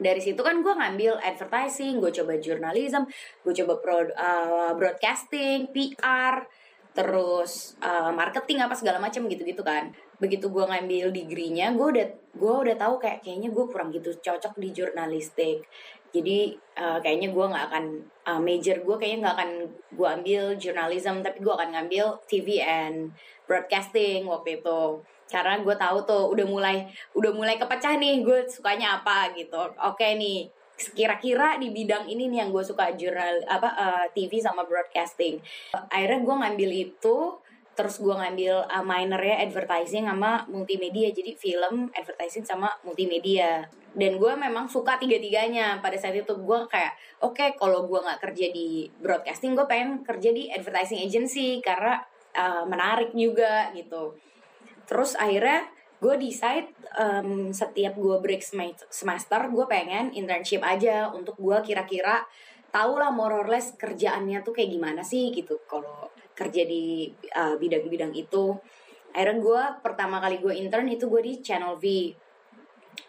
dari 0.02 0.22
situ 0.22 0.40
kan 0.42 0.62
gue 0.62 0.74
ngambil 0.74 1.22
advertising 1.22 2.02
gue 2.02 2.10
coba 2.10 2.38
journalism 2.42 3.06
gue 3.46 3.54
coba 3.64 3.74
pro, 3.82 3.98
uh, 4.14 4.72
broadcasting 4.74 5.70
PR 5.70 6.46
terus 6.94 7.74
uh, 7.82 8.14
marketing 8.14 8.62
apa 8.62 8.78
segala 8.78 9.02
macam 9.02 9.26
gitu-gitu 9.26 9.66
kan. 9.66 9.90
Begitu 10.22 10.48
gue 10.54 10.62
ngambil 10.62 11.10
degree-nya 11.10 11.74
gue 11.74 11.88
udah 11.90 12.08
gue 12.38 12.54
udah 12.70 12.76
tahu 12.78 13.02
kayak 13.02 13.26
kayaknya 13.26 13.50
gue 13.50 13.66
kurang 13.66 13.90
gitu 13.90 14.14
cocok 14.22 14.54
di 14.62 14.70
jurnalistik. 14.72 15.66
Jadi 16.14 16.54
uh, 16.78 17.02
kayaknya 17.02 17.34
gue 17.34 17.46
nggak 17.50 17.66
akan 17.74 17.86
uh, 18.30 18.38
major 18.38 18.78
gue 18.86 18.96
kayaknya 19.02 19.20
nggak 19.26 19.36
akan 19.42 19.52
gue 19.98 20.08
ambil 20.22 20.44
journalism 20.62 21.26
tapi 21.26 21.42
gue 21.42 21.54
akan 21.54 21.70
ngambil 21.74 22.06
TV 22.30 22.62
and 22.62 23.18
broadcasting 23.50 24.30
waktu 24.30 24.62
itu 24.62 25.02
karena 25.34 25.58
gue 25.66 25.74
tahu 25.74 25.98
tuh 26.06 26.30
udah 26.30 26.46
mulai 26.46 26.86
udah 27.18 27.34
mulai 27.34 27.58
kepecah 27.58 27.98
nih 27.98 28.22
gue 28.22 28.46
sukanya 28.46 29.02
apa 29.02 29.34
gitu. 29.34 29.58
Oke 29.82 30.14
nih 30.14 30.46
kira-kira 30.94 31.58
di 31.58 31.74
bidang 31.74 32.06
ini 32.06 32.30
nih 32.30 32.46
yang 32.46 32.50
gue 32.54 32.62
suka 32.62 32.94
jurnal 32.94 33.42
apa 33.50 33.70
uh, 33.74 34.06
eh, 34.06 34.08
TV 34.14 34.38
sama 34.38 34.62
broadcasting. 34.70 35.42
Akhirnya 35.90 36.22
gue 36.22 36.36
ngambil 36.46 36.70
itu 36.70 37.18
terus 37.74 37.98
gue 37.98 38.14
ngambil 38.14 38.70
uh, 38.70 38.86
minornya 38.86 39.42
advertising 39.42 40.06
sama 40.06 40.46
multimedia. 40.46 41.10
Jadi 41.10 41.34
film 41.34 41.90
advertising 41.98 42.46
sama 42.46 42.70
multimedia. 42.86 43.66
Dan 43.94 44.18
gue 44.18 44.34
memang 44.34 44.70
suka 44.70 44.98
tiga-tiganya. 44.98 45.82
Pada 45.82 45.98
saat 45.98 46.14
itu 46.14 46.34
gue 46.34 46.60
kayak 46.70 46.94
oke 47.26 47.34
okay, 47.34 47.50
kalau 47.58 47.90
gue 47.90 47.98
nggak 47.98 48.22
kerja 48.22 48.48
di 48.54 48.90
broadcasting 49.02 49.58
gue 49.58 49.66
pengen 49.66 50.06
kerja 50.06 50.30
di 50.30 50.50
advertising 50.54 51.02
agency 51.02 51.62
karena 51.62 52.02
uh, 52.34 52.66
menarik 52.66 53.14
juga 53.14 53.70
gitu 53.78 54.18
terus 54.86 55.16
akhirnya 55.16 55.68
gue 56.04 56.16
decide 56.20 56.68
um, 57.00 57.56
setiap 57.56 57.96
gue 57.96 58.18
break 58.20 58.44
semester 58.92 59.42
gue 59.48 59.66
pengen 59.72 60.12
internship 60.12 60.60
aja 60.60 61.08
untuk 61.12 61.40
gue 61.40 61.58
kira-kira 61.64 62.28
tau 62.74 62.98
lah 62.98 63.14
more 63.14 63.46
or 63.46 63.48
less 63.48 63.78
kerjaannya 63.78 64.42
tuh 64.42 64.58
kayak 64.58 64.74
gimana 64.74 65.06
sih 65.06 65.30
gitu. 65.30 65.62
Kalau 65.70 66.10
kerja 66.34 66.66
di 66.66 67.06
uh, 67.38 67.54
bidang-bidang 67.62 68.18
itu. 68.18 68.58
Akhirnya 69.14 69.38
gue 69.38 69.62
pertama 69.86 70.18
kali 70.18 70.42
gue 70.42 70.58
intern 70.58 70.90
itu 70.90 71.06
gue 71.06 71.22
di 71.22 71.34
Channel 71.46 71.78
V. 71.78 71.86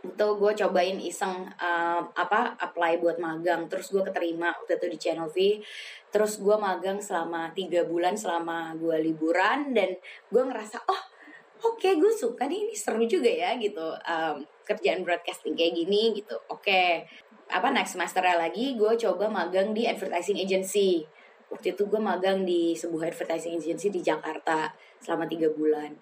Itu 0.05 0.27
gue 0.37 0.53
cobain 0.53 1.01
iseng 1.01 1.49
uh, 1.57 2.01
apa 2.13 2.61
apply 2.61 3.01
buat 3.01 3.17
magang. 3.17 3.65
Terus 3.73 3.89
gue 3.89 4.05
keterima 4.05 4.53
waktu 4.53 4.77
itu 4.77 4.87
di 4.93 4.99
Channel 5.01 5.33
V. 5.33 5.65
Terus 6.13 6.37
gue 6.45 6.57
magang 6.61 7.01
selama 7.01 7.49
tiga 7.57 7.89
bulan 7.89 8.21
selama 8.21 8.77
gue 8.77 9.01
liburan. 9.01 9.73
Dan 9.73 9.97
gue 10.29 10.43
ngerasa 10.45 10.85
oh 10.85 11.03
oke 11.64 11.81
okay, 11.81 11.96
gue 11.96 12.12
suka 12.12 12.44
nih 12.44 12.68
ini 12.68 12.74
seru 12.77 13.03
juga 13.09 13.33
ya 13.33 13.57
gitu. 13.57 13.96
Um, 14.05 14.44
kerjaan 14.64 15.05
broadcasting 15.05 15.57
kayak 15.57 15.77
gini 15.77 16.12
gitu. 16.16 16.37
Oke 16.53 16.68
okay. 16.68 16.88
apa 17.48 17.68
next 17.72 17.96
semester 17.96 18.24
lagi 18.24 18.77
gue 18.77 18.92
coba 19.00 19.29
magang 19.29 19.72
di 19.72 19.88
advertising 19.88 20.40
agency. 20.40 21.05
Waktu 21.48 21.77
itu 21.77 21.88
gue 21.88 22.00
magang 22.00 22.42
di 22.44 22.77
sebuah 22.77 23.12
advertising 23.12 23.61
agency 23.61 23.88
di 23.92 24.00
Jakarta 24.00 24.72
selama 25.00 25.29
tiga 25.29 25.48
bulan. 25.53 25.92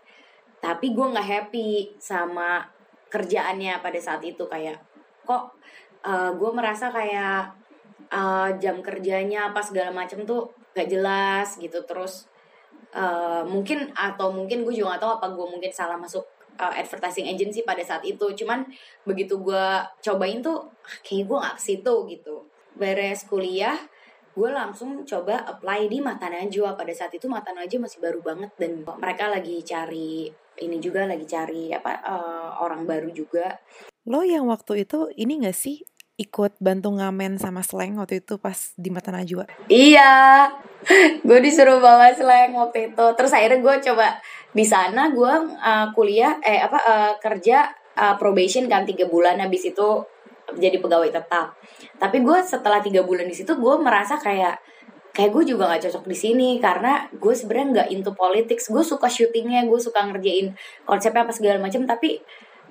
Tapi 0.63 0.95
gue 0.95 1.07
nggak 1.11 1.29
happy 1.29 1.99
sama 1.99 2.63
kerjaannya 3.11 3.83
pada 3.83 3.99
saat 3.99 4.23
itu. 4.23 4.47
Kayak 4.47 4.83
kok 5.27 5.59
uh, 6.07 6.31
gue 6.35 6.51
merasa 6.55 6.91
kayak 6.95 7.55
uh, 8.11 8.51
jam 8.63 8.79
kerjanya 8.83 9.51
apa 9.51 9.61
segala 9.63 9.91
macam 9.91 10.23
tuh 10.23 10.55
gak 10.73 10.89
jelas 10.89 11.59
gitu. 11.59 11.83
Terus 11.85 12.32
uh, 12.95 13.43
mungkin 13.45 13.91
atau 13.97 14.33
mungkin 14.33 14.65
gue 14.65 14.75
juga 14.77 14.97
gak 14.97 15.03
tahu 15.03 15.13
apa 15.21 15.27
gue 15.33 15.47
mungkin 15.49 15.73
salah 15.73 15.97
masuk 15.99 16.25
uh, 16.61 16.73
advertising 16.73 17.29
agency 17.29 17.65
pada 17.65 17.83
saat 17.85 18.05
itu. 18.05 18.25
Cuman 18.37 18.69
begitu 19.05 19.41
gue 19.41 19.67
cobain 20.05 20.41
tuh 20.45 20.69
ah, 20.69 20.97
kayak 21.05 21.25
gue 21.29 21.39
gak 21.41 21.57
ke 21.59 21.63
situ 21.63 21.95
gitu. 22.09 22.37
Beres 22.77 23.29
kuliah 23.29 23.77
gue 24.33 24.49
langsung 24.49 25.05
coba 25.05 25.45
apply 25.45 25.93
di 25.93 26.01
Mata 26.01 26.33
Najwa 26.33 26.73
pada 26.73 26.89
saat 26.97 27.13
itu 27.13 27.29
Mata 27.29 27.53
Najwa 27.53 27.85
masih 27.85 28.01
baru 28.01 28.25
banget 28.25 28.49
dan 28.57 28.81
mereka 28.81 29.29
lagi 29.29 29.61
cari 29.61 30.33
ini 30.57 30.77
juga 30.81 31.05
lagi 31.05 31.29
cari 31.29 31.69
apa 31.73 32.01
uh, 32.01 32.51
orang 32.65 32.89
baru 32.89 33.13
juga. 33.13 33.61
Lo 34.09 34.25
yang 34.25 34.49
waktu 34.49 34.89
itu 34.89 35.13
ini 35.21 35.45
gak 35.45 35.57
sih 35.57 35.85
ikut 36.21 36.61
bantu 36.61 36.93
ngamen 36.93 37.41
sama 37.41 37.65
slang 37.65 37.97
waktu 37.97 38.21
itu 38.21 38.37
pas 38.37 38.77
di 38.77 38.93
Mata 38.93 39.09
Najwa. 39.09 39.49
Iya. 39.73 40.49
Gue 41.27 41.39
disuruh 41.41 41.81
bawa 41.81 42.13
slang 42.13 42.53
waktu 42.53 42.93
itu. 42.93 43.05
Terus 43.17 43.33
akhirnya 43.33 43.63
gue 43.63 43.75
coba 43.91 44.19
di 44.53 44.67
sana 44.67 45.09
gue 45.15 45.33
uh, 45.57 45.89
kuliah 45.97 46.37
eh 46.43 46.61
apa 46.61 46.79
uh, 46.83 47.13
kerja 47.23 47.71
uh, 47.97 48.15
probation 48.21 48.69
kan 48.69 48.85
tiga 48.85 49.09
bulan. 49.09 49.41
Habis 49.41 49.73
itu 49.73 49.89
jadi 50.59 50.77
pegawai 50.83 51.09
tetap. 51.09 51.57
Tapi 51.97 52.21
gue 52.21 52.39
setelah 52.45 52.85
tiga 52.85 53.07
bulan 53.07 53.25
di 53.25 53.37
situ 53.39 53.55
gue 53.57 53.75
merasa 53.81 54.19
kayak 54.19 54.59
kayak 55.13 55.31
gue 55.33 55.55
juga 55.55 55.71
nggak 55.71 55.89
cocok 55.89 56.05
di 56.11 56.17
sini. 56.19 56.51
Karena 56.59 57.09
gue 57.09 57.33
sebenarnya 57.33 57.67
nggak 57.73 57.89
into 57.95 58.13
politics. 58.13 58.69
Gue 58.69 58.85
suka 58.85 59.09
syutingnya 59.09 59.65
gue 59.65 59.81
suka 59.81 60.03
ngerjain 60.03 60.53
konsepnya 60.85 61.25
apa 61.25 61.33
segala 61.33 61.63
macam. 61.63 61.87
Tapi 61.87 62.21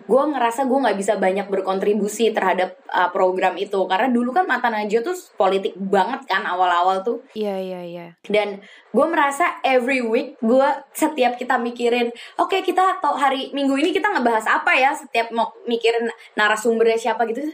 gue 0.05 0.23
ngerasa 0.33 0.65
gue 0.65 0.79
nggak 0.81 0.97
bisa 0.97 1.13
banyak 1.17 1.47
berkontribusi 1.49 2.33
terhadap 2.33 2.77
uh, 2.89 3.09
program 3.13 3.57
itu. 3.57 3.77
Karena 3.85 4.09
dulu 4.09 4.33
kan 4.33 4.45
mata 4.49 4.69
najwa 4.69 5.01
tuh 5.05 5.17
politik 5.37 5.73
banget 5.77 6.25
kan 6.25 6.45
awal-awal 6.45 7.01
tuh. 7.05 7.21
Iya 7.37 7.55
iya 7.57 7.81
iya. 7.85 8.07
Dan 8.25 8.61
gue 8.91 9.05
merasa 9.07 9.61
every 9.61 10.01
week 10.01 10.37
gue 10.41 10.69
setiap 10.93 11.37
kita 11.37 11.57
mikirin 11.61 12.09
oke 12.39 12.51
okay, 12.51 12.61
kita 12.65 12.99
atau 12.99 13.13
hari 13.17 13.53
minggu 13.53 13.77
ini 13.77 13.89
kita 13.93 14.09
ngebahas 14.09 14.45
apa 14.49 14.71
ya? 14.77 14.91
Setiap 14.93 15.29
mau 15.33 15.51
mikirin 15.65 16.09
narasumbernya 16.33 16.97
siapa 16.97 17.27
gitu. 17.29 17.45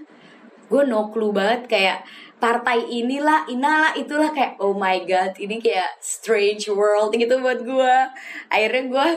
Gue 0.68 0.84
no 0.84 1.12
clue 1.12 1.32
banget 1.32 1.68
kayak 1.72 2.00
partai 2.38 2.86
inilah 2.86 3.48
inalah 3.50 3.96
itulah. 3.98 4.32
Kayak 4.32 4.60
oh 4.60 4.76
my 4.76 5.04
god 5.04 5.36
ini 5.40 5.60
kayak 5.60 6.00
strange 6.00 6.68
world 6.72 7.12
gitu 7.16 7.40
buat 7.40 7.64
gue 7.64 7.96
akhirnya 8.52 8.84
gue 8.88 9.08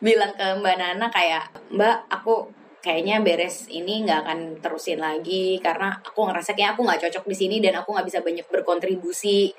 bilang 0.00 0.32
ke 0.36 0.46
mbak 0.60 0.76
Nana 0.76 1.08
kayak 1.08 1.48
mbak 1.72 2.04
aku 2.12 2.52
kayaknya 2.86 3.18
beres 3.18 3.66
ini 3.66 4.06
nggak 4.06 4.20
akan 4.22 4.38
terusin 4.62 5.02
lagi 5.02 5.58
karena 5.58 5.98
aku 6.06 6.22
ngerasa 6.22 6.54
kayak 6.54 6.78
aku 6.78 6.86
nggak 6.86 7.02
cocok 7.02 7.26
di 7.26 7.34
sini 7.34 7.56
dan 7.58 7.82
aku 7.82 7.90
nggak 7.90 8.06
bisa 8.06 8.22
banyak 8.22 8.46
berkontribusi 8.46 9.50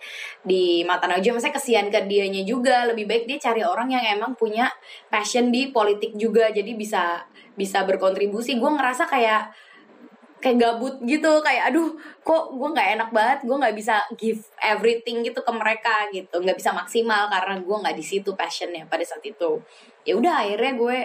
di 0.47 0.87
mata 0.87 1.11
Najwa. 1.11 1.35
Saya 1.35 1.51
kesian 1.51 1.91
ke 1.91 2.07
dianya 2.07 2.47
juga. 2.47 2.87
Lebih 2.87 3.03
baik 3.03 3.23
dia 3.27 3.35
cari 3.51 3.67
orang 3.67 3.91
yang 3.91 4.15
emang 4.15 4.39
punya 4.39 4.71
passion 5.11 5.51
di 5.51 5.75
politik 5.75 6.15
juga, 6.15 6.47
jadi 6.55 6.71
bisa 6.71 7.27
bisa 7.59 7.83
berkontribusi. 7.83 8.55
Gue 8.55 8.71
ngerasa 8.71 9.03
kayak 9.11 9.51
kayak 10.37 10.57
gabut 10.61 10.95
gitu 11.01 11.41
kayak 11.41 11.73
aduh 11.73 11.97
kok 12.21 12.53
gue 12.53 12.69
nggak 12.69 12.89
enak 12.93 13.09
banget 13.09 13.39
gue 13.41 13.57
nggak 13.57 13.73
bisa 13.73 14.05
give 14.21 14.45
everything 14.61 15.25
gitu 15.25 15.41
ke 15.41 15.49
mereka 15.49 16.05
gitu 16.13 16.37
nggak 16.37 16.61
bisa 16.61 16.77
maksimal 16.77 17.25
karena 17.25 17.57
gue 17.57 17.77
nggak 17.81 17.97
di 17.97 18.05
situ 18.05 18.37
passionnya 18.37 18.85
pada 18.85 19.01
saat 19.01 19.25
itu 19.25 19.57
ya 20.05 20.13
udah 20.13 20.45
akhirnya 20.45 20.77
gue 20.77 20.97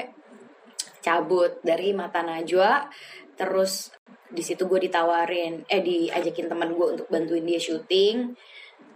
cabut 1.02 1.58
dari 1.66 1.90
mata 1.92 2.22
najwa 2.22 2.86
terus 3.34 3.90
di 4.32 4.40
situ 4.40 4.64
gue 4.64 4.80
ditawarin 4.88 5.60
eh 5.68 5.84
diajakin 5.84 6.48
teman 6.48 6.72
gue 6.72 6.86
untuk 6.96 7.06
bantuin 7.12 7.44
dia 7.44 7.60
syuting. 7.60 8.32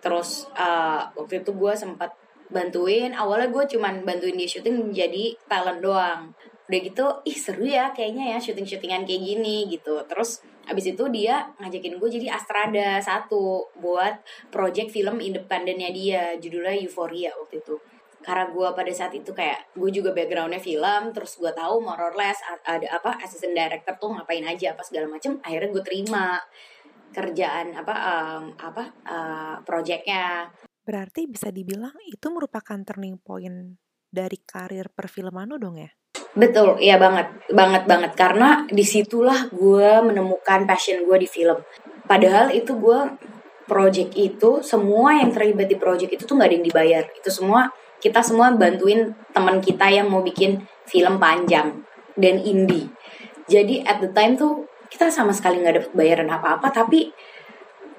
Terus 0.00 0.48
uh, 0.56 1.12
waktu 1.12 1.44
itu 1.44 1.52
gue 1.52 1.72
sempat 1.76 2.16
bantuin. 2.48 3.12
Awalnya 3.12 3.52
gue 3.52 3.64
cuman 3.76 4.02
bantuin 4.08 4.32
dia 4.32 4.48
syuting 4.48 4.90
jadi 4.96 5.36
talent 5.44 5.84
doang. 5.84 6.32
Udah 6.66 6.80
gitu 6.82 7.06
ih 7.28 7.36
seru 7.36 7.68
ya 7.68 7.92
kayaknya 7.92 8.34
ya 8.34 8.38
syuting 8.40 8.64
syutingan 8.64 9.04
kayak 9.04 9.22
gini 9.22 9.68
gitu. 9.68 10.00
Terus 10.08 10.40
abis 10.66 10.96
itu 10.96 11.04
dia 11.12 11.46
ngajakin 11.62 12.00
gue 12.00 12.10
jadi 12.10 12.26
Astrada 12.32 12.98
satu 12.98 13.70
buat 13.78 14.18
project 14.50 14.90
film 14.90 15.22
independennya 15.22 15.94
dia 15.94 16.22
judulnya 16.42 16.74
Euphoria 16.74 17.30
waktu 17.38 17.62
itu 17.62 17.78
karena 18.26 18.50
gue 18.50 18.68
pada 18.74 18.90
saat 18.90 19.14
itu 19.14 19.30
kayak 19.30 19.70
gue 19.78 19.90
juga 19.94 20.10
backgroundnya 20.10 20.58
film 20.58 21.14
terus 21.14 21.38
gue 21.38 21.54
tahu 21.54 21.78
more 21.78 22.10
or 22.10 22.14
less 22.18 22.42
ada 22.66 22.98
apa 22.98 23.22
assistant 23.22 23.54
director 23.54 23.94
tuh 23.94 24.18
ngapain 24.18 24.42
aja 24.42 24.74
apa 24.74 24.82
segala 24.82 25.06
macem 25.06 25.38
akhirnya 25.46 25.70
gue 25.70 25.84
terima 25.86 26.42
kerjaan 27.14 27.70
apa 27.78 27.94
um, 27.94 28.44
apa 28.58 28.84
uh, 29.06 29.54
projectnya 29.62 30.50
berarti 30.82 31.30
bisa 31.30 31.54
dibilang 31.54 31.94
itu 32.02 32.26
merupakan 32.34 32.82
turning 32.82 33.22
point 33.22 33.78
dari 34.10 34.42
karir 34.42 34.90
perfilman 34.90 35.54
lo 35.54 35.62
dong 35.62 35.78
ya 35.78 35.90
Betul, 36.36 36.76
iya 36.84 37.00
banget, 37.00 37.32
banget 37.48 37.88
banget 37.88 38.12
karena 38.12 38.68
di 38.68 38.84
situlah 38.84 39.48
gue 39.48 40.04
menemukan 40.04 40.68
passion 40.68 41.00
gue 41.08 41.16
di 41.16 41.24
film. 41.24 41.56
Padahal 42.04 42.52
itu 42.52 42.76
gue 42.76 43.16
project 43.64 44.12
itu 44.12 44.60
semua 44.60 45.16
yang 45.16 45.32
terlibat 45.32 45.64
di 45.64 45.80
project 45.80 46.12
itu 46.12 46.28
tuh 46.28 46.36
nggak 46.36 46.48
ada 46.52 46.56
yang 46.60 46.66
dibayar. 46.68 47.04
Itu 47.16 47.32
semua 47.32 47.72
kita 48.06 48.22
semua 48.22 48.54
bantuin 48.54 49.10
teman 49.34 49.58
kita 49.58 49.90
yang 49.90 50.06
mau 50.06 50.22
bikin 50.22 50.62
film 50.86 51.18
panjang 51.18 51.82
dan 52.14 52.38
indie. 52.38 52.86
Jadi 53.50 53.82
at 53.82 53.98
the 53.98 54.14
time 54.14 54.38
tuh 54.38 54.62
kita 54.86 55.10
sama 55.10 55.34
sekali 55.34 55.58
nggak 55.58 55.74
dapet 55.82 55.92
bayaran 55.98 56.30
apa-apa, 56.30 56.70
tapi 56.70 57.10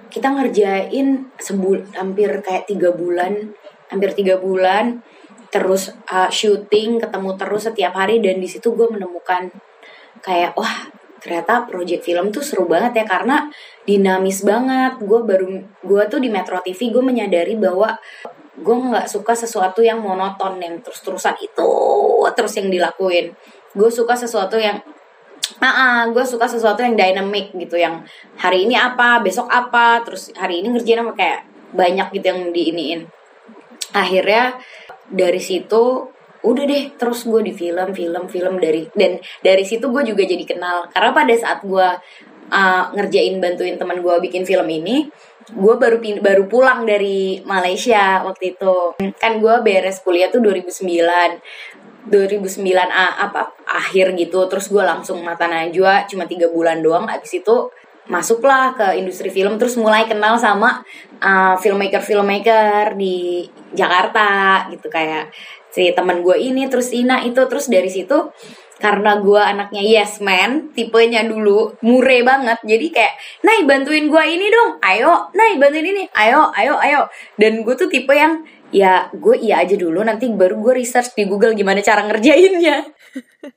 kita 0.07 0.31
ngerjain 0.31 1.27
sebul 1.35 1.83
hampir 1.91 2.39
kayak 2.39 2.63
tiga 2.71 2.95
bulan, 2.95 3.51
hampir 3.91 4.15
tiga 4.15 4.39
bulan 4.39 5.03
terus 5.47 5.91
uh, 6.11 6.27
syuting 6.27 6.99
ketemu 6.99 7.35
terus 7.39 7.67
setiap 7.67 7.95
hari 7.95 8.19
dan 8.19 8.39
di 8.39 8.47
situ 8.47 8.75
gue 8.75 8.87
menemukan 8.91 9.47
kayak 10.19 10.51
wah 10.59 10.91
ternyata 11.23 11.65
project 11.65 12.03
film 12.03 12.29
tuh 12.29 12.43
seru 12.43 12.69
banget 12.69 13.03
ya 13.03 13.05
karena 13.07 13.47
dinamis 13.87 14.43
banget 14.43 14.99
gue 15.01 15.19
baru 15.23 15.47
gue 15.63 16.03
tuh 16.11 16.19
di 16.19 16.29
Metro 16.29 16.59
TV 16.61 16.91
gue 16.91 17.03
menyadari 17.03 17.55
bahwa 17.55 17.95
gue 18.57 18.75
nggak 18.75 19.05
suka 19.05 19.37
sesuatu 19.37 19.85
yang 19.85 20.01
monoton 20.01 20.57
yang 20.57 20.81
terus 20.81 21.05
terusan 21.05 21.37
itu 21.37 21.71
terus 22.33 22.53
yang 22.57 22.67
dilakuin. 22.73 23.33
Gue 23.77 23.89
suka 23.93 24.17
sesuatu 24.17 24.57
yang 24.57 24.81
ah, 25.61 26.09
gue 26.09 26.25
suka 26.25 26.49
sesuatu 26.49 26.81
yang 26.81 26.97
dynamic 26.97 27.53
gitu 27.53 27.77
yang 27.77 28.01
hari 28.35 28.65
ini 28.65 28.73
apa 28.73 29.21
besok 29.21 29.47
apa 29.47 30.01
terus 30.03 30.33
hari 30.35 30.65
ini 30.65 30.73
ngerjain 30.73 31.05
apa 31.05 31.13
kayak 31.13 31.39
banyak 31.73 32.07
gitu 32.17 32.25
yang 32.33 32.41
diiniin. 32.49 32.99
Akhirnya 33.93 34.57
dari 35.07 35.39
situ 35.39 36.09
udah 36.37 36.63
deh 36.63 36.83
terus 36.95 37.25
gue 37.25 37.41
di 37.43 37.53
film 37.53 37.91
film 37.91 38.23
film 38.29 38.53
dari 38.61 38.87
dan 38.93 39.17
dari 39.41 39.63
situ 39.65 39.89
gue 39.89 40.03
juga 40.05 40.23
jadi 40.25 40.43
kenal. 40.45 40.89
Karena 40.89 41.13
pada 41.13 41.33
saat 41.37 41.59
gue 41.61 41.87
uh, 42.51 42.91
ngerjain 42.95 43.39
bantuin 43.39 43.75
teman 43.75 43.99
gue 43.99 44.15
bikin 44.23 44.43
film 44.47 44.67
ini 44.67 45.07
gue 45.47 45.75
baru 45.79 46.03
baru 46.19 46.43
pulang 46.51 46.83
dari 46.83 47.39
Malaysia 47.47 48.19
waktu 48.27 48.57
itu. 48.57 48.99
Kan 49.15 49.39
gue 49.39 49.55
beres 49.63 50.03
kuliah 50.03 50.27
tuh 50.27 50.43
2009 50.43 50.83
2009 52.07 52.63
a, 52.87 53.05
apa 53.27 53.55
akhir 53.63 54.15
gitu. 54.19 54.43
Terus 54.51 54.67
gue 54.67 54.83
langsung 54.83 55.23
mata 55.23 55.47
najwa 55.47 56.03
cuma 56.07 56.27
tiga 56.27 56.51
bulan 56.51 56.83
doang. 56.83 57.07
Abis 57.07 57.39
itu 57.39 57.71
masuklah 58.07 58.71
ke 58.75 58.99
industri 58.99 59.27
film 59.27 59.59
terus 59.59 59.75
mulai 59.75 60.07
kenal 60.07 60.39
sama 60.39 60.79
uh, 61.19 61.55
filmmaker 61.59 62.03
filmmaker 62.03 62.95
di 62.99 63.47
Jakarta 63.71 64.67
gitu. 64.71 64.91
Kayak 64.91 65.31
si 65.71 65.95
teman 65.95 66.23
gue 66.23 66.35
ini 66.35 66.67
terus 66.67 66.91
Ina 66.91 67.23
itu. 67.23 67.39
Terus 67.47 67.71
dari 67.71 67.87
situ 67.87 68.35
karena 68.77 69.17
gue 69.17 69.41
anaknya 69.41 69.81
yes 69.81 70.21
man. 70.21 70.69
Tipenya 70.73 71.25
dulu 71.25 71.73
mure 71.81 72.21
banget. 72.21 72.61
Jadi 72.61 72.87
kayak 72.93 73.13
Nay 73.41 73.65
bantuin 73.65 74.05
gue 74.05 74.23
ini 74.23 74.47
dong. 74.53 74.77
Ayo 74.85 75.33
Nay 75.33 75.57
bantuin 75.57 75.85
ini. 75.85 76.03
Ayo 76.13 76.53
ayo 76.53 76.77
ayo. 76.77 77.01
Dan 77.35 77.65
gue 77.65 77.73
tuh 77.73 77.89
tipe 77.89 78.13
yang 78.13 78.45
ya 78.69 79.09
gue 79.13 79.35
iya 79.41 79.65
aja 79.65 79.73
dulu. 79.73 80.05
Nanti 80.05 80.29
baru 80.29 80.61
gue 80.61 80.73
research 80.77 81.17
di 81.17 81.25
Google 81.25 81.57
gimana 81.57 81.81
cara 81.81 82.05
ngerjainnya. 82.05 82.85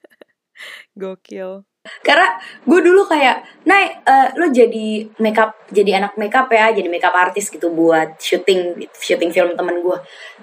Gokil. 1.00 1.68
Karena 2.04 2.36
gue 2.68 2.80
dulu 2.84 3.08
kayak 3.08 3.64
naik 3.64 4.04
uh, 4.04 4.36
lo 4.36 4.52
jadi 4.52 5.08
makeup 5.16 5.56
jadi 5.72 5.96
anak 5.96 6.12
makeup 6.20 6.52
ya 6.52 6.76
jadi 6.76 6.92
makeup 6.92 7.16
artis 7.16 7.48
gitu 7.48 7.72
buat 7.72 8.20
syuting 8.20 8.84
syuting 9.00 9.32
film 9.32 9.56
temen 9.56 9.80
gue 9.80 9.96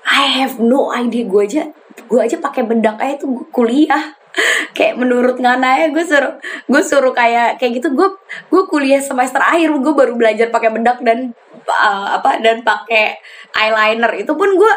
I 0.09 0.41
have 0.41 0.57
no 0.57 0.89
idea. 0.89 1.29
Gue 1.29 1.45
aja 1.45 1.69
gue 2.09 2.19
aja 2.21 2.41
pakai 2.41 2.65
bedak 2.65 2.97
aja 2.97 3.21
tuh 3.21 3.45
kuliah 3.53 4.16
kayak 4.77 4.95
menurut 4.99 5.37
Ngana 5.37 5.85
ya 5.85 5.87
gue 5.93 6.03
suruh 6.05 6.35
gue 6.67 6.81
suruh 6.81 7.13
kayak 7.13 7.61
kayak 7.61 7.81
gitu. 7.81 7.93
Gue 7.93 8.09
gue 8.49 8.63
kuliah 8.69 9.01
semester 9.01 9.41
akhir 9.41 9.73
gue 9.73 9.93
baru 9.93 10.13
belajar 10.17 10.49
pakai 10.49 10.69
bedak 10.73 11.01
dan 11.01 11.33
uh, 11.67 12.07
apa 12.17 12.41
dan 12.41 12.61
pakai 12.61 13.17
eyeliner. 13.53 14.11
Itu 14.17 14.33
pun 14.37 14.55
gue 14.55 14.73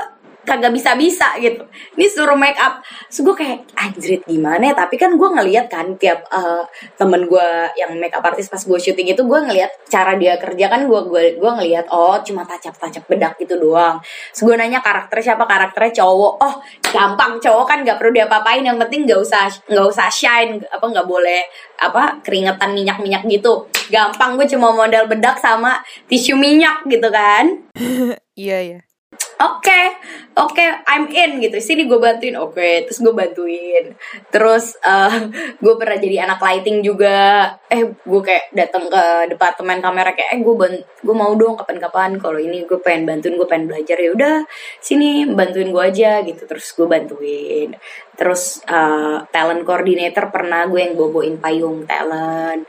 kagak 0.51 0.75
bisa 0.75 0.99
bisa 0.99 1.39
gitu. 1.39 1.63
Ini 1.95 2.07
suruh 2.11 2.35
make 2.35 2.59
up. 2.59 2.83
So 3.07 3.23
gue 3.23 3.39
kayak 3.39 3.71
anjrit 3.79 4.27
gimana 4.27 4.75
ya? 4.75 4.75
Tapi 4.75 4.99
kan 4.99 5.15
gue 5.15 5.29
ngeliat 5.31 5.71
kan 5.71 5.95
tiap 5.95 6.27
uh, 6.35 6.67
temen 6.99 7.31
gue 7.31 7.49
yang 7.79 7.95
make 8.03 8.11
up 8.11 8.27
artist 8.27 8.51
pas 8.51 8.59
gue 8.59 8.79
syuting 8.83 9.15
itu 9.15 9.23
gue 9.23 9.41
ngeliat 9.47 9.87
cara 9.87 10.19
dia 10.19 10.35
kerja 10.43 10.67
kan 10.67 10.91
gue 10.91 11.01
gue 11.07 11.39
gue 11.39 11.53
ngeliat 11.63 11.87
oh 11.95 12.19
cuma 12.27 12.43
tacap 12.43 12.75
tacap 12.75 13.07
bedak 13.07 13.39
gitu 13.39 13.55
doang. 13.63 14.03
So 14.35 14.51
gue 14.51 14.59
nanya 14.59 14.83
karakter 14.83 15.23
siapa? 15.23 15.47
Karakternya 15.47 16.03
cowok. 16.03 16.35
Oh 16.43 16.55
gampang 16.91 17.39
cowok 17.39 17.67
kan 17.71 17.79
nggak 17.87 18.03
perlu 18.03 18.11
diapa-apain. 18.11 18.67
Yang 18.67 18.83
penting 18.83 19.07
nggak 19.07 19.21
usah 19.23 19.47
nggak 19.71 19.87
usah 19.87 20.11
shine 20.11 20.59
apa 20.67 20.83
nggak 20.83 21.07
boleh 21.07 21.47
apa 21.79 22.19
keringetan 22.27 22.75
minyak 22.75 22.99
minyak 22.99 23.23
gitu. 23.31 23.71
Gampang 23.87 24.35
gue 24.35 24.51
cuma 24.51 24.75
modal 24.75 25.07
bedak 25.07 25.39
sama 25.39 25.79
tisu 26.11 26.35
minyak 26.35 26.83
gitu 26.91 27.07
kan. 27.15 27.47
Iya 28.41 28.59
iya 28.65 28.90
oke 29.41 29.65
okay, 29.65 29.85
oke 30.37 30.53
okay, 30.53 30.69
I'm 30.85 31.09
in 31.09 31.41
gitu. 31.41 31.57
Sini 31.59 31.89
gue 31.89 31.97
bantuin. 31.97 32.37
Oke 32.37 32.61
okay. 32.61 32.75
terus 32.85 33.01
gue 33.01 33.15
bantuin. 33.17 33.97
Terus 34.29 34.77
uh, 34.89 35.29
gue 35.57 35.75
pernah 35.81 35.97
jadi 35.97 36.29
anak 36.29 36.41
lighting 36.45 36.85
juga. 36.85 37.49
Eh 37.73 37.89
gue 37.89 38.21
kayak 38.21 38.53
datang 38.53 38.87
ke 38.93 39.33
departemen 39.33 39.81
kamera 39.81 40.13
kayak 40.13 40.31
eh 40.37 40.41
gue 40.45 40.55
gue 41.01 41.17
mau 41.17 41.33
dong 41.35 41.57
kapan-kapan. 41.57 42.21
Kalau 42.21 42.37
ini 42.37 42.69
gue 42.69 42.79
pengen 42.85 43.09
bantuin 43.09 43.35
gue 43.41 43.49
pengen 43.49 43.67
belajar 43.73 43.97
ya 43.97 44.11
udah 44.13 44.37
sini 44.85 45.25
bantuin 45.33 45.73
gue 45.73 45.83
aja 45.83 46.21
gitu. 46.21 46.45
Terus 46.45 46.67
gue 46.77 46.87
bantuin. 46.87 47.69
Terus 48.15 48.61
uh, 48.69 49.25
talent 49.33 49.65
coordinator 49.65 50.29
pernah 50.29 50.69
gue 50.69 50.81
yang 50.85 50.95
boboin 50.95 51.41
payung 51.41 51.89
talent 51.89 52.69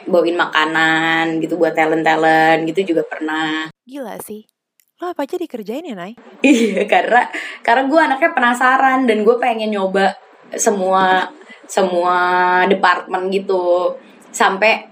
bawain 0.00 0.32
makanan 0.32 1.44
gitu 1.44 1.60
buat 1.60 1.76
talent 1.76 2.00
talent 2.00 2.64
gitu 2.64 2.96
juga 2.96 3.04
pernah. 3.04 3.68
Gila 3.84 4.16
sih 4.24 4.59
lo 5.00 5.16
apa 5.16 5.24
aja 5.24 5.40
dikerjain 5.40 5.88
ya 5.88 5.96
Nay? 5.96 6.12
iya 6.44 6.84
karena 6.84 7.24
karena 7.64 7.88
gue 7.88 8.00
anaknya 8.00 8.30
penasaran 8.36 9.08
dan 9.08 9.24
gue 9.24 9.36
pengen 9.40 9.72
nyoba 9.72 10.12
semua 10.60 11.32
semua 11.70 12.18
departemen 12.66 13.30
gitu. 13.30 13.94
Sampai 14.34 14.90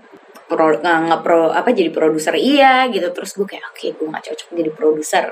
pro 0.48 0.80
nggak 0.80 1.20
pro 1.20 1.50
apa 1.50 1.74
jadi 1.74 1.90
produser. 1.90 2.38
Iya 2.38 2.86
gitu. 2.94 3.10
Terus 3.10 3.34
gue 3.34 3.46
kayak 3.46 3.64
oke 3.74 3.76
okay, 3.76 3.90
gue 3.98 4.06
nggak 4.06 4.24
cocok 4.30 4.48
jadi 4.54 4.70
produser. 4.70 5.26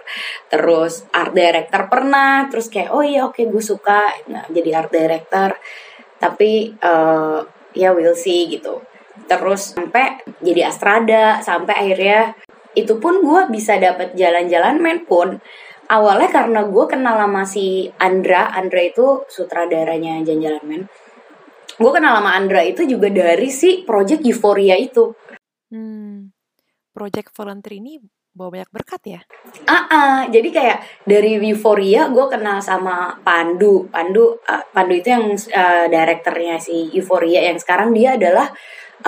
Terus 0.50 1.06
art 1.14 1.32
director 1.32 1.80
pernah. 1.86 2.50
Terus 2.50 2.66
kayak 2.66 2.90
oh 2.90 3.06
iya 3.06 3.22
oke 3.22 3.38
okay, 3.38 3.44
gue 3.46 3.62
suka 3.62 4.02
nah, 4.28 4.44
jadi 4.50 4.70
art 4.82 4.90
director. 4.90 5.54
Tapi 6.18 6.74
uh, 6.82 7.40
ya 7.72 7.94
we'll 7.94 8.18
see 8.18 8.50
gitu. 8.50 8.82
Terus 9.30 9.78
sampai 9.78 10.20
jadi 10.42 10.68
astrada. 10.68 11.38
Sampai 11.40 11.74
akhirnya 11.78 12.34
itu 12.76 13.00
pun 13.00 13.24
gue 13.24 13.40
bisa 13.48 13.80
dapat 13.80 14.12
jalan-jalan 14.12 14.76
main 14.78 15.00
pun. 15.08 15.40
Awalnya 15.86 16.30
karena 16.30 16.60
gue 16.68 16.84
kenal 16.90 17.16
sama 17.16 17.42
si 17.48 17.88
Andra 17.96 18.52
Andra 18.52 18.82
itu 18.84 19.24
sutradaranya 19.32 20.20
jalan-jalan 20.20 20.64
men. 20.66 20.82
Gue 21.80 21.90
kenal 21.94 22.20
sama 22.20 22.36
Andra 22.36 22.60
itu 22.60 22.84
juga 22.84 23.08
dari 23.08 23.48
si 23.48 23.82
project 23.86 24.22
Euphoria 24.28 24.76
itu. 24.76 25.14
Hmm, 25.72 26.30
project 26.92 27.32
volunteer 27.32 27.80
ini 27.80 28.02
bawa 28.36 28.60
banyak 28.60 28.70
berkat 28.70 29.02
ya? 29.08 29.20
Ah 29.64 29.72
uh 29.72 29.84
-uh, 29.88 30.18
jadi 30.28 30.48
kayak 30.52 30.78
dari 31.08 31.40
Euphoria 31.40 32.12
gue 32.12 32.26
kenal 32.28 32.60
sama 32.60 33.16
Pandu. 33.24 33.88
Pandu 33.88 34.36
uh, 34.44 34.64
Pandu 34.76 34.92
itu 34.92 35.08
yang 35.08 35.32
uh, 35.32 35.86
direkturnya 35.88 36.60
si 36.60 36.92
Euphoria. 36.92 37.40
Yang 37.48 37.64
sekarang 37.64 37.96
dia 37.96 38.20
adalah 38.20 38.52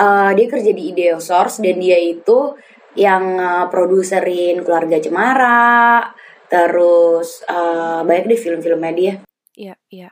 uh, 0.01 0.31
dia 0.33 0.47
kerja 0.49 0.71
di 0.73 0.95
Ideo 0.95 1.21
Source 1.21 1.61
dan 1.61 1.77
dia 1.77 2.01
itu 2.01 2.55
yang 2.99 3.39
uh, 3.39 3.65
produserin 3.71 4.59
keluarga 4.59 4.99
Cemara, 4.99 6.11
terus 6.51 7.39
uh, 7.47 8.03
banyak 8.03 8.35
deh 8.35 8.39
film-filmnya 8.39 8.91
dia. 8.91 9.13
Iya, 9.55 9.75
iya. 9.87 10.09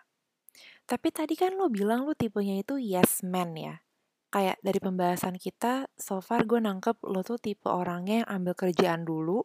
Tapi 0.88 1.12
tadi 1.12 1.36
kan 1.36 1.60
lo 1.60 1.67
bilang 1.67 2.08
lo 2.08 2.15
tipenya 2.15 2.63
itu 2.63 2.80
yes 2.80 3.28
man 3.28 3.52
ya. 3.60 3.84
Kayak 4.32 4.56
dari 4.63 4.80
pembahasan 4.80 5.36
kita, 5.36 5.91
so 6.00 6.23
far 6.23 6.47
gue 6.47 6.63
nangkep 6.63 7.04
lo 7.04 7.28
tuh 7.28 7.36
tipe 7.36 7.67
orangnya 7.67 8.23
yang 8.23 8.30
ambil 8.39 8.56
kerjaan 8.56 9.04
dulu, 9.04 9.43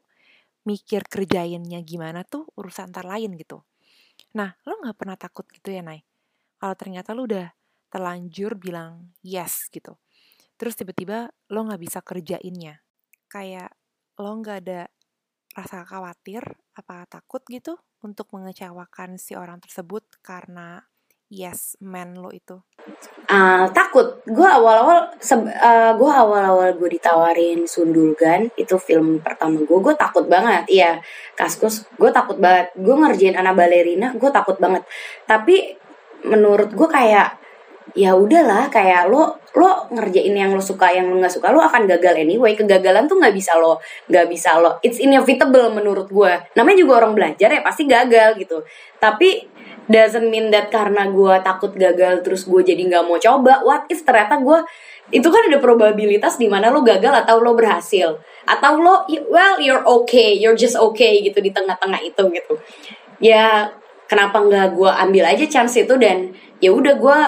mikir 0.62 1.02
kerjainnya 1.10 1.82
gimana 1.82 2.22
tuh 2.22 2.46
urusan 2.54 2.94
ntar 2.94 3.10
lain 3.10 3.34
gitu. 3.34 3.66
Nah, 4.38 4.54
lo 4.62 4.78
gak 4.86 4.94
pernah 4.94 5.18
takut 5.18 5.46
gitu 5.50 5.74
ya, 5.74 5.82
Nay? 5.82 6.06
Kalau 6.62 6.78
ternyata 6.78 7.10
lo 7.10 7.26
udah 7.26 7.50
terlanjur 7.90 8.54
bilang 8.54 9.10
yes 9.26 9.66
gitu. 9.74 9.98
Terus 10.54 10.78
tiba-tiba 10.78 11.34
lo 11.50 11.66
gak 11.66 11.82
bisa 11.82 11.98
kerjainnya 12.06 12.78
kayak 13.32 13.72
lo 14.20 14.36
nggak 14.36 14.58
ada 14.68 14.92
rasa 15.56 15.88
khawatir 15.88 16.44
apa 16.76 17.08
takut 17.08 17.40
gitu 17.48 17.80
untuk 18.04 18.28
mengecewakan 18.36 19.16
si 19.16 19.32
orang 19.32 19.56
tersebut 19.64 20.04
karena 20.20 20.84
yes 21.32 21.80
man 21.80 22.12
lo 22.20 22.28
itu? 22.28 22.60
Uh, 23.32 23.64
takut. 23.72 24.20
Gue 24.28 24.44
awal-awal, 24.44 25.08
uh, 25.16 25.92
gue 25.96 26.10
awal-awal 26.12 26.76
gue 26.76 27.00
ditawarin 27.00 27.64
Sundulgan 27.64 28.52
itu 28.60 28.76
film 28.76 29.24
pertama 29.24 29.64
gue, 29.64 29.78
gue 29.80 29.94
takut 29.96 30.28
banget. 30.28 30.68
Iya, 30.68 31.00
kaskus, 31.32 31.88
gue 31.96 32.12
takut 32.12 32.36
banget. 32.36 32.76
Gue 32.76 32.92
ngerjain 32.92 33.40
anak 33.40 33.56
balerina, 33.56 34.12
gue 34.12 34.28
takut 34.28 34.60
banget. 34.60 34.84
Tapi 35.24 35.72
menurut 36.28 36.76
gue 36.76 36.88
kayak 36.92 37.41
ya 37.92 38.16
udahlah 38.16 38.72
kayak 38.72 39.10
lo 39.10 39.36
lo 39.52 39.84
ngerjain 39.92 40.32
yang 40.32 40.56
lo 40.56 40.62
suka 40.64 40.88
yang 40.88 41.12
lo 41.12 41.20
nggak 41.20 41.34
suka 41.34 41.52
lo 41.52 41.60
akan 41.60 41.84
gagal 41.84 42.16
anyway. 42.16 42.56
Kegagalan 42.56 43.04
tuh 43.04 43.20
nggak 43.20 43.34
bisa 43.36 43.58
lo 43.60 43.82
nggak 44.08 44.26
bisa 44.30 44.56
lo 44.62 44.80
it's 44.80 44.96
inevitable 44.96 45.68
menurut 45.74 46.08
gue 46.08 46.32
namanya 46.56 46.78
juga 46.80 46.92
orang 47.04 47.12
belajar 47.12 47.52
ya 47.52 47.60
pasti 47.60 47.84
gagal 47.84 48.40
gitu. 48.40 48.64
Tapi 48.96 49.44
doesn't 49.90 50.30
mean 50.30 50.48
that 50.48 50.70
karena 50.72 51.10
gue 51.10 51.34
takut 51.42 51.74
gagal 51.74 52.22
terus 52.24 52.48
gue 52.48 52.62
jadi 52.64 52.80
nggak 52.86 53.04
mau 53.04 53.18
coba 53.18 53.60
what 53.66 53.84
if 53.92 54.06
ternyata 54.06 54.40
gue 54.40 54.58
itu 55.12 55.28
kan 55.28 55.42
ada 55.52 55.58
probabilitas 55.60 56.40
di 56.40 56.48
mana 56.48 56.72
lo 56.72 56.80
gagal 56.80 57.12
atau 57.26 57.42
lo 57.44 57.52
berhasil. 57.52 58.16
Atau 58.48 58.80
lo 58.80 59.04
well 59.28 59.60
you're 59.60 59.84
okay 59.84 60.32
you're 60.38 60.56
just 60.56 60.78
okay 60.80 61.20
gitu 61.20 61.44
di 61.44 61.52
tengah-tengah 61.52 62.00
itu 62.00 62.24
gitu. 62.32 62.54
Ya 63.20 63.68
kenapa 64.08 64.40
nggak 64.40 64.76
gue 64.80 64.90
ambil 64.90 65.24
aja 65.28 65.44
chance 65.44 65.76
itu 65.76 65.92
dan 66.00 66.32
ya 66.62 66.72
udah 66.72 66.94
gue 66.96 67.18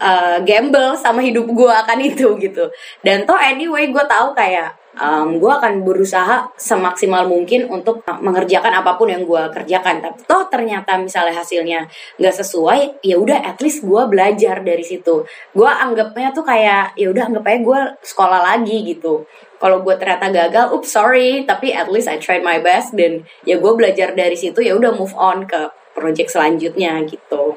uh, 0.00 0.38
gamble 0.42 0.98
sama 0.98 1.20
hidup 1.22 1.46
gue 1.46 1.70
akan 1.70 1.98
itu 2.02 2.34
gitu. 2.40 2.70
Dan 3.04 3.26
toh 3.28 3.38
anyway 3.38 3.90
gue 3.90 4.04
tahu 4.06 4.34
kayak 4.34 4.74
um, 4.98 5.38
gue 5.42 5.52
akan 5.52 5.82
berusaha 5.82 6.50
semaksimal 6.54 7.26
mungkin 7.26 7.66
untuk 7.70 8.02
mengerjakan 8.06 8.82
apa 8.82 8.94
pun 8.94 9.10
yang 9.10 9.26
gue 9.26 9.42
kerjakan. 9.50 10.02
Tapi 10.02 10.18
toh 10.26 10.46
ternyata 10.50 10.98
misalnya 10.98 11.34
hasilnya 11.42 11.80
nggak 12.18 12.34
sesuai 12.34 13.02
ya 13.02 13.16
udah 13.18 13.42
at 13.42 13.58
least 13.62 13.82
gue 13.82 14.02
belajar 14.06 14.62
dari 14.62 14.82
situ. 14.82 15.26
Gue 15.54 15.68
anggapnya 15.68 16.30
tuh 16.34 16.46
kayak 16.46 16.94
ya 16.98 17.10
udah 17.10 17.24
anggap 17.30 17.46
gue 17.60 17.80
sekolah 18.02 18.40
lagi 18.54 18.82
gitu. 18.86 19.26
Kalau 19.64 19.80
gue 19.80 19.96
ternyata 19.96 20.28
gagal, 20.28 20.76
ups 20.76 20.92
sorry, 20.92 21.48
tapi 21.48 21.72
at 21.72 21.88
least 21.88 22.04
I 22.04 22.20
tried 22.20 22.44
my 22.44 22.60
best 22.60 22.92
dan 22.92 23.24
ya 23.48 23.56
gue 23.56 23.72
belajar 23.72 24.12
dari 24.12 24.36
situ 24.36 24.60
ya 24.60 24.76
udah 24.76 24.92
move 24.92 25.16
on 25.16 25.48
ke 25.48 25.72
project 25.96 26.36
selanjutnya 26.36 27.00
gitu. 27.08 27.56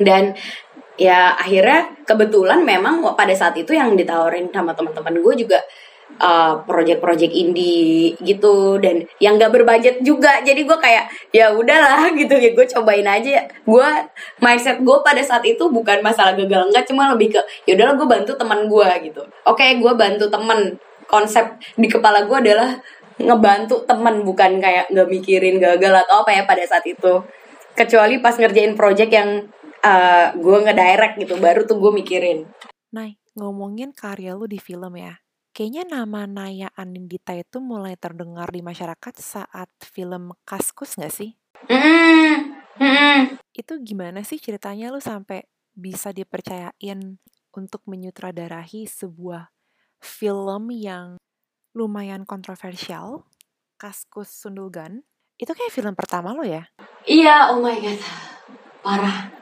Dan 0.00 0.32
ya 1.02 1.34
akhirnya 1.34 1.90
kebetulan 2.06 2.62
memang 2.62 3.02
pada 3.18 3.34
saat 3.34 3.58
itu 3.58 3.74
yang 3.74 3.98
ditawarin 3.98 4.46
sama 4.54 4.70
teman-teman 4.70 5.18
gue 5.18 5.34
juga 5.42 5.58
uh, 6.20 6.60
project-project 6.66 7.32
indie 7.32 8.14
gitu. 8.20 8.76
Dan 8.82 9.06
yang 9.22 9.38
gak 9.40 9.54
berbudget 9.54 10.02
juga. 10.04 10.42
Jadi 10.42 10.66
gue 10.66 10.78
kayak 10.78 11.08
ya 11.32 11.54
udahlah 11.54 12.10
gitu. 12.20 12.34
Ya 12.36 12.50
gue 12.52 12.66
cobain 12.68 13.06
aja. 13.06 13.46
Gue 13.64 13.88
mindset 14.42 14.82
gue 14.82 14.98
pada 15.00 15.22
saat 15.22 15.46
itu 15.46 15.62
bukan 15.70 16.02
masalah 16.04 16.36
gagal 16.36 16.68
enggak 16.68 16.84
cuma 16.88 17.10
lebih 17.14 17.38
ke 17.38 17.40
ya 17.64 17.78
udahlah 17.78 17.94
gue 17.96 18.08
bantu 18.08 18.32
teman 18.36 18.66
gue 18.68 18.88
gitu. 19.08 19.22
Oke 19.48 19.62
okay, 19.62 19.70
gue 19.78 19.92
bantu 19.94 20.26
teman. 20.28 20.76
Konsep 21.12 21.60
di 21.76 21.92
kepala 21.92 22.24
gue 22.24 22.38
adalah 22.40 22.72
ngebantu 23.20 23.84
teman 23.84 24.24
bukan 24.24 24.56
kayak 24.56 24.88
nggak 24.88 25.08
mikirin 25.12 25.60
gagal 25.60 25.92
atau 26.08 26.24
apa 26.24 26.32
ya 26.32 26.42
pada 26.48 26.64
saat 26.64 26.88
itu. 26.88 27.20
Kecuali 27.76 28.20
pas 28.20 28.32
ngerjain 28.36 28.72
project 28.72 29.12
yang 29.12 29.44
uh, 29.82 30.34
gue 30.38 30.58
ngedirect 30.62 31.18
gitu 31.20 31.34
baru 31.42 31.66
tuh 31.66 31.78
gue 31.78 31.92
mikirin 31.92 32.46
Nah, 32.92 33.08
ngomongin 33.32 33.96
karya 33.96 34.36
lu 34.36 34.44
di 34.44 34.60
film 34.60 35.00
ya. 35.00 35.16
Kayaknya 35.56 35.84
nama 35.88 36.28
Naya 36.28 36.68
Anindita 36.76 37.32
itu 37.32 37.60
mulai 37.60 37.96
terdengar 37.96 38.52
di 38.52 38.60
masyarakat 38.60 39.14
saat 39.16 39.68
film 39.80 40.36
Kaskus 40.44 41.00
gak 41.00 41.12
sih? 41.12 41.32
Mm-mm. 41.72 42.56
Mm-mm. 42.76 43.40
Itu 43.56 43.80
gimana 43.80 44.20
sih 44.24 44.36
ceritanya 44.36 44.92
lu 44.92 45.00
sampai 45.00 45.44
bisa 45.72 46.12
dipercayain 46.12 47.16
untuk 47.52 47.80
menyutradarahi 47.88 48.84
sebuah 48.88 49.48
film 50.00 50.72
yang 50.72 51.16
lumayan 51.72 52.28
kontroversial, 52.28 53.24
Kaskus 53.80 54.28
Sundulgan. 54.28 55.04
Itu 55.40 55.56
kayak 55.56 55.72
film 55.72 55.96
pertama 55.96 56.36
lo 56.36 56.44
ya? 56.44 56.68
Iya, 57.08 57.56
oh 57.56 57.64
my 57.64 57.76
god. 57.80 58.00
Parah. 58.84 59.41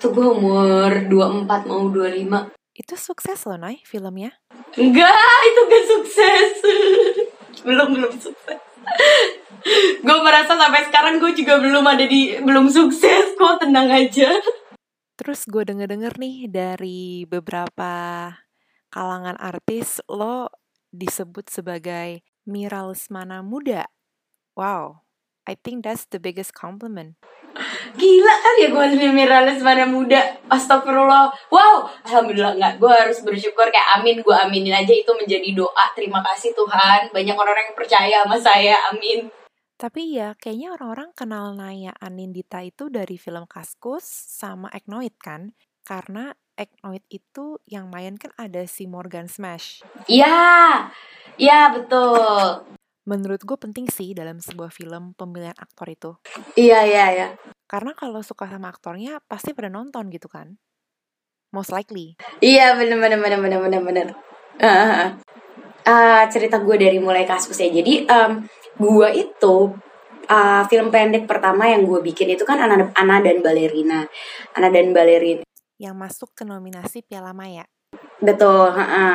Tuh 0.00 0.10
gue 0.10 0.28
umur 0.32 0.90
24 1.12 1.68
mau 1.68 1.86
25. 1.92 2.56
Itu 2.72 2.94
sukses 2.96 3.38
loh, 3.44 3.60
Nay, 3.60 3.84
filmnya. 3.84 4.32
Enggak, 4.74 5.38
itu 5.44 5.60
gak 5.68 5.84
sukses. 5.84 6.52
belum, 7.68 7.88
belum 7.92 8.14
sukses. 8.16 8.60
gue 10.06 10.18
merasa 10.24 10.56
sampai 10.56 10.88
sekarang 10.88 11.20
gue 11.20 11.32
juga 11.36 11.60
belum 11.60 11.84
ada 11.84 12.04
di 12.04 12.38
belum 12.40 12.70
sukses 12.72 13.36
kok 13.36 13.60
tenang 13.62 13.90
aja 13.90 14.30
terus 15.20 15.44
gue 15.44 15.62
denger 15.68 15.88
denger 15.88 16.14
nih 16.16 16.48
dari 16.48 17.28
beberapa 17.28 17.92
kalangan 18.88 19.36
artis 19.36 20.00
lo 20.08 20.48
disebut 20.90 21.52
sebagai 21.52 22.24
Mira 22.48 22.82
Lesmana 22.88 23.44
muda 23.44 23.86
wow 24.56 25.04
I 25.50 25.58
think 25.58 25.82
that's 25.82 26.06
the 26.06 26.22
biggest 26.22 26.54
compliment. 26.54 27.18
Gila 27.98 28.34
kan 28.38 28.54
ya 28.62 28.68
gue 28.70 28.86
lebih 28.94 29.10
Mira 29.10 29.42
Lesmana 29.42 29.82
muda. 29.82 30.38
Astagfirullah. 30.46 31.34
Wow. 31.50 31.90
Alhamdulillah 32.06 32.54
nggak 32.54 32.74
Gue 32.78 32.94
harus 32.94 33.18
bersyukur 33.26 33.66
kayak 33.66 33.98
amin. 33.98 34.22
Gue 34.22 34.30
aminin 34.38 34.70
aja 34.70 34.94
itu 34.94 35.10
menjadi 35.10 35.50
doa. 35.50 35.90
Terima 35.98 36.22
kasih 36.22 36.54
Tuhan. 36.54 37.10
Banyak 37.10 37.34
orang-orang 37.34 37.74
yang 37.74 37.78
percaya 37.78 38.16
sama 38.22 38.38
saya. 38.38 38.78
Amin. 38.94 39.26
Tapi 39.74 40.14
ya, 40.14 40.38
kayaknya 40.38 40.76
orang-orang 40.76 41.10
kenal 41.16 41.56
Naya 41.56 41.96
Anindita 41.98 42.62
itu 42.62 42.92
dari 42.92 43.16
film 43.16 43.48
Kaskus 43.50 44.04
sama 44.06 44.70
Eknoid 44.70 45.16
kan? 45.18 45.56
Karena 45.82 46.36
Eknoid 46.52 47.00
itu 47.08 47.56
yang 47.64 47.88
main 47.88 48.20
kan 48.20 48.30
ada 48.36 48.68
si 48.68 48.84
Morgan 48.84 49.24
Smash. 49.24 49.80
Iya, 50.04 50.92
iya 51.40 51.72
betul. 51.72 52.76
Menurut 53.08 53.40
gue 53.40 53.56
penting 53.56 53.88
sih 53.88 54.12
dalam 54.12 54.44
sebuah 54.44 54.68
film 54.68 55.16
pemilihan 55.16 55.56
aktor 55.56 55.88
itu. 55.88 56.10
Iya, 56.52 56.84
iya, 56.84 57.04
iya. 57.16 57.28
Karena 57.64 57.96
kalau 57.96 58.20
suka 58.20 58.44
sama 58.44 58.68
aktornya 58.68 59.24
pasti 59.24 59.56
pada 59.56 59.72
nonton 59.72 60.12
gitu 60.12 60.28
kan? 60.28 60.60
Most 61.50 61.72
likely. 61.72 62.14
Iya, 62.44 62.76
bener 62.76 63.00
bener 63.00 63.18
bener 63.18 63.38
bener 63.40 63.58
bener 63.58 63.80
bener. 63.82 64.06
Uh, 64.60 65.16
uh, 65.88 66.22
cerita 66.28 66.60
gue 66.60 66.76
dari 66.76 67.00
mulai 67.00 67.24
kasus 67.24 67.56
ya. 67.56 67.72
Jadi 67.72 68.04
um, 68.06 68.44
gue 68.76 69.08
itu 69.16 69.56
uh, 70.28 70.62
film 70.68 70.92
pendek 70.92 71.24
pertama 71.24 71.66
yang 71.66 71.88
gue 71.88 72.04
bikin 72.04 72.36
itu 72.36 72.44
kan 72.44 72.60
Ana, 72.60 72.92
Ana 72.94 73.24
dan 73.24 73.40
Balerina. 73.40 74.04
Ana 74.54 74.68
dan 74.68 74.92
Balerina. 74.92 75.42
Yang 75.80 75.94
masuk 75.96 76.30
ke 76.36 76.44
nominasi 76.44 77.00
Piala 77.00 77.32
Maya. 77.32 77.64
Betul, 78.20 78.68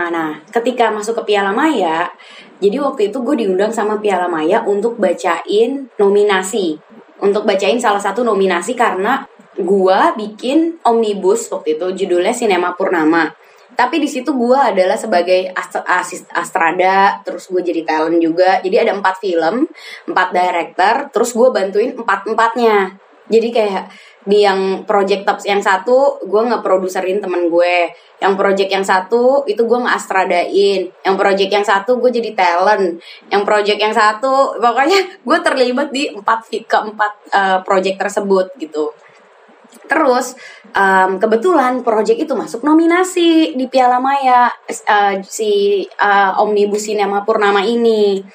nah 0.09 0.41
ketika 0.49 0.89
masuk 0.89 1.21
ke 1.21 1.29
Piala 1.29 1.53
Maya, 1.53 2.09
jadi 2.57 2.81
waktu 2.81 3.13
itu 3.13 3.21
gue 3.21 3.37
diundang 3.37 3.69
sama 3.69 4.01
Piala 4.01 4.25
Maya 4.25 4.65
untuk 4.65 4.97
bacain 4.97 5.85
nominasi, 6.01 6.73
untuk 7.21 7.45
bacain 7.45 7.77
salah 7.77 8.01
satu 8.01 8.25
nominasi 8.25 8.73
karena 8.73 9.21
gue 9.53 9.99
bikin 10.17 10.81
omnibus 10.81 11.53
waktu 11.53 11.77
itu 11.77 12.05
judulnya 12.05 12.33
Sinema 12.33 12.73
Purnama. 12.73 13.29
Tapi 13.77 14.01
di 14.01 14.09
situ 14.09 14.33
gue 14.33 14.57
adalah 14.57 14.97
sebagai 14.97 15.53
asist 15.85 16.25
astrada 16.33 17.21
terus 17.21 17.45
gue 17.53 17.61
jadi 17.61 17.85
talent 17.85 18.17
juga. 18.17 18.57
Jadi 18.65 18.89
ada 18.89 18.97
empat 18.97 19.21
film 19.21 19.69
empat 20.09 20.27
director 20.33 21.13
terus 21.13 21.29
gue 21.37 21.53
bantuin 21.53 21.93
empat 21.93 22.25
empatnya 22.25 23.05
jadi 23.25 23.47
kayak 23.49 23.85
di 24.25 24.41
yang 24.41 24.83
project 24.89 25.21
tops 25.21 25.45
yang 25.45 25.61
satu 25.61 26.17
gue 26.25 26.41
nggak 26.41 26.65
produserin 26.65 27.21
temen 27.21 27.47
gue. 27.47 27.93
Yang 28.17 28.33
project 28.35 28.69
yang 28.73 28.85
satu 28.85 29.45
itu 29.45 29.61
gue 29.61 29.77
nggak 29.85 29.95
astradain 29.95 30.81
yang 31.05 31.15
project 31.15 31.51
yang 31.53 31.65
satu 31.65 32.01
gue 32.01 32.09
jadi 32.09 32.33
talent. 32.33 32.97
Yang 33.29 33.43
project 33.45 33.79
yang 33.79 33.93
satu 33.93 34.57
pokoknya 34.57 34.99
gue 35.29 35.37
terlibat 35.45 35.93
di 35.93 36.09
empat 36.09 36.49
keempat 36.65 37.13
uh, 37.31 37.57
project 37.61 38.01
tersebut 38.01 38.49
gitu. 38.57 38.89
Terus 39.85 40.33
um, 40.73 41.21
kebetulan 41.21 41.85
proyek 41.85 42.25
itu 42.25 42.33
masuk 42.33 42.65
nominasi 42.65 43.53
di 43.53 43.65
Piala 43.69 44.01
Maya 44.01 44.49
uh, 44.49 45.13
si 45.21 45.85
uh, 46.01 46.41
Omnibus 46.41 46.89
Cinema 46.89 47.21
Purnama 47.21 47.61
ini. 47.61 48.25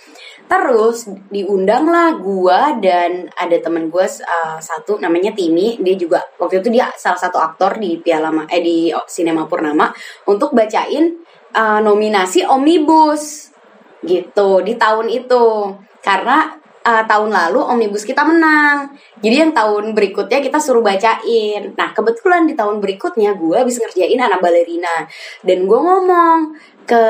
Terus 0.51 1.07
diundanglah 1.31 2.19
gua 2.19 2.75
dan 2.83 3.31
ada 3.39 3.55
temen 3.63 3.87
gue 3.87 4.03
uh, 4.03 4.59
satu 4.59 4.99
namanya 4.99 5.31
Timi, 5.31 5.79
dia 5.79 5.95
juga 5.95 6.19
waktu 6.43 6.59
itu 6.59 6.75
dia 6.75 6.91
salah 6.99 7.23
satu 7.23 7.39
aktor 7.39 7.79
di 7.79 8.03
Piala 8.03 8.35
Ma 8.35 8.51
eh 8.51 8.59
di 8.59 8.91
Cinema 9.07 9.47
Purnama 9.47 9.95
untuk 10.27 10.51
bacain 10.51 11.23
uh, 11.55 11.79
nominasi 11.79 12.43
Omnibus 12.43 13.55
gitu 14.03 14.59
di 14.67 14.75
tahun 14.75 15.07
itu. 15.07 15.71
Karena 16.03 16.61
uh, 16.85 17.05
tahun 17.07 17.31
lalu 17.31 17.61
omnibus 17.61 18.03
kita 18.03 18.25
menang. 18.25 18.97
Jadi 19.21 19.37
yang 19.37 19.53
tahun 19.53 19.93
berikutnya 19.93 20.41
kita 20.41 20.59
suruh 20.59 20.83
bacain. 20.83 21.77
Nah 21.77 21.93
kebetulan 21.93 22.49
di 22.49 22.55
tahun 22.57 22.81
berikutnya 22.81 23.37
gue 23.37 23.59
bisa 23.69 23.85
ngerjain 23.87 24.21
anak 24.21 24.41
balerina 24.41 25.07
dan 25.45 25.59
gue 25.69 25.79
ngomong 25.79 26.57
ke 26.89 27.05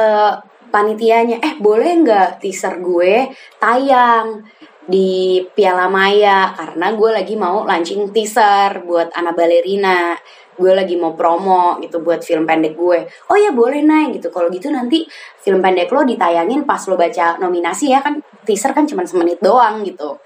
panitianya, 0.70 1.42
eh 1.42 1.54
boleh 1.58 2.00
nggak 2.06 2.40
teaser 2.40 2.80
gue 2.80 3.28
tayang 3.58 4.46
di 4.86 5.42
Piala 5.52 5.90
Maya? 5.90 6.54
Karena 6.56 6.94
gue 6.94 7.10
lagi 7.10 7.34
mau 7.34 7.66
launching 7.66 8.14
teaser 8.14 8.86
buat 8.86 9.12
anak 9.12 9.34
balerina 9.36 10.14
gue 10.60 10.76
lagi 10.76 10.94
mau 11.00 11.16
promo 11.16 11.80
gitu 11.80 12.04
buat 12.04 12.20
film 12.20 12.44
pendek 12.44 12.76
gue. 12.76 13.08
Oh 13.32 13.38
ya 13.40 13.48
boleh 13.56 13.80
naik 13.80 14.20
gitu. 14.20 14.28
Kalau 14.28 14.52
gitu 14.52 14.68
nanti 14.68 15.08
film 15.40 15.64
pendek 15.64 15.88
lo 15.88 16.04
ditayangin 16.04 16.68
pas 16.68 16.84
lo 16.84 17.00
baca 17.00 17.40
nominasi 17.40 17.96
ya 17.96 18.04
kan 18.04 18.20
teaser 18.44 18.76
kan 18.76 18.84
cuma 18.84 19.08
semenit 19.08 19.40
doang 19.40 19.80
gitu 19.80 20.20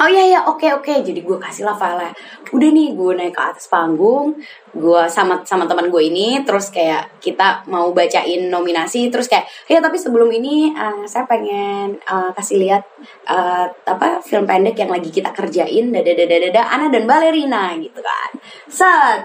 oh 0.00 0.08
iya 0.08 0.24
ya 0.38 0.40
oke 0.48 0.64
oke. 0.80 0.92
Jadi 1.04 1.20
gue 1.20 1.36
kasih 1.36 1.68
lah 1.68 1.76
file 1.76 2.12
udah 2.52 2.68
nih 2.68 2.92
gue 2.92 3.12
naik 3.16 3.32
ke 3.32 3.42
atas 3.42 3.66
panggung 3.72 4.36
gue 4.76 5.02
sama 5.08 5.40
sama 5.44 5.64
teman 5.64 5.88
gue 5.88 6.02
ini 6.04 6.44
terus 6.44 6.68
kayak 6.68 7.16
kita 7.16 7.64
mau 7.72 7.92
bacain 7.96 8.52
nominasi 8.52 9.08
terus 9.08 9.24
kayak 9.24 9.48
ya 9.68 9.80
tapi 9.80 9.96
sebelum 9.96 10.28
ini 10.28 10.72
uh, 10.76 11.04
saya 11.08 11.24
pengen 11.24 11.96
uh, 12.04 12.28
kasih 12.36 12.60
lihat 12.60 12.84
uh, 13.24 13.72
apa 13.88 14.20
film 14.20 14.44
pendek 14.44 14.76
yang 14.76 14.92
lagi 14.92 15.08
kita 15.08 15.32
kerjain 15.32 15.92
dada 15.92 16.12
dada 16.12 16.36
dada 16.48 16.62
Ana 16.68 16.92
dan 16.92 17.08
balerina 17.08 17.72
gitu 17.80 18.00
kan. 18.04 18.30
Set! 18.68 19.20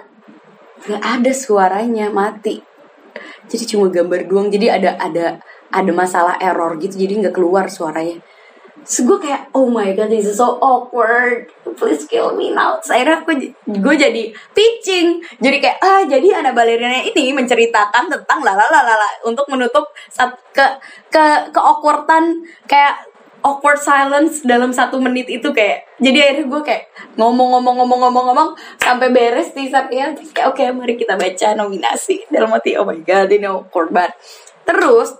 Nggak 0.87 1.03
ada 1.03 1.31
suaranya 1.35 2.07
mati. 2.07 2.63
Jadi 3.47 3.63
cuma 3.75 3.91
gambar 3.91 4.27
doang 4.27 4.47
jadi 4.47 4.79
ada 4.79 4.95
ada 4.99 5.25
ada 5.71 5.91
masalah 5.91 6.39
error 6.39 6.79
gitu 6.79 6.95
jadi 6.95 7.27
nggak 7.27 7.35
keluar 7.35 7.67
suaranya 7.67 8.23
so 8.87 9.03
gue 9.03 9.19
kayak 9.19 9.51
oh 9.51 9.67
my 9.67 9.91
god 9.91 10.07
this 10.07 10.23
is 10.23 10.39
so 10.39 10.55
awkward. 10.63 11.51
Please 11.75 12.07
kill 12.07 12.33
me 12.33 12.55
now. 12.55 12.79
Saya 12.79 13.03
aku 13.19 13.35
gue 13.67 13.95
jadi 13.99 14.31
pitching. 14.55 15.19
Jadi 15.43 15.57
kayak 15.59 15.77
ah 15.83 16.01
jadi 16.07 16.39
ada 16.39 16.55
balerina 16.55 17.03
ini 17.03 17.35
menceritakan 17.35 18.07
tentang 18.07 18.39
lala 18.41 18.63
lala 18.71 19.09
untuk 19.27 19.45
menutup 19.51 19.91
saat 20.07 20.33
ke 20.55 20.63
ke 21.11 21.51
ke 21.51 21.59
awkwardan 21.59 22.41
kayak 22.65 23.03
awkward 23.45 23.77
silence 23.77 24.41
dalam 24.41 24.71
satu 24.71 24.97
menit 25.03 25.27
itu 25.27 25.51
kayak. 25.51 25.85
Jadi 25.99 26.17
akhirnya 26.23 26.45
gue 26.47 26.61
kayak 26.63 26.83
ngomong-ngomong-ngomong-ngomong-ngomong 27.19 28.55
sampai 28.79 29.11
beres 29.11 29.51
teasernya 29.51 30.15
terus 30.15 30.31
kayak 30.31 30.55
oke 30.55 30.63
okay, 30.63 30.71
mari 30.71 30.95
kita 30.95 31.19
baca 31.19 31.47
nominasi. 31.59 32.23
Dalam 32.31 32.49
hati 32.55 32.79
oh 32.79 32.87
my 32.87 33.03
god 33.03 33.29
ini 33.29 33.45
awkward 33.45 33.91
banget. 33.91 34.15
Terus 34.67 35.15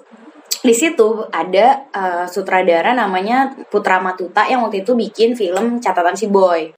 di 0.63 0.74
situ 0.74 1.26
ada 1.30 1.89
uh, 1.93 2.26
sutradara 2.26 2.93
namanya 2.96 3.54
Putra 3.70 4.02
Matuta 4.02 4.46
yang 4.48 4.65
waktu 4.65 4.82
itu 4.86 4.93
bikin 4.98 5.38
film 5.38 5.82
catatan 5.84 6.15
si 6.17 6.28
boy. 6.30 6.74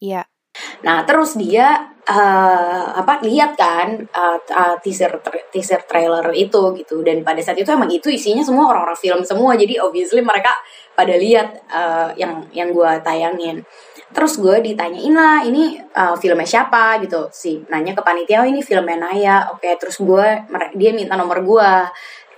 Iya. 0.00 0.24
Nah 0.82 1.06
terus 1.06 1.38
dia 1.38 1.94
uh, 2.10 2.84
apa 2.90 3.22
lihat 3.22 3.54
kan 3.54 4.02
uh, 4.10 4.38
uh, 4.38 4.76
teaser 4.82 5.22
tra 5.22 5.38
teaser 5.52 5.86
trailer 5.86 6.26
itu 6.34 6.74
gitu. 6.74 7.06
Dan 7.06 7.22
pada 7.22 7.38
saat 7.38 7.58
itu 7.60 7.70
emang 7.70 7.90
itu 7.90 8.10
isinya 8.10 8.42
semua 8.42 8.74
orang-orang 8.74 8.98
film 8.98 9.20
semua. 9.22 9.54
Jadi 9.54 9.78
obviously 9.78 10.24
mereka 10.24 10.50
pada 10.96 11.14
lihat 11.14 11.70
uh, 11.70 12.10
yang 12.18 12.44
yang 12.50 12.74
gue 12.74 12.90
tayangin. 13.06 13.62
Terus 14.10 14.42
gue 14.42 14.58
ditanyain 14.58 15.14
lah 15.14 15.46
ini 15.46 15.78
uh, 15.94 16.18
filmnya 16.18 16.48
siapa? 16.48 16.98
gitu. 16.98 17.30
Sih 17.30 17.62
nanya 17.70 17.94
ke 17.94 18.02
panitia 18.02 18.42
oh 18.42 18.48
ini 18.48 18.58
filmnya 18.58 18.98
Naya. 18.98 19.46
Oke 19.54 19.70
okay, 19.70 19.74
terus 19.78 20.02
gue 20.02 20.26
dia 20.74 20.90
minta 20.90 21.14
nomor 21.14 21.46
gue 21.46 21.70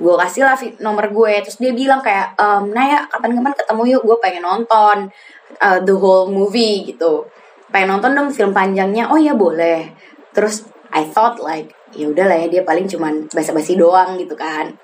gue 0.03 0.15
kasih 0.19 0.43
lah 0.43 0.59
nomor 0.83 1.07
gue. 1.15 1.33
Terus 1.47 1.57
dia 1.63 1.71
bilang 1.71 2.03
kayak 2.03 2.35
ehm, 2.35 2.75
Naya 2.75 3.07
kapan-kapan 3.07 3.55
ketemu 3.55 3.83
yuk 3.97 4.03
gue 4.03 4.17
pengen 4.19 4.43
nonton 4.43 4.97
uh, 5.63 5.79
the 5.87 5.95
whole 5.95 6.27
movie 6.27 6.91
gitu. 6.91 7.31
Pengen 7.71 7.97
nonton 7.97 8.11
dong 8.19 8.29
film 8.35 8.51
panjangnya. 8.51 9.07
Oh 9.09 9.17
ya 9.17 9.39
boleh. 9.39 9.95
Terus 10.35 10.67
I 10.91 11.07
thought 11.07 11.39
like 11.39 11.71
ya 11.95 12.11
udahlah 12.11 12.37
ya 12.45 12.47
dia 12.51 12.63
paling 12.67 12.91
cuman 12.91 13.31
basa-basi 13.31 13.79
doang 13.79 14.19
gitu 14.19 14.35
kan. 14.35 14.75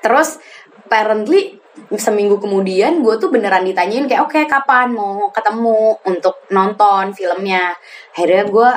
Terus 0.00 0.38
apparently 0.86 1.58
seminggu 1.96 2.38
kemudian 2.38 3.00
gue 3.00 3.14
tuh 3.16 3.32
beneran 3.32 3.64
ditanyain 3.64 4.04
kayak 4.04 4.22
oke 4.26 4.36
okay, 4.36 4.44
kapan 4.44 4.92
mau 4.92 5.28
ketemu 5.34 5.98
untuk 6.06 6.46
nonton 6.54 7.10
filmnya? 7.10 7.74
Akhirnya 8.14 8.44
gue 8.46 8.70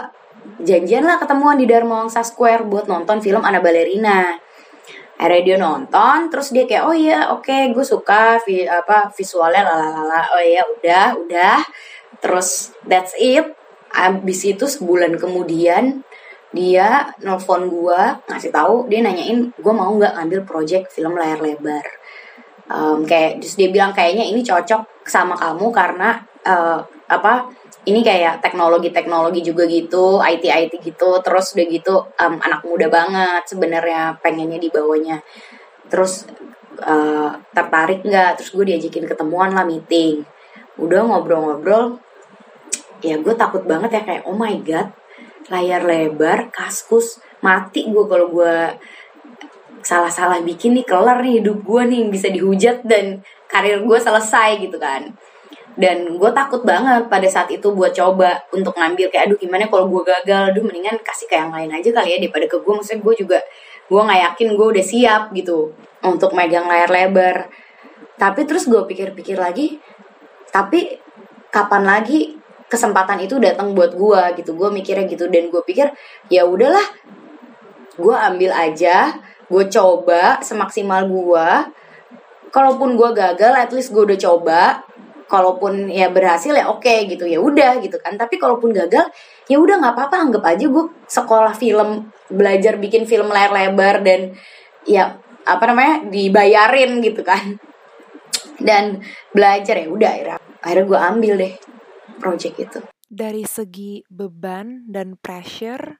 janjian 0.63 1.07
lah 1.07 1.19
ketemuan 1.21 1.55
di 1.55 1.69
Dharma 1.69 2.03
Wangsa 2.03 2.23
Square 2.23 2.67
buat 2.67 2.85
nonton 2.87 3.23
film 3.23 3.43
Ana 3.43 3.63
Ballerina 3.63 4.35
akhirnya 5.23 5.47
dia 5.47 5.57
nonton 5.57 6.27
terus 6.27 6.51
dia 6.51 6.67
kayak 6.67 6.83
oh 6.83 6.91
iya 6.91 7.31
oke 7.31 7.47
okay, 7.47 7.71
gue 7.71 7.85
suka 7.87 8.43
vi, 8.43 8.67
apa 8.67 9.07
visualnya 9.15 9.63
lalala. 9.63 10.19
Oh 10.35 10.43
iya 10.43 10.67
udah 10.67 11.15
udah. 11.15 11.59
Terus 12.19 12.75
that's 12.83 13.15
it. 13.15 13.55
Abis 13.95 14.43
itu 14.43 14.67
sebulan 14.67 15.15
kemudian 15.15 16.03
dia 16.51 17.15
nelfon 17.23 17.71
gue 17.71 18.01
ngasih 18.27 18.51
tahu 18.51 18.91
dia 18.91 18.99
nanyain 18.99 19.47
gue 19.55 19.73
mau 19.73 19.95
nggak 19.95 20.11
ngambil 20.19 20.41
project 20.43 20.91
film 20.91 21.15
layar 21.15 21.39
lebar? 21.39 21.87
Um, 22.67 23.07
kayak 23.07 23.39
terus 23.39 23.55
dia 23.55 23.71
bilang 23.71 23.95
kayaknya 23.95 24.27
ini 24.27 24.43
cocok 24.43 25.07
sama 25.07 25.39
kamu 25.39 25.71
karena 25.71 26.19
uh, 26.43 26.83
apa 27.07 27.47
ini 27.83 27.99
kayak 27.99 28.39
teknologi-teknologi 28.39 29.43
juga 29.43 29.67
gitu, 29.67 30.23
IT-IT 30.23 30.79
gitu, 30.79 31.19
terus 31.19 31.51
udah 31.51 31.65
gitu 31.67 31.95
um, 31.99 32.35
anak 32.39 32.63
muda 32.63 32.87
banget 32.87 33.43
sebenarnya 33.43 34.15
pengennya 34.23 34.55
di 34.55 34.71
bawahnya. 34.71 35.19
Terus 35.91 36.23
uh, 36.79 37.35
tertarik 37.51 38.07
nggak? 38.07 38.39
Terus 38.39 38.49
gue 38.55 38.65
diajakin 38.71 39.03
ketemuan 39.03 39.51
lah 39.51 39.67
meeting. 39.67 40.23
Udah 40.79 41.03
ngobrol-ngobrol, 41.03 41.99
ya 43.03 43.19
gue 43.19 43.35
takut 43.35 43.67
banget 43.67 43.99
ya 43.99 44.01
kayak 44.07 44.23
oh 44.23 44.37
my 44.39 44.55
god, 44.63 44.95
layar 45.51 45.83
lebar, 45.83 46.47
kaskus, 46.55 47.19
mati 47.43 47.91
gue 47.91 48.05
kalau 48.07 48.31
gue 48.31 48.55
salah-salah 49.83 50.39
bikin 50.41 50.79
nih 50.79 50.87
kelar 50.87 51.19
nih 51.19 51.43
hidup 51.43 51.59
gue 51.59 51.81
nih 51.83 52.07
bisa 52.07 52.31
dihujat 52.31 52.87
dan 52.87 53.19
karir 53.51 53.83
gue 53.83 53.99
selesai 53.99 54.63
gitu 54.63 54.79
kan 54.79 55.11
dan 55.73 56.05
gue 56.05 56.31
takut 56.37 56.61
banget 56.61 57.09
pada 57.09 57.25
saat 57.25 57.49
itu 57.49 57.73
buat 57.73 57.89
coba 57.89 58.37
untuk 58.53 58.77
ngambil 58.77 59.09
kayak 59.09 59.25
aduh 59.29 59.37
gimana 59.41 59.65
kalau 59.65 59.89
gue 59.89 60.03
gagal? 60.05 60.53
Aduh 60.53 60.61
mendingan 60.61 61.01
kasih 61.01 61.25
ke 61.25 61.33
yang 61.33 61.49
lain 61.49 61.73
aja 61.73 61.89
kali 61.89 62.13
ya 62.13 62.17
daripada 62.21 62.45
ke 62.45 62.57
gue 62.61 62.73
maksudnya 62.77 63.01
gue 63.01 63.13
juga 63.25 63.39
gue 63.89 64.01
nggak 64.01 64.21
yakin 64.29 64.47
gue 64.53 64.67
udah 64.77 64.85
siap 64.85 65.23
gitu 65.33 65.73
untuk 66.05 66.31
megang 66.37 66.69
layar 66.69 66.89
lebar. 66.93 67.49
Tapi 68.21 68.45
terus 68.45 68.69
gue 68.69 68.81
pikir-pikir 68.85 69.33
lagi 69.41 69.81
tapi 70.53 71.01
kapan 71.49 71.83
lagi 71.89 72.37
kesempatan 72.69 73.25
itu 73.25 73.41
datang 73.41 73.73
buat 73.73 73.97
gue 73.97 74.21
gitu 74.37 74.53
gue 74.53 74.69
mikirnya 74.69 75.09
gitu. 75.09 75.25
Dan 75.25 75.49
gue 75.49 75.61
pikir 75.65 75.89
ya 76.29 76.45
udahlah 76.45 76.85
gue 77.97 78.13
ambil 78.13 78.53
aja 78.53 79.17
gue 79.49 79.65
coba 79.73 80.37
semaksimal 80.45 81.09
gue 81.09 81.47
kalaupun 82.53 82.93
gue 82.93 83.09
gagal 83.17 83.53
at 83.57 83.73
least 83.73 83.89
gue 83.89 84.05
udah 84.05 84.19
coba 84.21 84.85
kalaupun 85.33 85.89
ya 85.89 86.13
berhasil 86.13 86.53
ya 86.53 86.69
oke 86.69 87.09
gitu 87.09 87.25
ya 87.25 87.41
udah 87.41 87.81
gitu 87.81 87.97
kan. 87.97 88.13
Tapi 88.13 88.37
kalaupun 88.37 88.69
gagal 88.69 89.09
ya 89.49 89.57
udah 89.57 89.81
nggak 89.81 89.93
apa-apa 89.97 90.29
anggap 90.29 90.43
aja 90.45 90.69
gue 90.69 90.85
sekolah 91.09 91.57
film 91.57 92.13
belajar 92.29 92.77
bikin 92.77 93.09
film 93.09 93.33
layar 93.33 93.49
lebar 93.49 94.05
dan 94.05 94.37
ya 94.85 95.17
apa 95.41 95.63
namanya 95.65 96.05
dibayarin 96.13 97.01
gitu 97.01 97.25
kan. 97.25 97.57
Dan 98.61 99.01
belajar 99.33 99.81
ya 99.81 99.89
udah 99.89 100.09
akhirnya 100.13 100.37
akhirnya 100.61 100.85
gue 100.85 100.99
ambil 101.01 101.33
deh 101.41 101.53
project 102.21 102.55
itu. 102.61 102.79
Dari 103.09 103.41
segi 103.49 104.05
beban 104.05 104.85
dan 104.85 105.17
pressure 105.17 105.97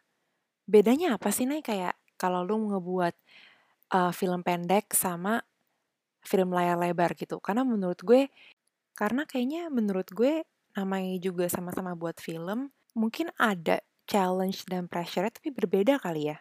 bedanya 0.70 1.18
apa 1.18 1.34
sih 1.34 1.50
nih 1.50 1.66
kayak 1.66 1.98
kalau 2.22 2.46
lu 2.46 2.70
ngebuat 2.70 3.16
uh, 3.92 4.14
film 4.16 4.46
pendek 4.46 4.94
sama 4.94 5.42
film 6.24 6.56
layar 6.56 6.80
lebar 6.80 7.18
gitu. 7.20 7.44
Karena 7.44 7.68
menurut 7.68 8.00
gue 8.00 8.32
karena 9.04 9.28
kayaknya 9.28 9.68
menurut 9.68 10.08
gue 10.16 10.48
namanya 10.80 11.20
juga 11.20 11.52
sama-sama 11.52 11.92
buat 11.92 12.24
film, 12.24 12.72
mungkin 12.96 13.36
ada 13.36 13.84
challenge 14.08 14.64
dan 14.72 14.88
pressure 14.88 15.28
tapi 15.28 15.52
berbeda 15.52 16.00
kali 16.00 16.32
ya. 16.32 16.40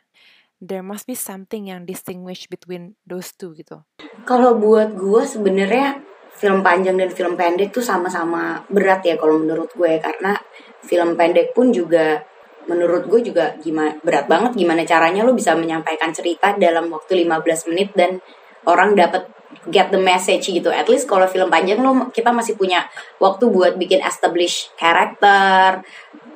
There 0.63 0.87
must 0.87 1.11
be 1.11 1.19
something 1.19 1.75
yang 1.75 1.91
distinguish 1.91 2.47
between 2.47 2.95
those 3.03 3.35
two 3.35 3.51
gitu. 3.59 3.83
Kalau 4.23 4.55
buat 4.55 4.95
gue 4.95 5.23
sebenarnya 5.27 6.07
film 6.39 6.63
panjang 6.63 6.95
dan 6.95 7.11
film 7.11 7.35
pendek 7.35 7.75
tuh 7.75 7.83
sama-sama 7.83 8.63
berat 8.71 9.03
ya 9.03 9.19
kalau 9.19 9.43
menurut 9.43 9.75
gue 9.75 9.99
karena 9.99 10.39
film 10.87 11.19
pendek 11.19 11.51
pun 11.51 11.75
juga 11.75 12.23
menurut 12.71 13.11
gue 13.11 13.27
juga 13.27 13.59
gimana 13.59 13.99
berat 14.07 14.31
banget 14.31 14.55
gimana 14.55 14.87
caranya 14.87 15.27
lo 15.27 15.35
bisa 15.35 15.59
menyampaikan 15.59 16.15
cerita 16.15 16.55
dalam 16.55 16.87
waktu 16.95 17.27
15 17.27 17.75
menit 17.75 17.91
dan 17.99 18.23
orang 18.71 18.95
dapat 18.95 19.27
get 19.71 19.95
the 19.95 20.01
message 20.01 20.51
gitu. 20.51 20.69
At 20.73 20.89
least 20.91 21.07
kalau 21.07 21.29
film 21.31 21.49
panjang 21.53 21.79
lo 21.79 22.11
kita 22.11 22.35
masih 22.35 22.59
punya 22.59 22.87
waktu 23.23 23.47
buat 23.49 23.79
bikin 23.79 24.03
establish 24.03 24.73
karakter, 24.75 25.85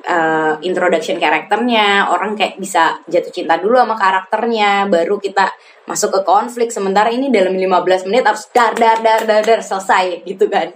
uh, 0.07 0.55
introduction 0.63 1.19
karakternya, 1.19 2.07
orang 2.07 2.33
kayak 2.33 2.55
bisa 2.57 3.03
jatuh 3.05 3.33
cinta 3.33 3.59
dulu 3.59 3.75
sama 3.75 3.99
karakternya, 3.99 4.87
baru 4.87 5.19
kita 5.19 5.51
masuk 5.87 6.19
ke 6.19 6.21
konflik. 6.23 6.69
Sementara 6.71 7.11
ini 7.11 7.27
dalam 7.27 7.55
15 7.55 8.07
menit 8.07 8.23
harus 8.23 8.47
dar 8.51 8.75
dar 8.75 9.03
dar 9.03 9.23
dar 9.27 9.43
dar 9.43 9.59
selesai 9.59 10.23
gitu 10.23 10.47
kan. 10.47 10.71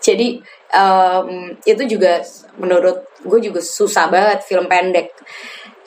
Jadi 0.00 0.40
um, 0.72 1.52
itu 1.64 1.82
juga 1.84 2.24
menurut 2.56 3.04
gue 3.24 3.40
juga 3.40 3.60
susah 3.60 4.08
banget 4.08 4.44
film 4.48 4.66
pendek. 4.68 5.12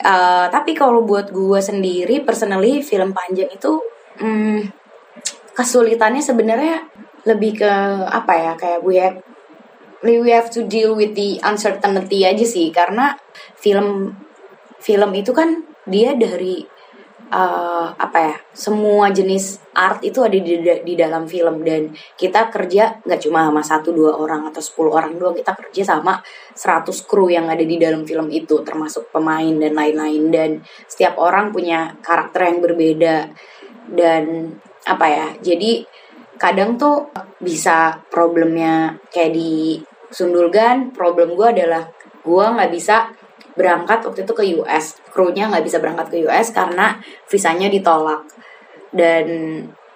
Uh, 0.04 0.50
tapi 0.52 0.76
kalau 0.76 1.06
buat 1.06 1.32
gue 1.32 1.60
sendiri 1.62 2.26
personally 2.26 2.84
film 2.84 3.16
panjang 3.16 3.48
itu 3.48 3.80
um, 4.20 4.60
kesulitannya 5.54 6.20
sebenarnya 6.20 6.82
lebih 7.24 7.64
ke 7.64 7.72
apa 8.04 8.32
ya 8.36 8.52
kayak 8.58 8.80
we 8.84 9.00
have 9.00 9.16
we 10.04 10.30
have 10.30 10.52
to 10.52 10.68
deal 10.68 10.92
with 10.92 11.16
the 11.16 11.40
uncertainty 11.40 12.28
aja 12.28 12.44
sih. 12.44 12.68
Karena 12.68 13.16
film 13.56 14.12
film 14.76 15.10
itu 15.16 15.32
kan 15.32 15.64
dia 15.88 16.12
dari 16.12 16.60
uh, 17.32 17.88
apa 17.96 18.18
ya 18.20 18.36
semua 18.52 19.08
jenis 19.08 19.64
art 19.72 20.04
itu 20.04 20.20
ada 20.20 20.36
di, 20.36 20.60
di 20.60 20.94
dalam 20.94 21.24
film. 21.24 21.64
Dan 21.64 21.96
kita 22.20 22.52
kerja 22.52 23.00
nggak 23.00 23.20
cuma 23.24 23.48
sama 23.48 23.62
satu 23.64 23.96
dua 23.96 24.20
orang 24.20 24.52
atau 24.52 24.60
sepuluh 24.60 24.92
orang 25.00 25.16
doang 25.16 25.32
kita 25.32 25.56
kerja 25.56 25.96
sama 25.96 26.20
100 26.52 27.08
kru 27.08 27.32
yang 27.32 27.48
ada 27.48 27.64
di 27.64 27.80
dalam 27.80 28.04
film 28.04 28.28
itu 28.28 28.60
termasuk 28.60 29.08
pemain 29.08 29.56
dan 29.56 29.72
lain-lain. 29.72 30.22
Dan 30.28 30.50
setiap 30.84 31.16
orang 31.16 31.48
punya 31.48 31.96
karakter 32.04 32.52
yang 32.52 32.60
berbeda. 32.60 33.32
Dan 33.84 34.52
apa 34.84 35.06
ya 35.08 35.26
jadi 35.40 35.84
kadang 36.36 36.76
tuh 36.76 37.08
bisa 37.40 38.04
problemnya 38.10 38.98
kayak 39.08 39.32
di 39.32 39.78
Sundulgan 40.14 40.94
problem 40.94 41.34
gue 41.34 41.48
adalah 41.50 41.90
gue 42.22 42.44
nggak 42.44 42.70
bisa 42.70 43.10
berangkat 43.54 44.02
waktu 44.02 44.26
itu 44.26 44.34
ke 44.34 44.44
US 44.62 44.98
krunya 45.14 45.46
nggak 45.46 45.64
bisa 45.66 45.78
berangkat 45.78 46.10
ke 46.10 46.16
US 46.26 46.50
karena 46.50 46.98
visanya 47.30 47.70
ditolak. 47.70 48.26
Dan 48.94 49.26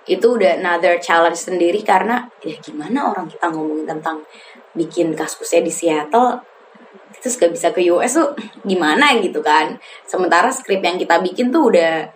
itu 0.08 0.26
udah 0.26 0.58
another 0.58 0.96
challenge 0.98 1.38
sendiri 1.38 1.84
karena 1.84 2.26
ya 2.40 2.56
gimana 2.58 3.12
orang 3.12 3.28
kita 3.28 3.52
ngomongin 3.52 3.86
tentang 3.86 4.24
bikin 4.72 5.12
kasusnya 5.12 5.60
di 5.60 5.72
Seattle 5.74 6.40
terus 7.18 7.34
gak 7.34 7.50
bisa 7.50 7.74
ke 7.74 7.82
US 7.90 8.14
tuh 8.14 8.32
gimana 8.62 9.14
gitu 9.18 9.42
kan? 9.42 9.76
Sementara 10.06 10.48
skrip 10.54 10.80
yang 10.80 10.96
kita 10.96 11.18
bikin 11.20 11.50
tuh 11.50 11.68
udah 11.74 12.08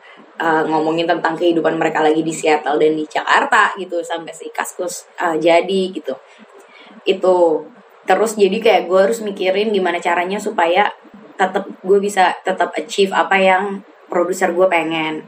uh, 0.42 0.62
ngomongin 0.66 1.06
tentang 1.06 1.38
kehidupan 1.38 1.78
mereka 1.78 2.02
lagi 2.02 2.26
di 2.26 2.34
Seattle 2.34 2.82
dan 2.82 2.98
di 2.98 3.06
Jakarta 3.06 3.70
gitu 3.78 4.02
sampai 4.02 4.34
si 4.34 4.50
Kaskus 4.50 5.06
uh, 5.22 5.38
jadi 5.38 5.82
gitu. 5.94 6.18
Itu. 7.06 7.70
Terus 8.02 8.34
jadi 8.34 8.58
kayak 8.58 8.90
gue 8.90 8.98
harus 8.98 9.22
mikirin 9.22 9.70
gimana 9.70 10.02
caranya 10.02 10.42
supaya 10.42 10.90
tetap 11.38 11.70
gue 11.86 11.98
bisa 12.02 12.34
tetap 12.42 12.74
achieve 12.74 13.14
apa 13.14 13.38
yang 13.38 13.86
produser 14.10 14.50
gue 14.50 14.66
pengen. 14.66 15.22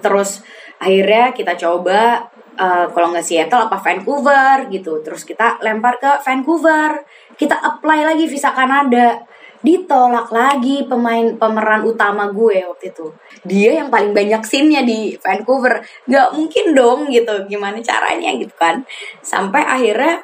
Terus 0.00 0.40
akhirnya 0.80 1.36
kita 1.36 1.52
coba 1.60 2.32
uh, 2.56 2.88
kalau 2.88 3.12
nggak 3.12 3.26
Seattle 3.28 3.68
apa 3.68 3.76
Vancouver 3.76 4.72
gitu. 4.72 5.04
Terus 5.04 5.28
kita 5.28 5.60
lempar 5.60 6.00
ke 6.00 6.24
Vancouver. 6.24 7.04
Kita 7.36 7.60
apply 7.60 8.08
lagi 8.08 8.24
visa 8.24 8.50
Kanada 8.56 9.20
ditolak 9.58 10.30
lagi 10.30 10.86
pemain 10.86 11.34
pemeran 11.34 11.82
utama 11.82 12.30
gue 12.30 12.62
waktu 12.62 12.94
itu. 12.94 13.10
Dia 13.42 13.82
yang 13.82 13.90
paling 13.90 14.14
banyak 14.14 14.42
scene-nya 14.46 14.86
di 14.86 15.18
Vancouver. 15.18 15.82
Nggak 16.06 16.28
mungkin 16.38 16.64
dong 16.78 16.98
gitu 17.10 17.34
gimana 17.50 17.82
caranya 17.82 18.30
gitu 18.38 18.54
kan. 18.54 18.86
Sampai 19.20 19.66
akhirnya 19.66 20.22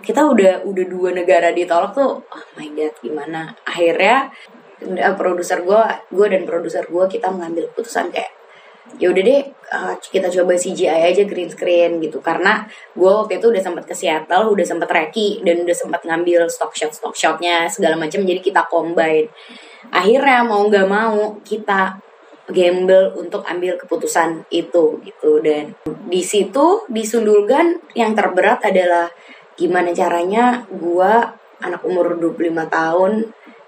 kita 0.00 0.24
udah 0.24 0.64
udah 0.64 0.84
dua 0.88 1.12
negara 1.12 1.52
ditolak 1.52 1.92
tuh 1.92 2.24
oh 2.24 2.44
my 2.56 2.68
god 2.72 2.96
gimana? 3.04 3.52
Akhirnya 3.68 4.32
produser 5.20 5.60
gue 5.60 5.82
gue 6.08 6.26
dan 6.32 6.42
produser 6.48 6.88
gue 6.88 7.04
kita 7.12 7.28
mengambil 7.28 7.68
keputusan 7.68 8.08
kayak 8.08 8.39
ya 8.98 9.12
udah 9.12 9.22
deh 9.22 9.42
uh, 9.70 9.94
kita 10.00 10.26
coba 10.32 10.58
CGI 10.58 11.14
aja 11.14 11.22
green 11.28 11.50
screen 11.52 12.02
gitu. 12.02 12.18
Karena 12.18 12.66
gue 12.96 13.10
waktu 13.10 13.38
itu 13.38 13.46
udah 13.52 13.62
sempat 13.62 13.84
ke 13.86 13.94
Seattle 13.94 14.50
udah 14.50 14.66
sempat 14.66 14.88
reki 14.90 15.44
dan 15.46 15.62
udah 15.62 15.76
sempat 15.76 16.00
ngambil 16.02 16.50
stock 16.50 16.74
shot 16.74 16.90
stock 16.90 17.14
shotnya 17.14 17.70
segala 17.70 17.94
macam 17.94 18.26
jadi 18.26 18.42
kita 18.42 18.66
combine. 18.66 19.30
Akhirnya 19.94 20.42
mau 20.42 20.66
nggak 20.66 20.88
mau 20.88 21.38
kita 21.46 22.00
gamble 22.50 23.14
untuk 23.14 23.46
ambil 23.46 23.78
keputusan 23.78 24.50
itu 24.50 24.98
gitu. 25.06 25.38
Dan 25.38 25.78
di 26.10 26.22
situ 26.26 26.84
di 26.90 27.06
Sundulgan 27.06 27.78
yang 27.94 28.12
terberat 28.18 28.66
adalah 28.66 29.06
gimana 29.54 29.94
caranya 29.94 30.66
gua 30.66 31.38
anak 31.60 31.84
umur 31.84 32.16
25 32.16 32.66
tahun 32.66 33.12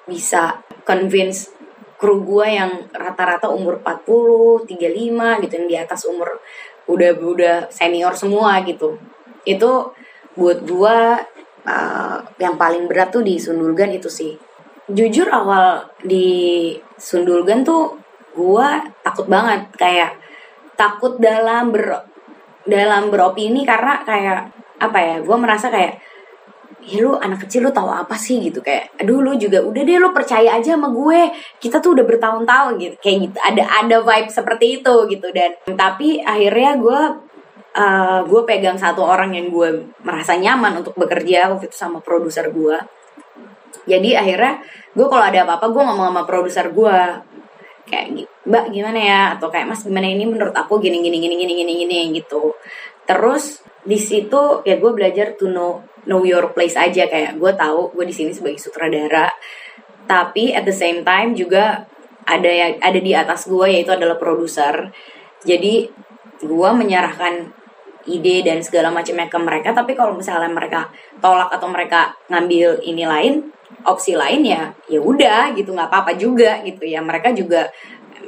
bisa 0.09 0.64
convince 0.83 1.62
kru 2.03 2.27
gua 2.27 2.51
yang 2.51 2.91
rata-rata 2.91 3.47
umur 3.47 3.79
40, 3.79 4.67
35 4.67 5.43
gitu 5.47 5.53
yang 5.55 5.69
di 5.71 5.77
atas 5.79 6.03
umur 6.11 6.43
udah 6.91 7.15
udah 7.15 7.57
senior 7.71 8.19
semua 8.19 8.59
gitu. 8.67 8.99
Itu 9.47 9.95
buat 10.35 10.67
gua 10.67 11.23
uh, 11.63 12.19
yang 12.43 12.59
paling 12.59 12.91
berat 12.91 13.15
tuh 13.15 13.23
di 13.23 13.39
Sundulgan 13.39 13.95
itu 13.95 14.11
sih. 14.11 14.35
Jujur 14.91 15.31
awal 15.31 15.87
di 16.03 16.75
Sundulgan 16.99 17.63
tuh 17.63 18.03
gue 18.33 18.69
takut 19.05 19.29
banget 19.29 19.69
kayak 19.77 20.17
takut 20.75 21.21
dalam 21.21 21.71
ber 21.71 22.09
dalam 22.65 23.13
beropini 23.13 23.63
karena 23.63 24.01
kayak 24.03 24.49
apa 24.81 24.99
ya 24.99 25.17
gue 25.21 25.37
merasa 25.37 25.69
kayak 25.69 26.01
ya 26.83 26.99
lu 26.99 27.14
anak 27.14 27.47
kecil 27.47 27.66
lu 27.66 27.70
tahu 27.70 27.91
apa 27.91 28.14
sih? 28.18 28.43
Gitu 28.43 28.59
kayak 28.61 28.99
aduh 28.99 29.22
lu 29.22 29.39
juga 29.39 29.62
udah 29.62 29.83
deh 29.83 29.99
lu 29.99 30.11
percaya 30.11 30.59
aja 30.59 30.74
sama 30.74 30.91
gue. 30.91 31.30
Kita 31.62 31.78
tuh 31.78 31.95
udah 31.99 32.05
bertahun-tahun 32.07 32.72
gitu 32.83 32.97
kayak 32.99 33.16
gitu 33.30 33.39
ada 33.39 33.62
ada 33.83 33.97
vibe 34.03 34.30
seperti 34.30 34.66
itu 34.83 34.95
gitu 35.11 35.26
dan 35.30 35.51
tapi 35.78 36.18
akhirnya 36.22 36.72
gue 36.78 37.01
uh, 37.78 38.20
gue 38.26 38.41
pegang 38.45 38.76
satu 38.76 39.03
orang 39.07 39.35
yang 39.35 39.49
gue 39.49 39.89
merasa 40.03 40.37
nyaman 40.37 40.83
untuk 40.85 40.95
bekerja 40.99 41.51
waktu 41.55 41.70
itu 41.70 41.76
sama 41.78 42.03
produser 42.03 42.51
gue 42.53 42.76
jadi 43.87 44.22
akhirnya 44.22 44.62
gue 44.95 45.07
kalau 45.09 45.24
ada 45.24 45.43
apa-apa 45.43 45.66
gue 45.74 45.83
ngomong 45.83 46.07
sama 46.14 46.22
produser 46.22 46.70
gue 46.70 46.97
kayak 47.89 48.30
mbak 48.47 48.64
gimana 48.70 48.99
ya? 48.99 49.20
Atau 49.39 49.51
kayak 49.51 49.66
mas 49.74 49.83
gimana 49.83 50.07
ini? 50.07 50.24
Menurut 50.26 50.55
aku 50.55 50.78
gini 50.78 51.03
gini 51.03 51.18
gini 51.18 51.35
gini 51.35 51.53
gini 51.55 51.72
gini 51.83 51.99
gitu. 52.14 52.55
Terus 53.07 53.62
di 53.83 53.99
situ 53.99 54.62
ya 54.62 54.78
gue 54.78 54.93
belajar 54.95 55.35
to 55.35 55.51
know 55.51 55.83
know 56.07 56.22
your 56.26 56.51
place 56.55 56.78
aja. 56.78 57.07
Kayak 57.07 57.39
gue 57.39 57.53
tahu 57.55 57.95
gue 57.95 58.05
di 58.07 58.14
sini 58.14 58.30
sebagai 58.35 58.59
sutradara. 58.59 59.30
Tapi 60.07 60.55
at 60.55 60.66
the 60.66 60.74
same 60.74 61.07
time 61.07 61.35
juga 61.35 61.87
ada 62.22 62.51
yang 62.51 62.78
ada 62.78 62.99
di 62.99 63.12
atas 63.14 63.47
gue 63.47 63.66
yaitu 63.70 63.95
adalah 63.95 64.18
produser. 64.18 64.91
Jadi 65.43 65.91
gue 66.43 66.70
menyerahkan 66.74 67.51
ide 68.03 68.43
dan 68.43 68.59
segala 68.62 68.91
macamnya 68.91 69.30
ke 69.30 69.39
mereka. 69.39 69.74
Tapi 69.74 69.95
kalau 69.95 70.14
misalnya 70.18 70.51
mereka 70.51 70.91
tolak 71.22 71.51
atau 71.55 71.70
mereka 71.70 72.14
ngambil 72.30 72.83
ini 72.83 73.07
lain 73.07 73.35
opsi 73.87 74.14
lain 74.14 74.43
ya 74.47 74.74
ya 74.91 75.03
udah 75.03 75.55
gitu. 75.55 75.74
Nggak 75.74 75.91
apa-apa 75.91 76.12
juga 76.18 76.62
gitu. 76.66 76.87
Ya 76.87 77.03
mereka 77.03 77.30
juga 77.35 77.70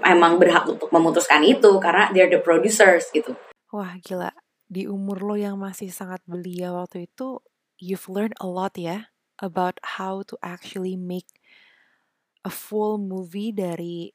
emang 0.02 0.38
berhak 0.38 0.66
untuk 0.66 0.90
memutuskan 0.90 1.42
itu 1.46 1.78
karena 1.78 2.10
they're 2.10 2.30
the 2.30 2.42
producers 2.42 3.10
gitu. 3.10 3.34
Wah 3.74 3.98
gila 4.02 4.30
di 4.70 4.88
umur 4.88 5.20
lo 5.22 5.36
yang 5.36 5.60
masih 5.60 5.92
sangat 5.92 6.24
belia 6.24 6.72
waktu 6.72 7.06
itu 7.06 7.40
you've 7.78 8.08
learned 8.08 8.34
a 8.40 8.48
lot 8.48 8.74
ya 8.78 9.12
about 9.42 9.76
how 9.98 10.22
to 10.24 10.38
actually 10.40 10.94
make 10.94 11.28
a 12.44 12.52
full 12.52 13.00
movie 13.00 13.50
dari 13.50 14.12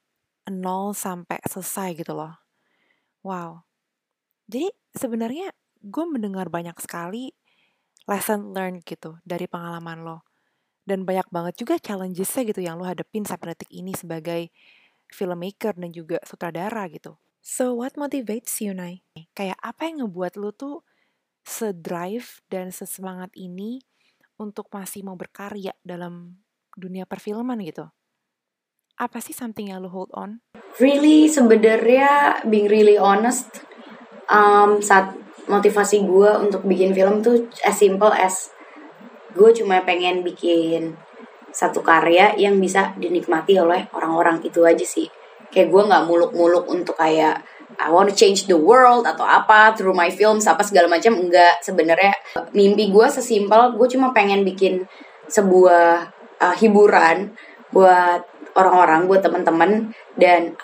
nol 0.50 0.98
sampai 0.98 1.38
selesai 1.46 1.98
gitu 1.98 2.14
loh. 2.18 2.34
Wow. 3.22 3.66
Jadi 4.50 4.70
sebenarnya 4.98 5.54
gue 5.86 6.06
mendengar 6.10 6.50
banyak 6.50 6.76
sekali 6.82 7.30
lesson 8.10 8.52
learned 8.56 8.82
gitu 8.86 9.22
dari 9.22 9.46
pengalaman 9.46 10.02
lo. 10.02 10.18
Dan 10.82 11.06
banyak 11.06 11.30
banget 11.30 11.54
juga 11.62 11.78
challengesnya 11.78 12.50
gitu 12.50 12.66
yang 12.66 12.82
lo 12.82 12.90
hadepin 12.90 13.22
sampai 13.22 13.54
detik 13.54 13.70
ini 13.70 13.94
sebagai 13.94 14.50
filmmaker 15.14 15.78
dan 15.78 15.94
juga 15.94 16.18
sutradara 16.26 16.90
gitu. 16.90 17.18
So 17.40 17.72
what 17.76 17.96
motivates 17.96 18.60
you, 18.60 18.76
Nay? 18.76 19.08
Kayak 19.32 19.60
apa 19.64 19.88
yang 19.88 20.04
ngebuat 20.06 20.36
lo 20.36 20.52
tuh 20.52 20.84
se-drive 21.48 22.44
dan 22.52 22.70
sesemangat 22.70 23.32
ini 23.34 23.80
untuk 24.36 24.68
masih 24.72 25.08
mau 25.08 25.16
berkarya 25.16 25.72
dalam 25.82 26.40
dunia 26.76 27.08
perfilman 27.08 27.64
gitu? 27.64 27.88
Apa 29.00 29.24
sih 29.24 29.32
something 29.32 29.72
yang 29.72 29.80
lo 29.80 29.90
hold 29.92 30.12
on? 30.12 30.44
Really, 30.84 31.32
sebenarnya 31.32 32.44
being 32.48 32.68
really 32.68 33.00
honest, 33.00 33.64
um, 34.28 34.84
saat 34.84 35.16
motivasi 35.50 36.06
gue 36.06 36.32
untuk 36.40 36.62
bikin 36.68 36.94
film 36.94 37.26
tuh 37.26 37.50
as 37.66 37.76
simple 37.80 38.14
as 38.14 38.54
gue 39.34 39.50
cuma 39.56 39.82
pengen 39.82 40.22
bikin 40.22 40.94
satu 41.50 41.82
karya 41.82 42.38
yang 42.38 42.62
bisa 42.62 42.94
dinikmati 43.02 43.58
oleh 43.58 43.90
orang-orang 43.98 44.46
itu 44.46 44.62
aja 44.62 44.86
sih 44.86 45.10
kayak 45.50 45.70
gue 45.70 45.84
nggak 45.86 46.06
muluk-muluk 46.06 46.66
untuk 46.70 46.98
kayak 46.98 47.42
I 47.80 47.94
want 47.94 48.12
to 48.12 48.16
change 48.16 48.50
the 48.50 48.60
world 48.60 49.08
atau 49.08 49.24
apa 49.24 49.72
through 49.78 49.96
my 49.96 50.12
films 50.12 50.50
apa 50.50 50.66
segala 50.68 50.92
macam 50.92 51.16
enggak. 51.16 51.64
Sebenarnya 51.64 52.12
mimpi 52.52 52.92
gue 52.92 53.08
sesimpel 53.08 53.78
gue 53.78 53.88
cuma 53.88 54.12
pengen 54.12 54.44
bikin 54.44 54.84
sebuah 55.32 56.12
uh, 56.42 56.56
hiburan 56.60 57.32
buat 57.72 58.26
orang-orang 58.58 59.06
buat 59.06 59.22
teman-teman 59.22 59.94
dan 60.18 60.58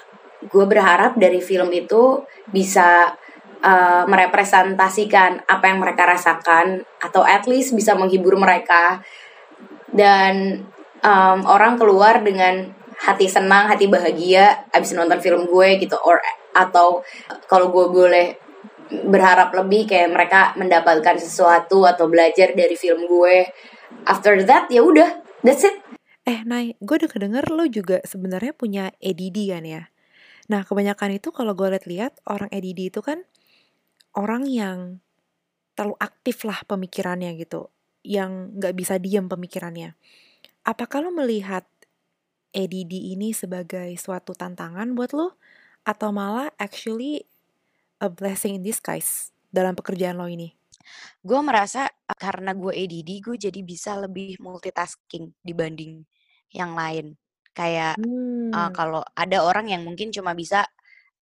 gue 0.45 0.65
berharap 0.67 1.15
dari 1.15 1.39
film 1.39 1.71
itu 1.71 2.25
bisa 2.51 3.15
uh, 3.63 4.03
merepresentasikan 4.09 5.47
apa 5.47 5.65
yang 5.71 5.79
mereka 5.79 6.09
rasakan 6.09 6.83
atau 6.99 7.23
at 7.23 7.47
least 7.47 7.71
bisa 7.77 7.95
menghibur 7.95 8.35
mereka. 8.35 8.99
Dan 9.95 10.65
um, 10.99 11.39
orang 11.47 11.79
keluar 11.79 12.19
dengan 12.19 12.75
hati 13.05 13.29
senang, 13.29 13.69
hati 13.69 13.85
bahagia 13.85 14.65
abis 14.73 14.97
nonton 14.97 15.21
film 15.21 15.45
gue 15.45 15.77
gitu. 15.77 15.93
Or 16.01 16.17
atau 16.57 17.05
kalau 17.45 17.69
gue 17.69 17.85
boleh 17.93 18.27
berharap 19.05 19.53
lebih 19.53 19.85
kayak 19.85 20.09
mereka 20.09 20.41
mendapatkan 20.57 21.17
sesuatu 21.21 21.85
atau 21.85 22.09
belajar 22.09 22.57
dari 22.57 22.73
film 22.73 23.05
gue. 23.05 23.45
After 24.09 24.41
that 24.49 24.73
ya 24.73 24.81
udah. 24.81 25.21
That's 25.45 25.61
it. 25.61 25.77
Eh 26.25 26.41
Nay 26.41 26.73
gue 26.81 26.95
udah 26.97 27.11
kedenger 27.11 27.45
lo 27.53 27.69
juga 27.69 28.01
sebenarnya 28.01 28.53
punya 28.57 28.89
ADD 28.97 29.53
kan 29.53 29.61
ya? 29.61 29.83
Nah 30.49 30.65
kebanyakan 30.65 31.21
itu 31.21 31.29
kalau 31.29 31.53
gue 31.53 31.69
lihat-lihat 31.69 32.25
orang 32.25 32.49
ADD 32.49 32.89
itu 32.89 33.01
kan 33.05 33.21
orang 34.17 34.49
yang 34.49 35.05
terlalu 35.75 35.99
aktif 35.99 36.47
lah 36.47 36.63
pemikirannya 36.63 37.35
gitu, 37.35 37.67
yang 38.01 38.55
nggak 38.57 38.73
bisa 38.73 38.95
diam 38.95 39.27
pemikirannya. 39.27 39.93
Apakah 40.65 41.03
lo 41.03 41.11
melihat 41.11 41.67
ADD 42.55 42.93
ini 42.95 43.35
sebagai 43.35 43.91
suatu 43.99 44.31
tantangan 44.31 44.95
buat 44.95 45.11
lo? 45.11 45.35
Atau 45.83 46.15
malah 46.15 46.49
actually 46.55 47.27
a 47.99 48.07
blessing 48.07 48.57
in 48.57 48.63
disguise 48.63 49.35
dalam 49.51 49.75
pekerjaan 49.75 50.15
lo 50.15 50.31
ini? 50.31 50.55
Gue 51.19 51.43
merasa 51.43 51.91
karena 52.15 52.55
gue 52.55 52.71
ADD, 52.71 53.09
gue 53.19 53.35
jadi 53.35 53.59
bisa 53.59 53.99
lebih 53.99 54.39
multitasking 54.39 55.35
dibanding 55.43 56.07
yang 56.55 56.71
lain. 56.71 57.19
Kayak 57.51 57.99
hmm. 57.99 58.55
uh, 58.55 58.71
kalau 58.71 59.03
ada 59.11 59.43
orang 59.43 59.67
yang 59.67 59.83
mungkin 59.83 60.15
cuma 60.15 60.31
bisa 60.31 60.63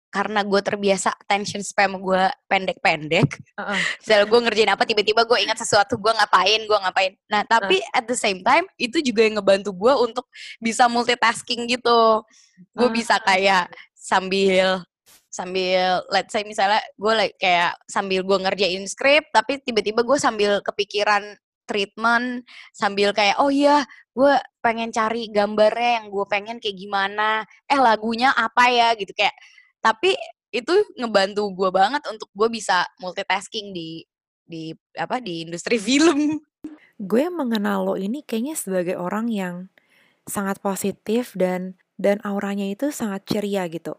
karena 0.08 0.42
gue 0.42 0.62
terbiasa 0.64 1.12
attention 1.14 1.60
spam 1.62 2.00
gue 2.00 2.24
pendek-pendek. 2.48 3.28
Uh-uh. 3.60 3.80
Misalnya 4.00 4.26
gue 4.26 4.40
ngerjain 4.48 4.72
apa, 4.72 4.84
tiba-tiba 4.88 5.28
gue 5.28 5.38
ingat 5.44 5.60
sesuatu, 5.60 6.00
gue 6.00 6.14
ngapain, 6.16 6.64
gue 6.64 6.78
ngapain. 6.80 7.12
Nah, 7.28 7.44
tapi 7.44 7.84
uh. 7.84 7.98
at 7.98 8.08
the 8.08 8.16
same 8.16 8.40
time, 8.42 8.64
itu 8.80 9.04
juga 9.04 9.28
yang 9.28 9.40
ngebantu 9.40 9.76
gue 9.76 9.94
untuk 10.00 10.26
bisa 10.64 10.88
multitasking 10.88 11.68
gitu. 11.68 12.24
Gue 12.72 12.88
uh. 12.88 12.94
bisa 12.94 13.20
kayak 13.22 13.68
sambil 13.94 14.82
sambil 15.28 16.02
let's 16.10 16.34
say 16.34 16.42
misalnya 16.48 16.82
gue 16.98 17.14
like 17.14 17.36
kayak 17.38 17.76
sambil 17.86 18.26
gue 18.26 18.38
ngerjain 18.42 18.82
skrip 18.90 19.28
tapi 19.30 19.62
tiba-tiba 19.62 20.02
gue 20.02 20.18
sambil 20.18 20.64
kepikiran 20.66 21.38
treatment 21.68 22.48
sambil 22.72 23.12
kayak 23.12 23.38
oh 23.38 23.52
iya 23.52 23.84
gue 24.16 24.34
pengen 24.64 24.90
cari 24.90 25.30
gambarnya 25.30 26.02
yang 26.02 26.08
gue 26.10 26.26
pengen 26.26 26.58
kayak 26.58 26.80
gimana 26.80 27.44
eh 27.70 27.78
lagunya 27.78 28.34
apa 28.34 28.72
ya 28.72 28.96
gitu 28.98 29.14
kayak 29.14 29.36
tapi 29.88 30.20
itu 30.52 30.76
ngebantu 31.00 31.48
gue 31.56 31.70
banget 31.72 32.04
untuk 32.12 32.28
gue 32.36 32.52
bisa 32.52 32.84
multitasking 33.00 33.72
di 33.72 34.04
di 34.44 34.76
apa 35.00 35.24
di 35.24 35.48
industri 35.48 35.80
film. 35.88 36.44
Gue 37.00 37.32
mengenal 37.32 37.88
lo 37.88 37.96
ini 37.96 38.20
kayaknya 38.28 38.60
sebagai 38.60 39.00
orang 39.00 39.32
yang 39.32 39.56
sangat 40.28 40.60
positif 40.60 41.32
dan 41.40 41.80
dan 41.96 42.20
auranya 42.28 42.68
itu 42.68 42.92
sangat 42.92 43.24
ceria 43.24 43.64
gitu. 43.72 43.96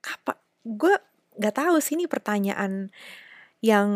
Apa 0.00 0.40
gue 0.64 0.96
nggak 1.36 1.54
tahu 1.60 1.76
sih 1.84 2.00
ini 2.00 2.08
pertanyaan 2.08 2.88
yang 3.60 3.88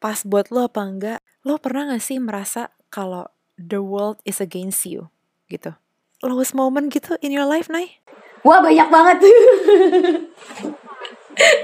pas 0.00 0.24
buat 0.24 0.48
lo 0.48 0.64
apa 0.64 0.80
enggak. 0.80 1.20
Lo 1.44 1.60
pernah 1.60 1.92
gak 1.92 2.04
sih 2.04 2.20
merasa 2.22 2.70
kalau 2.92 3.26
the 3.58 3.82
world 3.82 4.22
is 4.24 4.38
against 4.38 4.86
you 4.86 5.10
gitu? 5.50 5.74
Lowest 6.20 6.52
moment 6.52 6.92
gitu 6.92 7.16
in 7.24 7.32
your 7.32 7.48
life, 7.48 7.66
Nay? 7.72 8.00
Wah 8.40 8.58
banyak 8.64 8.88
banget. 8.88 9.18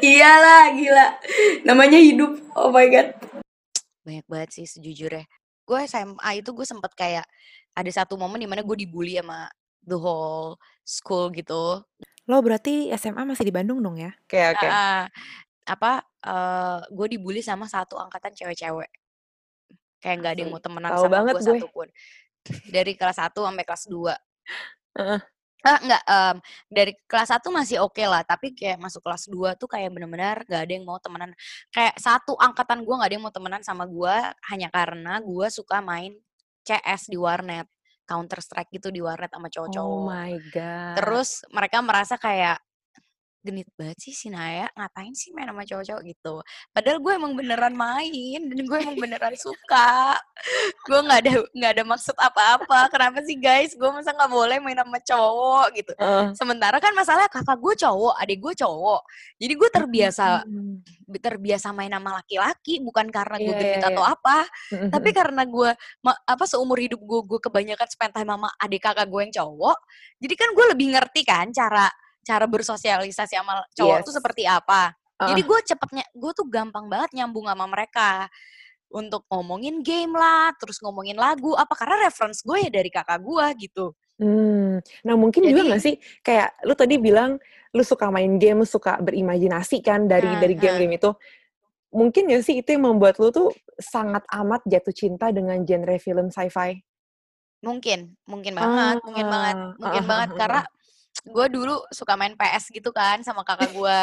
Iyalah 0.04 0.72
gila. 0.76 1.06
Namanya 1.64 1.98
hidup. 2.00 2.40
Oh 2.56 2.72
my 2.72 2.86
god. 2.88 3.16
Banyak 4.04 4.26
banget 4.28 4.50
sih 4.52 4.66
sejujurnya. 4.68 5.24
Gue 5.66 5.78
SMA 5.88 6.30
itu 6.40 6.52
gue 6.52 6.66
sempet 6.68 6.92
kayak 6.94 7.26
ada 7.76 7.90
satu 7.92 8.16
momen 8.16 8.40
di 8.40 8.48
mana 8.48 8.62
gue 8.62 8.76
dibully 8.76 9.18
sama 9.18 9.50
the 9.84 9.96
whole 9.96 10.56
school 10.86 11.28
gitu. 11.32 11.82
Lo 12.26 12.36
berarti 12.42 12.90
SMA 12.94 13.22
masih 13.24 13.46
di 13.48 13.54
Bandung 13.54 13.82
dong 13.82 13.98
ya? 13.98 14.14
Oke, 14.26 14.38
okay, 14.38 14.44
oke. 14.54 14.58
Okay. 14.62 14.70
Uh, 14.70 15.04
apa, 15.66 15.92
uh, 16.26 16.78
gue 16.90 17.06
dibully 17.18 17.42
sama 17.42 17.66
satu 17.66 17.98
angkatan 17.98 18.34
cewek-cewek. 18.34 18.90
Kayak 19.98 20.16
nggak 20.22 20.32
ada 20.36 20.40
yang 20.46 20.52
mau 20.52 20.62
temenan 20.62 20.90
Tau 20.94 21.06
sama 21.06 21.24
gue 21.26 21.42
satupun. 21.42 21.88
Dari 22.70 22.92
kelas 22.94 23.18
1 23.18 23.34
sampai 23.34 23.64
kelas 23.66 23.84
2. 23.90 24.14
Uh. 24.96 25.20
Ah, 25.64 25.78
enggak, 25.80 26.02
um, 26.04 26.36
dari 26.68 26.92
kelas 27.09 27.32
1 27.32 27.48
masih 27.48 27.76
oke 27.80 27.96
okay 27.96 28.07
lah, 28.07 28.22
tapi 28.22 28.52
kayak 28.52 28.76
masuk 28.76 29.00
kelas 29.00 29.26
2 29.26 29.57
tuh 29.57 29.66
kayak 29.66 29.88
bener-bener 29.90 30.44
gak 30.46 30.68
ada 30.68 30.72
yang 30.72 30.84
mau 30.84 31.00
temenan. 31.00 31.32
Kayak 31.72 31.96
satu 31.96 32.36
angkatan 32.36 32.84
gue 32.84 32.94
gak 32.94 33.09
ada 33.09 33.14
yang 33.16 33.24
mau 33.24 33.34
temenan 33.34 33.62
sama 33.64 33.88
gue 33.88 34.16
hanya 34.52 34.68
karena 34.68 35.18
gue 35.24 35.46
suka 35.48 35.80
main 35.80 36.12
CS 36.66 37.09
di 37.09 37.18
warnet. 37.18 37.66
Counter 38.07 38.38
Strike 38.38 38.70
gitu 38.70 38.94
di 38.94 39.02
warnet 39.02 39.34
sama 39.34 39.50
cowok-cowok. 39.50 39.82
Oh 39.82 40.07
my 40.07 40.38
god. 40.54 40.94
Terus 40.94 41.42
mereka 41.50 41.82
merasa 41.82 42.14
kayak 42.14 42.62
genit 43.47 43.70
banget 43.78 43.99
sih 44.03 44.11
si 44.11 44.26
Naya 44.26 44.66
ngapain 44.74 45.14
sih 45.14 45.30
main 45.30 45.47
sama 45.47 45.62
cowok-cowok 45.62 46.03
gitu? 46.03 46.34
Padahal 46.74 46.99
gue 46.99 47.12
emang 47.14 47.32
beneran 47.38 47.74
main 47.78 48.40
dan 48.51 48.59
gue 48.66 48.78
emang 48.82 48.99
beneran 48.99 49.34
suka. 49.38 50.18
Gue 50.82 50.99
nggak 50.99 51.20
ada 51.22 51.32
nggak 51.55 51.72
ada 51.78 51.84
maksud 51.86 52.16
apa-apa. 52.18 52.90
Kenapa 52.90 53.22
sih 53.22 53.38
guys? 53.38 53.78
Gue 53.78 53.88
masa 53.94 54.11
nggak 54.11 54.32
boleh 54.34 54.59
main 54.59 54.76
sama 54.76 54.99
cowok 54.99 55.66
gitu. 55.78 55.92
Uh. 55.97 56.34
sementara 56.34 56.76
kan 56.82 56.92
masalahnya 56.92 57.30
kakak 57.30 57.57
gue 57.62 57.74
cowok 57.86 58.14
adik 58.18 58.38
gue 58.42 58.53
cowok. 58.59 59.01
Jadi 59.38 59.53
gue 59.55 59.68
terbiasa 59.70 60.26
terbiasa 61.07 61.70
main 61.70 61.92
sama 61.92 62.18
laki-laki 62.18 62.82
bukan 62.82 63.07
karena 63.14 63.38
gue 63.38 63.55
yeah, 63.55 63.61
genit 63.62 63.78
yeah, 63.78 63.90
atau 63.94 64.03
yeah. 64.03 64.14
apa 64.18 64.38
tapi 64.90 65.09
karena 65.14 65.42
gue 65.47 65.70
apa 66.03 66.44
seumur 66.51 66.78
hidup 66.82 66.99
gue 66.99 67.20
gue 67.22 67.38
kebanyakan 67.38 67.86
spend 67.86 68.12
time 68.12 68.30
sama 68.34 68.51
adik 68.59 68.82
kakak 68.82 69.07
gue 69.07 69.20
yang 69.22 69.34
cowok 69.34 69.78
jadi 70.18 70.34
kan 70.34 70.49
gue 70.51 70.66
lebih 70.74 70.86
ngerti 70.99 71.22
kan 71.22 71.47
cara 71.55 71.86
cara 72.26 72.50
bersosialisasi 72.50 73.38
sama 73.38 73.62
cowok 73.78 74.02
yes. 74.02 74.04
tuh 74.10 74.14
seperti 74.18 74.42
apa. 74.42 74.90
Uh. 75.22 75.30
Jadi 75.30 75.42
gue 75.46 75.58
cepetnya, 75.62 76.04
gue 76.10 76.32
tuh 76.34 76.46
gampang 76.50 76.90
banget 76.90 77.14
nyambung 77.14 77.46
sama 77.46 77.64
mereka 77.70 78.26
untuk 78.90 79.22
ngomongin 79.30 79.82
game 79.86 80.14
lah, 80.14 80.50
terus 80.58 80.82
ngomongin 80.82 81.14
lagu 81.14 81.54
apa 81.54 81.72
karena 81.78 82.10
reference 82.10 82.42
gue 82.42 82.66
ya 82.66 82.70
dari 82.70 82.90
kakak 82.90 83.22
gue 83.22 83.46
gitu. 83.62 83.86
Hmm, 84.16 84.80
nah 85.04 85.12
mungkin 85.12 85.44
Jadi, 85.44 85.52
juga 85.52 85.62
gak 85.76 85.82
sih 85.84 85.94
kayak 86.24 86.64
lu 86.64 86.72
tadi 86.72 86.96
bilang 86.96 87.36
lu 87.76 87.82
suka 87.84 88.08
main 88.08 88.40
game, 88.40 88.64
suka 88.64 88.96
berimajinasi 88.98 89.84
kan 89.84 90.08
dari 90.08 90.26
uh, 90.26 90.40
dari 90.40 90.54
game-game 90.56 90.96
uh. 90.96 90.98
itu. 90.98 91.10
Mungkin 91.92 92.22
gak 92.32 92.44
sih 92.44 92.60
itu 92.60 92.68
yang 92.76 92.88
membuat 92.88 93.20
lu 93.20 93.28
tuh 93.30 93.52
sangat 93.76 94.24
amat 94.32 94.64
jatuh 94.64 94.94
cinta 94.96 95.28
dengan 95.32 95.60
genre 95.64 95.96
film 96.00 96.32
sci-fi? 96.32 96.80
Mungkin, 97.64 98.14
mungkin 98.28 98.52
banget, 98.52 98.96
uh, 99.00 99.04
mungkin 99.04 99.26
banget, 99.26 99.56
mungkin 99.80 100.02
uh, 100.04 100.08
banget 100.08 100.30
karena 100.36 100.62
gue 101.26 101.46
dulu 101.50 101.82
suka 101.90 102.14
main 102.14 102.38
PS 102.38 102.70
gitu 102.70 102.94
kan 102.94 103.20
sama 103.26 103.42
kakak 103.42 103.74
gue 103.74 103.98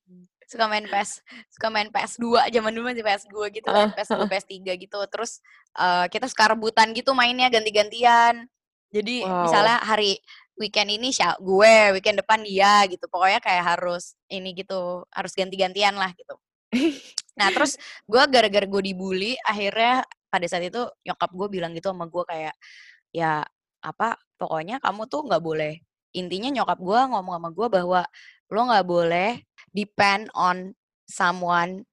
suka 0.52 0.68
main 0.68 0.84
PS 0.84 1.24
suka 1.48 1.72
main 1.72 1.88
PS2 1.88 2.52
zaman 2.52 2.72
dulu 2.76 2.92
masih 2.92 3.00
PS2 3.00 3.36
gitu 3.56 3.68
kan 3.72 3.88
PS2 3.96 4.28
PS3 4.28 4.52
gitu. 4.76 4.98
Terus 5.08 5.40
uh, 5.80 6.04
kita 6.12 6.28
suka 6.28 6.52
rebutan 6.52 6.92
gitu 6.92 7.16
mainnya 7.16 7.48
ganti-gantian. 7.48 8.44
Jadi 8.92 9.24
wow. 9.24 9.48
misalnya 9.48 9.80
hari 9.80 10.20
weekend 10.60 10.92
ini 10.92 11.08
gue 11.40 11.74
weekend 11.96 12.20
depan 12.20 12.44
dia 12.44 12.84
gitu. 12.84 13.08
Pokoknya 13.08 13.40
kayak 13.40 13.64
harus 13.76 14.12
ini 14.28 14.52
gitu 14.52 15.08
harus 15.08 15.32
ganti-gantian 15.32 15.96
lah 15.96 16.12
gitu. 16.12 16.36
Nah 17.32 17.48
terus 17.48 17.80
gue 18.04 18.20
gara-gara 18.28 18.68
gue 18.68 18.82
dibully 18.92 19.32
akhirnya 19.40 20.04
pada 20.28 20.44
saat 20.44 20.68
itu 20.68 20.84
nyokap 21.00 21.32
gue 21.32 21.48
bilang 21.48 21.72
gitu 21.72 21.88
sama 21.88 22.04
gue 22.04 22.24
kayak 22.28 22.52
ya 23.08 23.40
apa 23.80 24.20
pokoknya 24.36 24.84
kamu 24.84 25.08
tuh 25.08 25.24
nggak 25.24 25.40
boleh 25.40 25.80
intinya 26.12 26.48
nyokap 26.52 26.78
gue 26.78 27.00
ngomong 27.12 27.34
sama 27.40 27.50
gue 27.50 27.68
bahwa 27.72 28.00
lo 28.52 28.60
nggak 28.68 28.86
boleh 28.86 29.30
depend 29.72 30.28
on 30.36 30.76
someone 31.08 31.84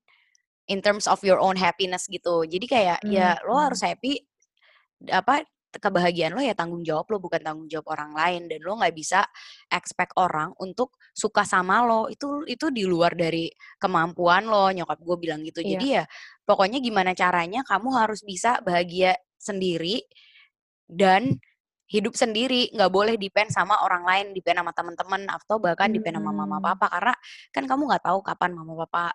in 0.69 0.79
terms 0.83 1.09
of 1.09 1.19
your 1.25 1.41
own 1.41 1.57
happiness 1.57 2.05
gitu. 2.11 2.45
Jadi 2.45 2.65
kayak 2.69 2.99
hmm. 3.01 3.11
ya 3.11 3.39
lo 3.47 3.57
harus 3.57 3.81
happy 3.81 4.21
apa 5.09 5.47
kebahagiaan 5.69 6.33
lo 6.33 6.41
ya 6.41 6.57
tanggung 6.57 6.81
jawab 6.81 7.05
lo 7.13 7.21
bukan 7.21 7.45
tanggung 7.45 7.69
jawab 7.69 7.93
orang 7.93 8.11
lain 8.17 8.49
dan 8.49 8.59
lo 8.65 8.81
nggak 8.81 8.95
bisa 8.97 9.21
expect 9.69 10.17
orang 10.17 10.49
untuk 10.57 10.97
suka 11.13 11.45
sama 11.45 11.85
lo 11.85 12.09
itu 12.09 12.41
itu 12.49 12.73
di 12.73 12.89
luar 12.89 13.13
dari 13.13 13.53
kemampuan 13.77 14.49
lo 14.49 14.73
nyokap 14.73 14.97
gue 14.97 15.17
bilang 15.21 15.45
gitu 15.45 15.61
iya. 15.61 15.77
jadi 15.77 15.87
ya 16.01 16.03
pokoknya 16.41 16.81
gimana 16.81 17.13
caranya 17.13 17.61
kamu 17.61 17.89
harus 17.93 18.25
bisa 18.25 18.57
bahagia 18.65 19.13
sendiri 19.37 20.01
dan 20.89 21.37
hidup 21.89 22.13
sendiri 22.13 22.69
nggak 22.71 22.91
boleh 22.93 23.17
depend 23.17 23.49
sama 23.49 23.81
orang 23.81 24.05
lain 24.05 24.25
depend 24.37 24.61
sama 24.61 24.71
teman-teman 24.71 25.25
atau 25.25 25.57
bahkan 25.57 25.89
depend 25.89 26.21
sama 26.21 26.31
mama 26.31 26.61
papa 26.61 26.85
karena 26.87 27.13
kan 27.49 27.63
kamu 27.65 27.81
nggak 27.89 28.03
tahu 28.05 28.19
kapan 28.21 28.51
mama 28.53 28.73
papa 28.85 29.11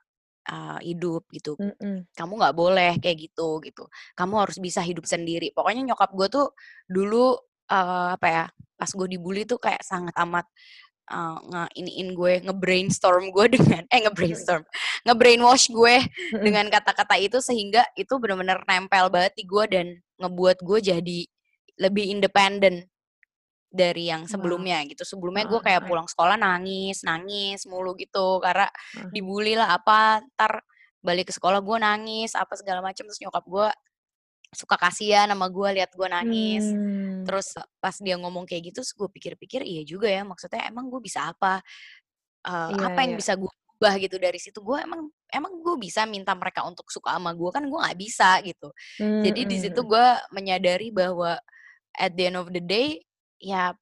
uh, 0.51 0.79
hidup 0.83 1.22
gitu. 1.31 1.55
Mm 1.59 2.11
kamu 2.18 2.33
nggak 2.41 2.57
boleh 2.57 2.93
kayak 2.99 3.31
gitu 3.31 3.62
gitu. 3.62 3.87
Kamu 4.18 4.35
harus 4.43 4.59
bisa 4.59 4.83
hidup 4.83 5.07
sendiri. 5.07 5.55
Pokoknya 5.55 5.87
nyokap 5.87 6.11
gue 6.12 6.29
tuh 6.29 6.47
dulu 6.91 7.39
uh, 7.70 8.09
apa 8.18 8.27
ya 8.29 8.45
pas 8.75 8.91
gue 8.91 9.07
dibully 9.07 9.47
tuh 9.47 9.62
kayak 9.62 9.81
sangat 9.87 10.12
amat 10.18 10.47
uh, 11.12 11.39
nge 11.41 11.62
iniin 11.81 12.09
gue 12.16 12.33
ngebrainstorm 12.45 13.31
gue 13.33 13.47
dengan 13.57 13.83
eh 13.89 14.01
ngebrainstorm 14.05 14.62
ngebrainwash 15.07 15.68
gue 15.70 15.95
dengan 16.41 16.66
kata-kata 16.68 17.16
itu 17.20 17.39
sehingga 17.41 17.85
itu 17.97 18.16
benar-benar 18.16 18.64
nempel 18.64 19.09
banget 19.12 19.33
di 19.37 19.45
gue 19.47 19.64
dan 19.68 19.87
ngebuat 20.20 20.59
gue 20.62 20.79
jadi 20.81 21.18
lebih 21.81 22.11
independen 22.11 22.87
dari 23.75 24.07
yang 24.07 24.31
sebelumnya 24.31 24.79
gitu. 24.87 25.03
Sebelumnya 25.03 25.51
gue 25.51 25.59
kayak 25.59 25.91
pulang 25.91 26.07
sekolah 26.07 26.39
nangis, 26.39 27.03
nangis 27.03 27.66
mulu 27.66 27.99
gitu 27.99 28.39
karena 28.39 28.70
dibully 29.11 29.59
lah 29.59 29.75
apa, 29.75 30.22
ntar 30.39 30.62
balik 31.03 31.29
ke 31.29 31.35
sekolah 31.35 31.61
gue 31.61 31.77
nangis 31.83 32.33
apa 32.33 32.55
segala 32.57 32.81
macam 32.81 33.05
terus 33.05 33.20
nyokap 33.20 33.45
gue 33.45 33.68
suka 34.55 34.79
kasihan 34.79 35.27
sama 35.27 35.51
gue 35.51 35.68
lihat 35.83 35.91
gue 35.91 36.07
nangis. 36.07 36.64
Hmm. 36.70 37.27
Terus 37.27 37.59
pas 37.83 37.99
dia 37.99 38.14
ngomong 38.14 38.47
kayak 38.47 38.70
gitu, 38.70 38.81
gue 38.87 39.09
pikir-pikir 39.11 39.66
iya 39.66 39.83
juga 39.83 40.07
ya 40.07 40.22
maksudnya 40.22 40.70
emang 40.70 40.87
gue 40.87 41.03
bisa 41.03 41.35
apa? 41.35 41.59
Uh, 42.47 42.70
iya, 42.77 42.93
apa 42.93 42.99
yang 43.03 43.18
iya. 43.18 43.20
bisa 43.20 43.33
gue 43.35 43.51
ubah 43.75 43.95
gitu 43.99 44.16
dari 44.22 44.39
situ 44.39 44.62
gue 44.62 44.79
emang 44.81 45.11
emang 45.35 45.59
gue 45.59 45.77
bisa 45.83 46.07
minta 46.07 46.31
mereka 46.33 46.62
untuk 46.62 46.87
suka 46.89 47.18
sama 47.18 47.35
gue 47.35 47.51
kan 47.51 47.66
gue 47.66 47.75
nggak 47.75 47.99
bisa 47.99 48.39
gitu 48.47 48.70
hmm, 49.03 49.22
jadi 49.27 49.41
di 49.45 49.57
situ 49.59 49.81
gue 49.83 50.07
menyadari 50.31 50.95
bahwa 50.95 51.35
at 51.99 52.12
the 52.18 52.30
end 52.30 52.38
of 52.38 52.51
the 52.51 52.62
day 52.62 52.99
ya 53.38 53.74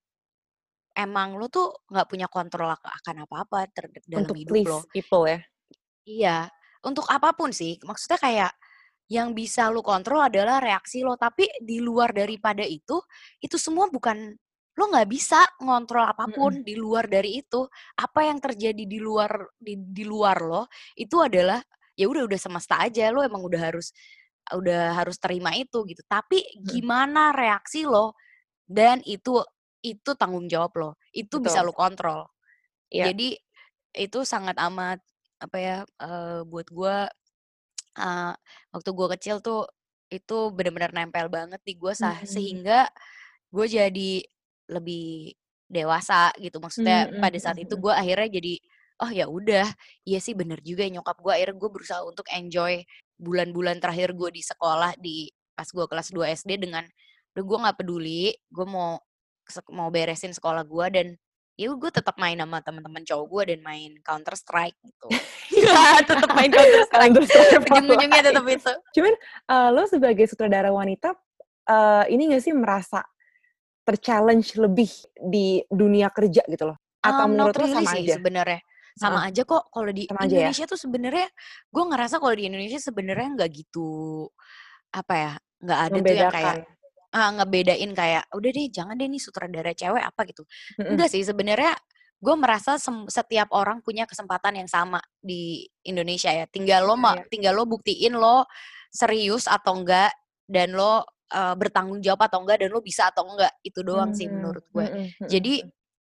emang 0.97 1.37
lo 1.41 1.49
tuh 1.49 1.73
nggak 1.89 2.09
punya 2.09 2.29
kontrol 2.29 2.69
akan 2.73 3.17
apa-apa 3.25 3.69
dalam 3.73 4.25
untuk 4.25 4.37
hidup 4.37 4.55
lo. 4.65 4.79
people 4.93 5.25
ya. 5.25 5.41
Iya, 6.03 6.39
untuk 6.85 7.07
apa 7.09 7.33
pun 7.33 7.55
sih. 7.55 7.79
Maksudnya 7.83 8.19
kayak 8.21 8.53
yang 9.13 9.37
bisa 9.37 9.69
lo 9.69 9.85
kontrol 9.85 10.25
adalah 10.25 10.59
reaksi 10.61 11.05
lo, 11.05 11.17
tapi 11.17 11.49
di 11.61 11.79
luar 11.81 12.13
daripada 12.17 12.65
itu, 12.65 13.01
itu 13.41 13.57
semua 13.57 13.89
bukan 13.93 14.35
lo 14.73 14.85
nggak 14.89 15.09
bisa 15.09 15.45
ngontrol 15.61 16.09
apa 16.09 16.33
pun 16.33 16.57
mm 16.57 16.61
-hmm. 16.65 16.69
di 16.69 16.75
luar 16.77 17.05
dari 17.09 17.45
itu. 17.45 17.61
Apa 17.97 18.29
yang 18.29 18.41
terjadi 18.41 18.85
di 18.89 18.99
luar 19.01 19.31
di, 19.57 19.77
di 19.77 20.05
luar 20.05 20.41
lo 20.43 20.63
itu 20.97 21.21
adalah 21.21 21.61
ya 21.93 22.09
udah 22.09 22.25
udah 22.25 22.41
semesta 22.41 22.81
aja. 22.81 23.13
Lo 23.13 23.21
emang 23.23 23.45
udah 23.45 23.61
harus 23.73 23.93
udah 24.51 24.99
harus 24.99 25.17
terima 25.23 25.55
itu 25.55 25.87
gitu. 25.87 26.03
Tapi 26.09 26.43
gimana 26.59 27.31
reaksi 27.31 27.87
lo 27.87 28.19
dan 28.67 28.99
itu 29.07 29.39
itu 29.83 30.11
tanggung 30.19 30.51
jawab 30.51 30.73
lo. 30.79 30.91
Itu 31.15 31.39
Betul. 31.39 31.47
bisa 31.47 31.59
lo 31.63 31.75
kontrol. 31.75 32.27
Yeah. 32.91 33.11
Jadi 33.13 33.39
itu 33.93 34.19
sangat 34.25 34.57
amat 34.59 34.99
apa 35.43 35.57
ya 35.59 35.77
uh, 36.01 36.47
buat 36.47 36.71
gue 36.71 36.97
uh, 37.99 38.33
waktu 38.73 38.91
gue 38.95 39.09
kecil 39.19 39.37
tuh 39.43 39.67
itu 40.13 40.53
benar-benar 40.53 40.93
nempel 40.93 41.27
banget 41.33 41.61
di 41.65 41.75
gue 41.77 41.93
sah 41.97 42.15
hmm. 42.15 42.29
sehingga 42.29 42.81
gue 43.53 43.67
jadi 43.67 44.13
lebih 44.71 45.35
dewasa 45.73 46.31
gitu 46.39 46.61
maksudnya 46.61 47.09
hmm. 47.09 47.21
pada 47.21 47.39
saat 47.41 47.59
itu 47.59 47.75
gue 47.81 47.93
akhirnya 47.93 48.29
jadi 48.29 48.55
oh 49.03 49.11
ya 49.11 49.27
udah 49.27 49.67
iya 50.07 50.21
sih 50.23 50.37
bener 50.37 50.61
juga 50.63 50.87
ya 50.87 51.01
nyokap 51.01 51.17
gue 51.19 51.33
akhirnya 51.33 51.57
gue 51.59 51.71
berusaha 51.73 52.01
untuk 52.05 52.29
enjoy 52.31 52.85
bulan-bulan 53.23 53.79
terakhir 53.79 54.19
gue 54.19 54.35
di 54.35 54.43
sekolah 54.43 54.99
di 54.99 55.31
pas 55.55 55.71
gue 55.71 55.87
kelas 55.87 56.11
2 56.11 56.35
SD 56.43 56.59
dengan 56.59 56.83
udah 57.33 57.45
gue 57.47 57.59
nggak 57.63 57.77
peduli 57.79 58.35
gue 58.51 58.67
mau 58.67 58.99
mau 59.71 59.89
beresin 59.95 60.35
sekolah 60.35 60.67
gue 60.67 60.87
dan 60.91 61.07
ya 61.55 61.71
gue 61.71 61.91
tetap 61.93 62.17
main 62.19 62.35
sama 62.35 62.59
teman-teman 62.65 63.05
cowok 63.07 63.27
gue 63.29 63.43
dan 63.55 63.61
main 63.63 63.91
Counter 64.03 64.35
Strike 64.35 64.79
gitu. 64.83 65.09
Iya, 65.53 66.01
tetap 66.01 66.33
main 66.33 66.49
Counter 66.49 66.83
Strike. 66.89 67.13
Ujung-ujungnya 67.69 68.23
tetap 68.25 68.45
itu. 68.49 68.73
Cuman 68.97 69.15
uh, 69.53 69.69
lo 69.69 69.85
sebagai 69.85 70.25
sutradara 70.25 70.73
wanita 70.73 71.13
uh, 71.69 72.09
ini 72.09 72.33
gak 72.33 72.43
sih 72.43 72.57
merasa 72.57 73.05
terchallenge 73.85 74.57
lebih 74.57 74.89
di 75.21 75.61
dunia 75.69 76.09
kerja 76.09 76.41
gitu 76.49 76.73
loh? 76.73 76.81
Atau 77.05 77.29
um, 77.29 77.37
menurut 77.37 77.53
lo 77.53 77.69
sama 77.69 77.93
sih, 77.95 78.09
aja? 78.09 78.17
sebenarnya 78.17 78.65
sama 78.99 79.25
uh, 79.25 79.29
aja 79.29 79.43
kok 79.43 79.73
kalau 79.73 79.91
di 79.91 80.05
ya? 80.07 80.15
Indonesia 80.27 80.65
ya? 80.65 80.71
tuh 80.71 80.81
sebenarnya 80.81 81.29
gue 81.73 81.85
ngerasa 81.89 82.15
kalau 82.21 82.35
di 82.37 82.45
Indonesia 82.49 82.81
sebenarnya 82.81 83.29
nggak 83.39 83.51
gitu 83.53 84.29
apa 84.93 85.15
ya 85.17 85.33
nggak 85.63 85.81
ada 85.81 85.99
tuh 85.99 86.15
yang 86.15 86.33
kayak 86.33 86.57
ah, 87.13 87.31
ngebedain 87.41 87.93
kayak 87.93 88.25
udah 88.33 88.51
deh 88.53 88.67
jangan 88.69 88.95
deh 88.97 89.09
nih 89.09 89.21
sutradara 89.21 89.73
cewek 89.73 90.03
apa 90.05 90.21
gitu 90.29 90.43
enggak 90.81 91.09
sih 91.13 91.25
sebenarnya 91.25 91.77
gue 92.23 92.35
merasa 92.39 92.79
setiap 93.11 93.51
orang 93.51 93.83
punya 93.83 94.07
kesempatan 94.07 94.63
yang 94.63 94.71
sama 94.71 95.03
di 95.19 95.67
Indonesia 95.83 96.31
ya. 96.31 96.47
Tinggal 96.47 96.87
lo 96.87 96.95
yeah, 96.95 97.19
yeah. 97.19 97.27
tinggal 97.27 97.53
lo 97.59 97.67
buktiin 97.67 98.15
lo 98.15 98.47
serius 98.95 99.51
atau 99.51 99.83
enggak 99.83 100.15
dan 100.47 100.71
lo 100.79 101.03
uh, 101.35 101.55
bertanggung 101.59 101.99
jawab 101.99 102.31
atau 102.31 102.47
enggak 102.47 102.63
dan 102.63 102.71
lo 102.71 102.79
bisa 102.79 103.11
atau 103.11 103.27
enggak 103.27 103.51
itu 103.67 103.83
doang 103.83 104.15
mm 104.15 104.23
-hmm. 104.23 104.23
sih 104.23 104.27
menurut 104.31 104.65
gue. 104.71 104.87
Mm 104.87 105.03
-hmm. 105.03 105.27
Jadi 105.27 105.55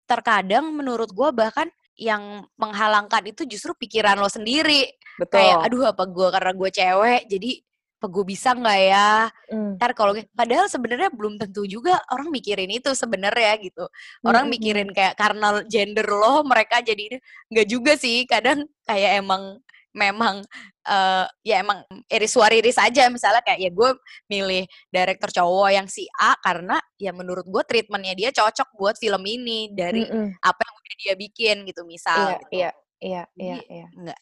terkadang 0.07 0.65
menurut 0.71 1.11
gue 1.11 1.29
bahkan 1.35 1.67
yang 1.97 2.45
menghalangkan 2.55 3.25
itu 3.25 3.43
justru 3.49 3.73
pikiran 3.73 4.15
lo 4.21 4.29
sendiri. 4.29 4.85
Betul. 5.17 5.41
Kayak 5.41 5.57
aduh 5.65 5.83
apa 5.89 6.03
gue 6.05 6.27
karena 6.29 6.51
gue 6.53 6.69
cewek 6.69 7.21
jadi 7.25 7.51
apa 7.97 8.07
gue 8.13 8.25
bisa 8.29 8.53
nggak 8.53 8.79
ya? 8.85 9.09
Mm. 9.49 9.81
Ntar 9.81 9.91
kalau 9.97 10.13
padahal 10.37 10.69
sebenarnya 10.69 11.09
belum 11.09 11.41
tentu 11.41 11.65
juga 11.65 11.97
orang 12.13 12.29
mikirin 12.29 12.69
itu 12.69 12.93
sebenarnya 12.93 13.57
gitu. 13.57 13.89
Orang 14.21 14.45
mm. 14.47 14.51
mikirin 14.53 14.89
kayak 14.93 15.17
karena 15.17 15.65
gender 15.65 16.05
lo 16.05 16.45
mereka 16.45 16.85
jadi 16.85 17.17
nggak 17.49 17.67
juga 17.67 17.97
sih. 17.97 18.29
Kadang 18.29 18.69
kayak 18.85 19.25
emang 19.25 19.57
memang 19.97 20.45
uh, 20.85 21.25
ya 21.41 21.65
emang 21.65 21.81
iris 22.05 22.37
wariris 22.37 22.77
aja 22.77 23.09
misalnya 23.09 23.41
kayak 23.41 23.59
ya 23.65 23.71
gue 23.73 23.89
milih 24.29 24.63
director 24.93 25.41
cowok 25.41 25.69
yang 25.73 25.87
si 25.89 26.05
A 26.21 26.37
karena 26.37 26.77
ya 27.01 27.09
menurut 27.17 27.49
gue 27.49 27.63
treatmentnya 27.65 28.13
dia 28.13 28.29
cocok 28.29 28.77
buat 28.77 28.95
film 29.01 29.25
ini 29.25 29.73
dari 29.73 30.05
mm 30.05 30.13
-mm. 30.13 30.27
apa 30.45 30.61
yang 30.61 30.77
dia 30.97 31.13
bikin 31.13 31.63
gitu 31.69 31.85
misal. 31.85 32.35
Iya 32.35 32.37
gitu. 32.41 32.51
iya 32.51 32.71
iya 32.97 33.23
iya. 33.37 33.57
iya. 33.69 33.87
Nggak, 33.93 34.19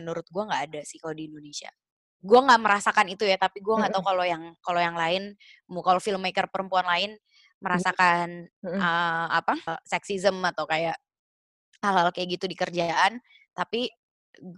menurut 0.00 0.26
gue 0.26 0.42
nggak 0.42 0.62
ada 0.72 0.80
sih 0.82 0.96
kalau 0.96 1.12
di 1.12 1.28
Indonesia 1.28 1.68
gue 2.24 2.40
nggak 2.40 2.62
merasakan 2.64 3.06
itu 3.12 3.28
ya 3.28 3.36
tapi 3.36 3.60
gue 3.60 3.74
nggak 3.76 3.92
tahu 3.92 4.00
kalau 4.00 4.24
yang 4.24 4.56
kalau 4.64 4.80
yang 4.80 4.96
lain 4.96 5.36
kalau 5.68 6.00
filmmaker 6.00 6.48
perempuan 6.48 6.88
lain 6.88 7.20
merasakan 7.60 8.48
uh, 8.64 9.28
apa 9.28 9.60
seksisme 9.84 10.40
atau 10.40 10.64
kayak 10.64 10.96
hal-hal 11.84 12.08
kayak 12.16 12.40
gitu 12.40 12.48
di 12.48 12.56
kerjaan 12.56 13.20
tapi 13.52 13.92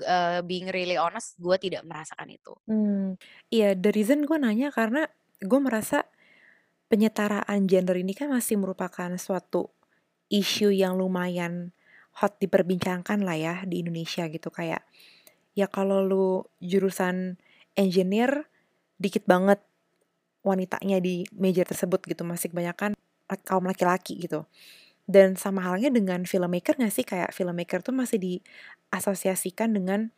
uh, 0.06 0.46
being 0.46 0.70
really 0.70 0.94
honest 0.94 1.34
gue 1.42 1.58
tidak 1.58 1.82
merasakan 1.82 2.30
itu 2.30 2.54
hmm, 2.70 3.18
iya 3.50 3.74
the 3.74 3.90
reason 3.90 4.22
gue 4.22 4.38
nanya 4.38 4.70
karena 4.70 5.10
gue 5.42 5.60
merasa 5.60 6.06
penyetaraan 6.86 7.66
gender 7.66 7.98
ini 7.98 8.14
kan 8.14 8.30
masih 8.30 8.62
merupakan 8.62 9.10
suatu 9.18 9.74
isu 10.32 10.74
yang 10.74 10.98
lumayan 10.98 11.70
hot 12.16 12.40
diperbincangkan 12.40 13.22
lah 13.22 13.36
ya 13.36 13.54
di 13.68 13.84
Indonesia 13.84 14.26
gitu. 14.26 14.48
Kayak 14.48 14.82
ya 15.52 15.68
kalau 15.68 16.02
lu 16.02 16.26
jurusan 16.60 17.36
engineer 17.76 18.48
dikit 18.96 19.28
banget 19.28 19.60
wanitanya 20.46 20.98
di 21.02 21.28
major 21.36 21.68
tersebut 21.68 22.02
gitu. 22.08 22.24
Masih 22.24 22.50
kebanyakan 22.50 22.96
kaum 23.44 23.64
laki-laki 23.66 24.16
gitu. 24.22 24.48
Dan 25.06 25.38
sama 25.38 25.62
halnya 25.62 25.92
dengan 25.92 26.26
filmmaker 26.26 26.78
gak 26.78 26.90
sih? 26.90 27.06
Kayak 27.06 27.30
filmmaker 27.30 27.78
tuh 27.84 27.94
masih 27.94 28.18
diasosiasikan 28.18 29.70
dengan 29.70 30.10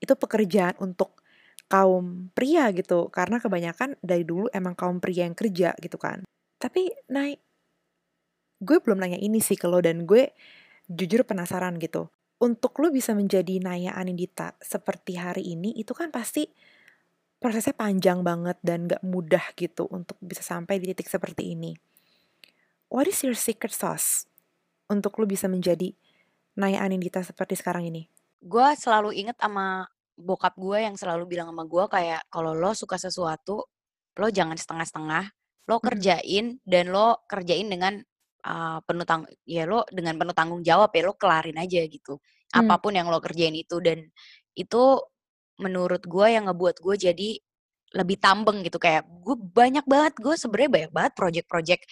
itu 0.00 0.16
pekerjaan 0.16 0.80
untuk 0.80 1.20
kaum 1.68 2.32
pria 2.32 2.72
gitu. 2.72 3.12
Karena 3.12 3.36
kebanyakan 3.36 4.00
dari 4.00 4.24
dulu 4.24 4.48
emang 4.54 4.72
kaum 4.78 4.96
pria 5.02 5.28
yang 5.28 5.36
kerja 5.36 5.76
gitu 5.76 6.00
kan. 6.00 6.24
Tapi 6.56 6.88
naik 7.12 7.40
gue 8.60 8.76
belum 8.78 9.00
nanya 9.00 9.16
ini 9.16 9.40
sih 9.40 9.56
ke 9.56 9.66
lo 9.66 9.80
dan 9.80 10.04
gue 10.04 10.30
jujur 10.86 11.24
penasaran 11.24 11.80
gitu 11.80 12.12
untuk 12.40 12.72
lo 12.80 12.88
bisa 12.88 13.12
menjadi 13.12 13.60
Naya 13.60 13.92
Anindita 13.92 14.56
seperti 14.64 15.20
hari 15.20 15.52
ini 15.52 15.76
itu 15.76 15.92
kan 15.92 16.08
pasti 16.08 16.48
prosesnya 17.36 17.76
panjang 17.76 18.24
banget 18.24 18.56
dan 18.64 18.88
gak 18.88 19.04
mudah 19.04 19.44
gitu 19.56 19.88
untuk 19.92 20.16
bisa 20.20 20.40
sampai 20.40 20.80
di 20.80 20.92
titik 20.92 21.08
seperti 21.08 21.52
ini. 21.56 21.76
What 22.88 23.08
is 23.08 23.20
your 23.24 23.36
secret 23.36 23.76
sauce 23.76 24.24
untuk 24.88 25.16
lu 25.20 25.28
bisa 25.28 25.46
menjadi 25.46 25.92
Naya 26.56 26.80
Anindita 26.84 27.20
seperti 27.20 27.60
sekarang 27.60 27.88
ini? 27.88 28.08
Gue 28.40 28.72
selalu 28.76 29.14
inget 29.20 29.36
sama 29.36 29.84
bokap 30.16 30.56
gue 30.56 30.84
yang 30.84 30.96
selalu 30.96 31.28
bilang 31.28 31.52
sama 31.52 31.64
gue 31.64 31.84
kayak 31.92 32.24
kalau 32.32 32.56
lo 32.56 32.72
suka 32.76 32.96
sesuatu, 32.96 33.64
lo 34.16 34.26
jangan 34.32 34.56
setengah-setengah, 34.56 35.24
lo 35.68 35.76
kerjain 35.80 36.60
dan 36.64 36.92
lo 36.92 37.24
kerjain 37.28 37.68
dengan 37.68 38.00
uh, 38.44 38.78
penuh 38.84 39.06
tang 39.06 39.22
ya 39.44 39.64
lo 39.68 39.84
dengan 39.88 40.16
penuh 40.16 40.34
tanggung 40.36 40.62
jawab 40.64 40.90
ya 40.92 41.02
lo 41.06 41.14
kelarin 41.16 41.56
aja 41.60 41.80
gitu. 41.86 42.18
Hmm. 42.50 42.66
Apa 42.66 42.82
pun 42.82 42.96
yang 42.96 43.08
lo 43.08 43.20
kerjain 43.22 43.54
itu 43.54 43.78
dan 43.80 44.04
itu 44.56 44.82
menurut 45.60 46.02
gue 46.04 46.26
yang 46.32 46.48
ngebuat 46.48 46.80
gue 46.80 46.96
jadi 46.96 47.30
lebih 47.90 48.22
tambeng 48.22 48.62
gitu 48.62 48.78
kayak 48.78 49.02
gue 49.02 49.34
banyak 49.34 49.82
banget 49.82 50.14
gue 50.22 50.34
sebenarnya 50.38 50.70
banyak 50.70 50.92
banget 50.94 51.12
project-project 51.18 51.82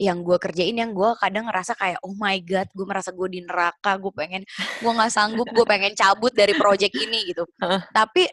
yang 0.00 0.24
gue 0.24 0.36
kerjain 0.40 0.72
yang 0.72 0.96
gue 0.96 1.12
kadang 1.20 1.44
ngerasa 1.44 1.76
kayak 1.76 2.00
oh 2.00 2.16
my 2.16 2.40
god 2.40 2.64
gue 2.72 2.86
merasa 2.88 3.12
gue 3.12 3.28
di 3.28 3.44
neraka 3.44 4.00
gue 4.00 4.12
pengen 4.16 4.42
gue 4.80 4.92
nggak 4.92 5.12
sanggup 5.12 5.44
gue 5.52 5.66
pengen 5.68 5.92
cabut 5.92 6.32
dari 6.32 6.56
project 6.56 6.96
ini 6.96 7.36
gitu 7.36 7.44
tapi 7.96 8.32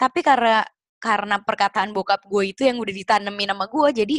tapi 0.00 0.20
karena 0.24 0.64
karena 0.96 1.36
perkataan 1.44 1.92
bokap 1.92 2.24
gue 2.24 2.56
itu 2.56 2.64
yang 2.64 2.80
udah 2.80 2.94
ditanemin 2.96 3.52
sama 3.52 3.68
gue 3.68 3.88
jadi 4.04 4.16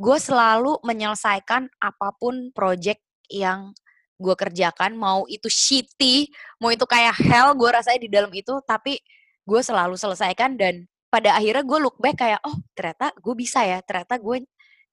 gue 0.00 0.16
selalu 0.16 0.80
menyelesaikan 0.80 1.68
apa 1.76 2.08
pun 2.16 2.48
project 2.56 3.04
yang 3.28 3.76
gue 4.16 4.32
kerjakan 4.36 4.96
mau 4.96 5.28
itu 5.28 5.48
shitty 5.48 6.32
mau 6.60 6.72
itu 6.72 6.84
kayak 6.88 7.16
hell 7.20 7.52
gue 7.52 7.68
rasanya 7.68 8.00
di 8.00 8.10
dalam 8.12 8.32
itu 8.32 8.56
tapi 8.64 8.96
gue 9.44 9.60
selalu 9.60 10.00
selesaikan 10.00 10.56
dan 10.56 10.88
pada 11.12 11.36
akhirnya 11.36 11.64
gue 11.64 11.78
look 11.80 12.00
back 12.00 12.16
kayak 12.16 12.40
oh 12.48 12.56
ternyata 12.72 13.12
gue 13.16 13.34
bisa 13.36 13.60
ya 13.64 13.84
ternyata 13.84 14.16
gue 14.16 14.44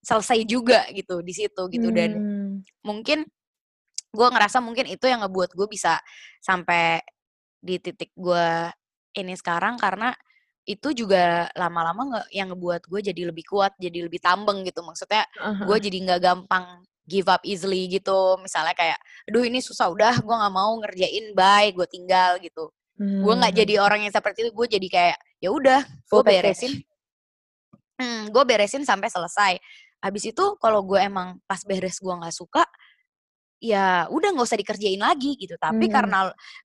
selesai 0.04 0.40
juga 0.44 0.88
gitu 0.92 1.24
di 1.24 1.34
situ 1.36 1.64
gitu 1.72 1.88
dan 1.92 2.12
hmm. 2.16 2.54
mungkin 2.84 3.28
gue 4.12 4.28
ngerasa 4.28 4.64
mungkin 4.64 4.88
itu 4.88 5.08
yang 5.08 5.24
ngebuat 5.24 5.56
gue 5.56 5.68
bisa 5.68 6.00
sampai 6.40 7.04
di 7.60 7.80
titik 7.80 8.16
gue 8.16 8.72
ini 9.20 9.34
sekarang 9.36 9.76
karena 9.76 10.16
itu 10.68 10.92
juga 10.92 11.48
lama-lama 11.56 12.02
nge 12.12 12.22
yang 12.36 12.52
ngebuat 12.52 12.92
gue 12.92 13.00
jadi 13.00 13.22
lebih 13.32 13.48
kuat 13.48 13.72
jadi 13.80 14.04
lebih 14.04 14.20
tambeng 14.20 14.68
gitu 14.68 14.84
maksudnya 14.84 15.24
uh-huh. 15.40 15.64
gue 15.64 15.78
jadi 15.80 15.98
nggak 16.04 16.22
gampang 16.22 16.84
give 17.08 17.32
up 17.32 17.40
easily 17.48 17.88
gitu 17.88 18.36
misalnya 18.44 18.76
kayak 18.76 19.00
aduh 19.32 19.48
ini 19.48 19.64
susah 19.64 19.88
udah 19.88 20.20
gue 20.20 20.36
nggak 20.36 20.54
mau 20.54 20.76
ngerjain 20.84 21.32
bye 21.32 21.72
gue 21.72 21.88
tinggal 21.88 22.36
gitu 22.44 22.68
Hmm. 22.98 23.22
Gue 23.22 23.34
nggak 23.38 23.54
jadi 23.54 23.74
orang 23.78 24.10
yang 24.10 24.14
seperti 24.14 24.50
itu, 24.50 24.52
gue 24.52 24.68
jadi 24.68 24.88
kayak 24.90 25.18
ya 25.38 25.50
udah, 25.54 25.82
gue 25.86 26.22
beresin. 26.26 26.74
Hmm, 27.98 28.30
gue 28.34 28.44
beresin 28.44 28.84
sampai 28.86 29.10
selesai. 29.10 29.62
Habis 30.02 30.34
itu 30.34 30.46
kalau 30.62 30.82
gue 30.86 30.98
emang 30.98 31.38
pas 31.46 31.62
beres 31.66 32.02
gue 32.02 32.14
nggak 32.14 32.34
suka, 32.34 32.66
ya 33.58 34.06
udah 34.14 34.30
nggak 34.38 34.48
usah 34.48 34.60
dikerjain 34.60 35.02
lagi 35.02 35.38
gitu. 35.38 35.58
Tapi 35.58 35.90
hmm. 35.90 35.94
karena 35.94 36.20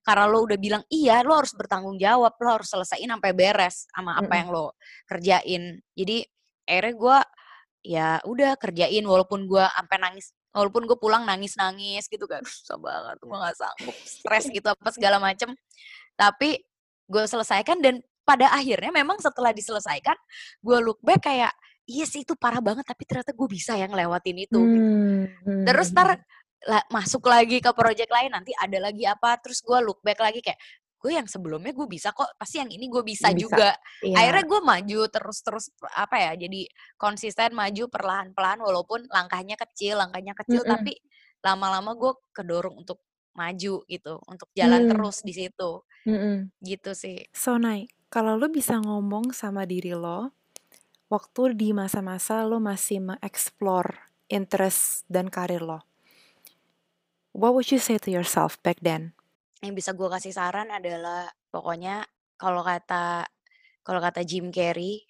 karena 0.05 0.25
lo 0.29 0.45
udah 0.45 0.57
bilang 0.57 0.83
iya, 0.89 1.25
lo 1.25 1.37
harus 1.37 1.53
bertanggung 1.57 1.97
jawab, 1.97 2.33
lo 2.37 2.49
harus 2.61 2.69
selesaiin 2.69 3.09
sampai 3.09 3.31
beres 3.33 3.89
sama 3.89 4.17
apa 4.17 4.29
hmm. 4.29 4.39
yang 4.39 4.49
lo 4.53 4.65
kerjain. 5.09 5.63
Jadi 5.97 6.17
akhirnya 6.63 6.93
gue 6.95 7.17
ya 7.83 8.09
udah 8.23 8.55
kerjain 8.55 9.03
walaupun 9.03 9.43
gue 9.43 9.63
sampai 9.63 9.97
nangis 9.99 10.31
walaupun 10.55 10.87
gue 10.87 10.95
pulang 10.95 11.27
nangis 11.27 11.59
nangis 11.59 12.07
gitu 12.07 12.23
kan 12.29 12.39
susah 12.47 12.79
banget 12.79 13.17
gue 13.19 13.35
nggak 13.35 13.57
sanggup 13.59 13.95
stres 14.07 14.45
gitu 14.47 14.67
apa 14.71 14.89
segala 14.95 15.17
macem 15.19 15.51
tapi 16.15 16.63
gue 17.11 17.23
selesaikan 17.27 17.83
dan 17.83 17.99
pada 18.23 18.47
akhirnya 18.55 18.95
memang 18.95 19.19
setelah 19.19 19.51
diselesaikan 19.51 20.15
gue 20.63 20.77
look 20.79 21.03
back 21.03 21.27
kayak 21.27 21.51
iya 21.83 22.07
sih 22.07 22.23
itu 22.23 22.39
parah 22.39 22.63
banget 22.63 22.87
tapi 22.87 23.03
ternyata 23.03 23.35
gue 23.35 23.47
bisa 23.51 23.75
yang 23.75 23.91
lewatin 23.91 24.37
itu 24.39 24.55
hmm, 24.55 25.43
hmm. 25.43 25.63
terus 25.67 25.91
ntar 25.91 26.23
la, 26.67 26.79
masuk 26.91 27.25
lagi 27.27 27.59
ke 27.59 27.71
project 27.75 28.11
lain 28.11 28.31
nanti 28.31 28.51
ada 28.55 28.77
lagi 28.79 29.03
apa 29.03 29.39
terus 29.39 29.59
gue 29.63 29.79
look 29.83 29.99
back 30.01 30.19
lagi 30.19 30.39
kayak 30.39 30.59
gue 31.03 31.11
yang 31.11 31.27
sebelumnya 31.27 31.75
gue 31.75 31.83
bisa 31.83 32.15
kok 32.15 32.31
pasti 32.39 32.63
yang 32.63 32.71
ini 32.71 32.87
gue 32.87 33.03
bisa, 33.03 33.35
bisa 33.35 33.35
juga 33.35 33.69
iya. 33.99 34.23
akhirnya 34.23 34.45
gue 34.47 34.59
maju 34.63 34.99
terus 35.11 35.37
terus 35.43 35.65
apa 35.99 36.15
ya 36.15 36.47
jadi 36.47 36.63
konsisten 36.95 37.51
maju 37.51 37.91
perlahan 37.91 38.31
pelan 38.31 38.63
walaupun 38.63 39.03
langkahnya 39.11 39.59
kecil 39.59 39.99
langkahnya 39.99 40.31
kecil 40.31 40.63
mm 40.63 40.67
-hmm. 40.67 40.75
tapi 40.79 40.93
lama-lama 41.43 41.91
gue 41.99 42.11
kedorong 42.31 42.87
untuk 42.87 43.03
maju 43.35 43.83
gitu 43.89 44.13
untuk 44.29 44.49
jalan 44.53 44.85
hmm. 44.85 44.91
terus 44.93 45.25
di 45.25 45.33
situ 45.33 45.71
hmm. 46.05 46.53
gitu 46.61 46.93
sih 46.93 47.25
so 47.33 47.57
Nai 47.57 47.89
kalau 48.13 48.37
lo 48.37 48.47
bisa 48.47 48.77
ngomong 48.77 49.33
sama 49.33 49.65
diri 49.65 49.97
lo 49.97 50.31
waktu 51.09 51.57
di 51.57 51.73
masa-masa 51.73 52.45
lo 52.45 52.61
masih 52.61 53.01
mengeksplor 53.01 54.13
interest 54.29 55.03
dan 55.09 55.33
karir 55.33 55.65
lo 55.65 55.81
what 57.33 57.51
would 57.51 57.67
you 57.69 57.81
say 57.81 57.97
to 57.97 58.13
yourself 58.13 58.55
back 58.61 58.77
then 58.79 59.11
yang 59.59 59.73
bisa 59.73 59.91
gue 59.91 60.07
kasih 60.07 60.31
saran 60.35 60.69
adalah 60.69 61.27
pokoknya 61.49 62.05
kalau 62.37 62.61
kata 62.61 63.25
kalau 63.83 63.99
kata 63.99 64.23
Jim 64.23 64.53
Carrey 64.53 65.03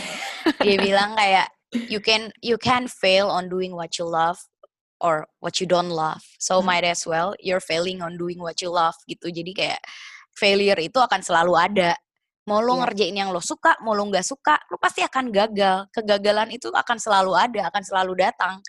dia 0.64 0.76
bilang 0.78 1.14
kayak 1.14 1.50
you 1.90 1.98
can 1.98 2.30
you 2.42 2.56
can 2.56 2.86
fail 2.86 3.28
on 3.28 3.50
doing 3.50 3.74
what 3.74 3.98
you 3.98 4.06
love 4.06 4.38
or 5.00 5.28
what 5.44 5.60
you 5.60 5.66
don't 5.68 5.92
love. 5.92 6.24
So 6.40 6.60
hmm. 6.60 6.66
might 6.70 6.86
as 6.86 7.04
well 7.04 7.36
you're 7.40 7.62
failing 7.62 8.00
on 8.00 8.16
doing 8.16 8.40
what 8.40 8.60
you 8.62 8.72
love 8.72 8.96
gitu. 9.10 9.28
Jadi 9.28 9.52
kayak 9.52 9.80
failure 10.32 10.78
itu 10.80 10.96
akan 10.96 11.20
selalu 11.20 11.52
ada. 11.56 11.92
Mau 12.46 12.62
lo 12.62 12.78
yeah. 12.78 12.86
ngerjain 12.86 13.16
yang 13.18 13.30
lo 13.34 13.42
suka, 13.42 13.74
mau 13.82 13.90
lo 13.90 14.06
nggak 14.06 14.22
suka, 14.22 14.54
lo 14.70 14.78
pasti 14.78 15.02
akan 15.02 15.34
gagal. 15.34 15.90
Kegagalan 15.90 16.54
itu 16.54 16.70
akan 16.70 16.96
selalu 16.96 17.34
ada, 17.34 17.60
akan 17.74 17.82
selalu 17.82 18.12
datang. 18.22 18.62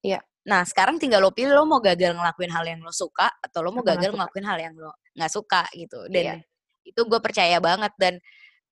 Iya. 0.00 0.22
Yeah. 0.22 0.29
Nah, 0.48 0.64
sekarang 0.64 0.96
tinggal 0.96 1.20
lo 1.20 1.30
pilih 1.36 1.52
lo 1.52 1.68
mau 1.68 1.80
gagal 1.84 2.16
ngelakuin 2.16 2.48
hal 2.52 2.64
yang 2.64 2.80
lo 2.80 2.92
suka 2.94 3.28
atau 3.44 3.60
lo 3.60 3.70
mau 3.76 3.84
gagal 3.84 4.08
suka? 4.10 4.16
ngelakuin 4.16 4.46
hal 4.48 4.58
yang 4.60 4.74
lo 4.78 4.92
nggak 5.12 5.30
suka 5.32 5.62
gitu. 5.76 6.00
Dan 6.08 6.24
Iya. 6.24 6.34
itu 6.88 7.00
gue 7.04 7.20
percaya 7.20 7.56
banget 7.60 7.92
dan 8.00 8.14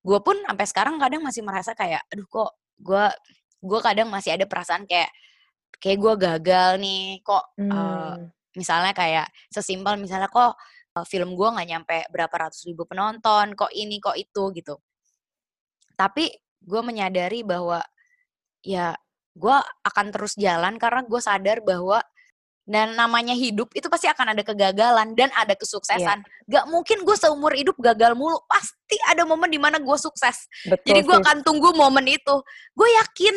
gue 0.00 0.18
pun 0.24 0.36
sampai 0.48 0.66
sekarang 0.66 0.96
kadang 0.96 1.20
masih 1.20 1.44
merasa 1.44 1.76
kayak, 1.76 2.00
aduh 2.08 2.24
kok 2.26 2.50
gue 2.80 3.04
gue 3.60 3.80
kadang 3.84 4.08
masih 4.08 4.38
ada 4.38 4.46
perasaan 4.48 4.86
kayak 4.88 5.10
kayak 5.82 5.98
gue 6.00 6.14
gagal 6.16 6.70
nih 6.80 7.20
kok 7.20 7.44
eh, 7.58 7.66
Hmm. 7.68 8.30
misalnya 8.56 8.94
kayak 8.96 9.26
sesimpel 9.52 9.98
misalnya 10.00 10.30
kok 10.30 10.56
eh, 10.96 11.04
film 11.06 11.34
gue 11.36 11.48
nggak 11.52 11.68
nyampe 11.68 11.96
berapa 12.14 12.30
ratus 12.48 12.64
ribu 12.70 12.86
penonton 12.88 13.52
kok 13.58 13.68
ini 13.74 13.98
kok 14.00 14.14
itu 14.16 14.50
gitu 14.56 14.78
tapi 15.98 16.30
gue 16.62 16.80
menyadari 16.82 17.42
bahwa 17.42 17.82
ya 18.62 18.94
gue 19.39 19.57
akan 19.86 20.07
terus 20.11 20.34
jalan 20.34 20.74
karena 20.76 21.07
gue 21.07 21.20
sadar 21.22 21.62
bahwa 21.62 22.03
dan 22.68 22.93
namanya 22.93 23.32
hidup 23.32 23.72
itu 23.72 23.89
pasti 23.89 24.12
akan 24.12 24.36
ada 24.36 24.45
kegagalan 24.45 25.16
dan 25.16 25.32
ada 25.32 25.57
kesuksesan. 25.57 26.20
Gak 26.45 26.68
mungkin 26.68 27.01
gue 27.01 27.16
seumur 27.16 27.57
hidup 27.57 27.80
gagal 27.80 28.12
mulu. 28.12 28.36
Pasti 28.45 29.01
ada 29.09 29.24
momen 29.24 29.49
di 29.49 29.57
mana 29.57 29.80
gue 29.80 29.97
sukses. 29.97 30.45
Betul 30.68 30.84
Jadi 30.84 31.01
gue 31.01 31.16
akan 31.16 31.41
tunggu 31.41 31.72
momen 31.72 32.05
itu. 32.05 32.36
Gue 32.76 32.93
yakin, 32.93 33.34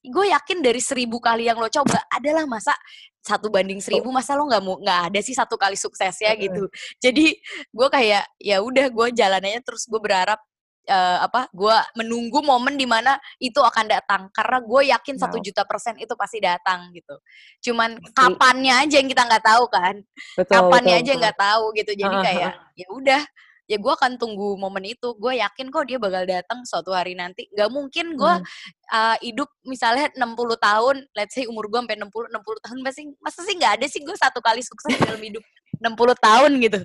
gue 0.00 0.26
yakin 0.32 0.64
dari 0.64 0.80
seribu 0.80 1.20
kali 1.20 1.52
yang 1.52 1.60
lo 1.60 1.68
coba 1.68 2.00
adalah 2.08 2.48
masa 2.48 2.72
satu 3.20 3.52
banding 3.52 3.84
seribu 3.84 4.08
masa 4.08 4.32
lo 4.32 4.48
nggak 4.48 4.64
mau 4.64 4.80
nggak 4.80 5.12
ada 5.12 5.20
sih 5.20 5.36
satu 5.36 5.60
kali 5.60 5.76
suksesnya 5.76 6.32
Mm-mm. 6.32 6.44
gitu. 6.48 6.64
Jadi 7.04 7.36
gue 7.68 7.88
kayak 7.92 8.24
ya 8.40 8.64
udah 8.64 8.88
gue 8.88 9.06
jalanannya 9.12 9.60
terus 9.60 9.84
gue 9.84 10.00
berharap 10.00 10.40
eh, 10.86 11.18
apa 11.20 11.48
gue 11.52 11.76
menunggu 11.98 12.40
momen 12.40 12.76
di 12.76 12.84
mana 12.88 13.16
itu 13.36 13.60
akan 13.60 13.86
datang. 13.88 14.22
Karena 14.32 14.58
gue 14.64 14.80
yakin 14.92 15.16
satu 15.20 15.36
Wow. 15.38 15.44
juta 15.44 15.62
persen 15.68 15.94
itu 16.00 16.14
pasti 16.16 16.38
datang 16.40 16.88
gitu. 16.92 17.16
Cuman 17.64 18.00
kapannya 18.16 18.84
aja 18.86 19.00
yang 19.00 19.08
kita 19.08 19.24
nggak 19.26 19.44
tahu 19.44 19.64
kan. 19.68 20.00
Betul, 20.36 20.52
kapannya 20.52 20.96
betul, 20.98 21.04
aja 21.06 21.12
nggak 21.20 21.38
tahu 21.38 21.64
gitu. 21.76 21.92
Jadi 21.96 22.16
kayak 22.24 22.52
ya 22.76 22.86
udah 22.90 23.22
ya 23.70 23.78
gue 23.78 23.92
akan 23.94 24.18
tunggu 24.18 24.58
momen 24.58 24.82
itu. 24.82 25.14
Gue 25.14 25.38
yakin 25.38 25.70
kok 25.70 25.86
dia 25.86 25.98
bakal 26.02 26.26
datang 26.26 26.66
suatu 26.66 26.90
hari 26.90 27.14
nanti. 27.14 27.46
Nggak 27.54 27.70
mungkin 27.70 28.06
gue 28.18 28.34
Hmm. 28.42 28.46
uh, 28.90 29.16
hidup 29.22 29.46
misalnya 29.62 30.10
60 30.18 30.58
tahun 30.58 30.96
let's 31.14 31.38
say 31.38 31.46
umur 31.46 31.70
gue 31.70 31.78
sampai 31.78 31.94
60 31.94 32.34
60 32.34 32.66
tahun 32.66 32.78
pasti 32.82 33.02
masa 33.22 33.40
sih 33.46 33.54
nggak 33.54 33.72
ada 33.78 33.86
sih 33.86 34.02
gue 34.02 34.16
satu 34.18 34.42
kali 34.42 34.58
sukses 34.66 34.98
dalam 34.98 35.22
hidup 35.22 35.44
60 35.78 35.86
tahun 36.18 36.50
gitu 36.58 36.80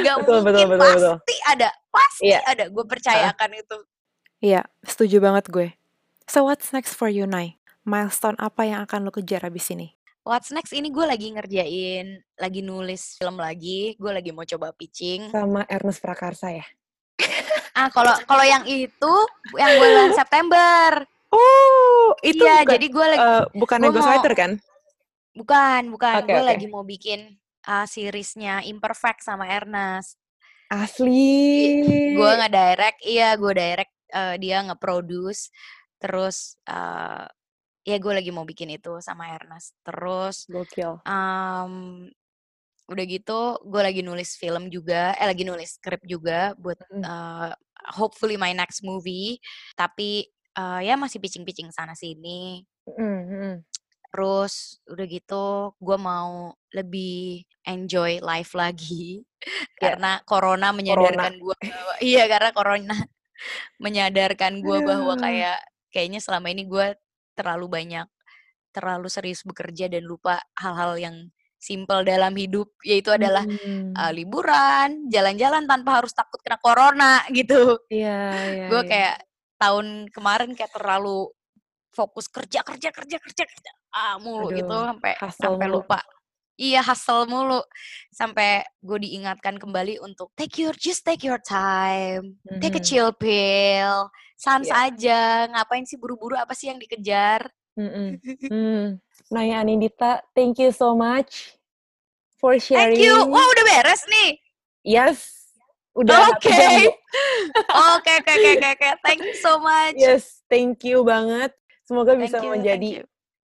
nggak 0.00 0.16
Betul, 0.18 0.38
mungkin 0.38 0.44
betul, 0.44 0.68
betul, 0.72 0.92
betul. 0.92 1.14
pasti 1.16 1.36
ada 1.44 1.68
pasti 1.88 2.28
Iya. 2.28 2.38
ada 2.44 2.64
gue 2.66 2.84
percaya 2.84 3.24
Heeh. 3.24 3.32
akan 3.32 3.50
itu 3.54 3.78
Iya, 4.40 4.60
setuju 4.80 5.16
banget 5.18 5.46
gue. 5.48 5.68
So 6.24 6.42
what's 6.42 6.70
next 6.70 6.92
for 6.92 7.06
you, 7.06 7.24
Nay? 7.24 7.62
Milestone 7.82 8.34
apa 8.36 8.62
yang 8.62 8.82
akan 8.82 9.02
lo 9.02 9.10
kejar 9.10 9.42
abis 9.42 9.70
ini? 9.70 9.94
What's 10.20 10.50
next 10.50 10.70
ini 10.70 10.86
gue 10.88 11.02
lagi 11.02 11.30
ngerjain 11.30 12.06
lagi 12.36 12.60
nulis 12.60 13.14
film 13.16 13.36
lagi 13.36 13.94
gue 13.96 14.10
lagi 14.12 14.30
mau 14.30 14.42
coba 14.44 14.70
pitching 14.70 15.30
Sama 15.30 15.62
Ernest 15.66 15.98
Prakarsa 15.98 16.50
ya? 16.52 16.66
ah 17.72 17.86
kalau 17.88 18.14
kalau 18.24 18.42
yang 18.42 18.62
itu 18.64 19.14
yang 19.52 19.72
bulan 19.74 20.10
September 20.12 21.06
Oh, 21.28 22.12
itu 22.20 22.38
iya 22.38 22.60
bukan, 22.60 22.72
jadi 22.72 22.86
gue 22.88 23.06
lagi 23.08 23.22
eh, 23.24 23.42
bukannya 23.56 23.82
gua 23.84 23.90
mau- 23.90 23.96
ghostwriter 23.96 24.32
kan? 24.36 24.50
bukan 25.32 25.82
bukan 25.88 26.14
Oke, 26.18 26.28
gue 26.28 26.36
oke. 26.36 26.50
lagi 26.50 26.66
mau 26.66 26.82
bikin 26.82 27.20
uh, 27.64 27.86
seriesnya 27.86 28.62
Imperfect 28.64 29.22
sama 29.22 29.46
Ernest 29.48 30.18
Asli. 30.72 32.16
gue 32.16 32.30
nggak 32.32 32.52
direct 32.52 32.98
iya 33.04 33.36
gue 33.36 33.52
direct 33.52 33.92
eh, 34.08 34.36
dia 34.40 34.64
nge-produce 34.64 35.52
terus 36.00 36.56
eh, 36.64 37.28
ya 37.84 37.96
gue 38.00 38.12
lagi 38.14 38.30
mau 38.32 38.48
bikin 38.48 38.72
itu 38.72 38.96
sama 39.04 39.36
Ernest 39.36 39.76
terus 39.84 40.48
Gokil. 40.48 41.04
em, 41.04 42.08
udah 42.88 43.04
gitu 43.04 43.40
gue 43.68 43.82
lagi 43.84 44.00
nulis 44.00 44.32
film 44.40 44.72
juga 44.72 45.12
eh 45.20 45.28
lagi 45.28 45.44
nulis 45.44 45.76
skrip 45.76 46.00
juga 46.08 46.56
buat 46.56 46.80
Mm. 46.88 47.04
eh, 47.04 47.52
hopefully 47.92 48.40
my 48.40 48.52
next 48.52 48.80
movie 48.80 49.36
tapi 49.76 50.24
eh, 50.56 50.80
ya 50.84 50.96
masih 50.96 51.20
pitching-pitching 51.20 51.68
sana 51.68 51.92
sini 51.92 52.64
Mm, 52.82 53.22
mm. 53.30 53.54
Terus 54.12 54.76
udah 54.86 55.06
gitu 55.08 55.44
gue 55.80 55.96
mau 55.98 56.52
lebih 56.70 57.42
enjoy 57.64 58.20
life 58.20 58.52
lagi 58.52 59.24
Ya. 59.82 59.98
karena 59.98 60.22
corona 60.22 60.70
menyadarkan 60.70 61.34
gue 61.34 61.56
bahwa 61.58 61.94
iya 61.98 62.30
karena 62.30 62.54
corona 62.54 62.94
menyadarkan 63.82 64.62
gue 64.62 64.78
bahwa 64.86 65.18
kayak 65.18 65.58
kayaknya 65.90 66.22
selama 66.22 66.54
ini 66.54 66.62
gue 66.62 66.94
terlalu 67.34 67.66
banyak 67.66 68.06
terlalu 68.70 69.10
serius 69.10 69.42
bekerja 69.42 69.90
dan 69.90 70.06
lupa 70.06 70.38
hal-hal 70.54 70.94
yang 70.94 71.16
simple 71.58 72.06
dalam 72.06 72.34
hidup 72.38 72.70
yaitu 72.86 73.10
adalah 73.10 73.42
Hmm. 73.42 73.90
uh, 73.94 74.10
liburan 74.14 75.10
jalan-jalan 75.10 75.66
tanpa 75.66 75.98
harus 76.02 76.14
takut 76.14 76.38
kena 76.38 76.58
corona 76.62 77.26
gitu 77.34 77.82
Iya, 77.90 78.18
iya. 78.46 78.66
gue 78.70 78.82
iya. 78.82 78.88
kayak 78.88 79.16
tahun 79.58 80.06
kemarin 80.14 80.54
kayak 80.54 80.70
terlalu 80.70 81.30
fokus 81.90 82.30
kerja 82.30 82.62
kerja 82.62 82.94
kerja 82.94 83.16
kerja 83.18 83.44
kerja 83.46 83.72
ah 83.92 84.16
mulu 84.18 84.48
gitu 84.50 84.66
Aduh, 84.66 84.88
sampai 84.88 85.12
hustle 85.20 85.44
sampai 85.52 85.66
mulu. 85.68 85.76
lupa 85.84 86.00
iya 86.56 86.80
hustle 86.80 87.24
mulu 87.28 87.60
sampai 88.08 88.64
gue 88.80 88.98
diingatkan 89.00 89.56
kembali 89.56 90.00
untuk 90.00 90.32
take 90.32 90.60
your 90.60 90.72
just 90.76 91.04
take 91.04 91.22
your 91.22 91.40
time 91.40 92.36
take 92.60 92.76
a 92.76 92.80
Mhm. 92.80 92.86
chill 92.86 93.10
pill 93.12 94.08
sans 94.36 94.66
Iya. 94.66 94.90
aja 94.90 95.20
ngapain 95.48 95.84
sih 95.84 95.96
buru-buru 95.96 96.34
apa 96.34 96.52
sih 96.52 96.72
yang 96.72 96.80
dikejar 96.80 97.46
Mm-mm. 97.72 98.20
Hmm. 98.52 99.00
Nah 99.32 99.42
ya 99.44 99.64
Anindita, 99.64 100.20
thank 100.36 100.60
you 100.60 100.68
so 100.68 100.92
much 100.92 101.56
for 102.36 102.52
sharing. 102.60 102.92
thank 102.92 103.00
you 103.00 103.14
wah 103.32 103.46
udah 103.48 103.64
beres 103.64 104.04
nih 104.04 104.36
Yes, 104.82 105.48
udah 105.94 106.26
Oke. 106.36 106.50
oke 107.70 108.12
oke 108.18 108.32
oke 108.34 108.68
oke 108.76 108.88
thank 109.06 109.22
you 109.22 109.36
so 109.38 109.56
much 109.56 109.94
Yes, 109.96 110.42
thank 110.50 110.82
you 110.82 111.00
banget. 111.00 111.54
Semoga 111.86 112.12
Thank 112.12 112.28
bisa 112.28 112.38
you, 112.42 112.50
menjadi. 112.50 112.90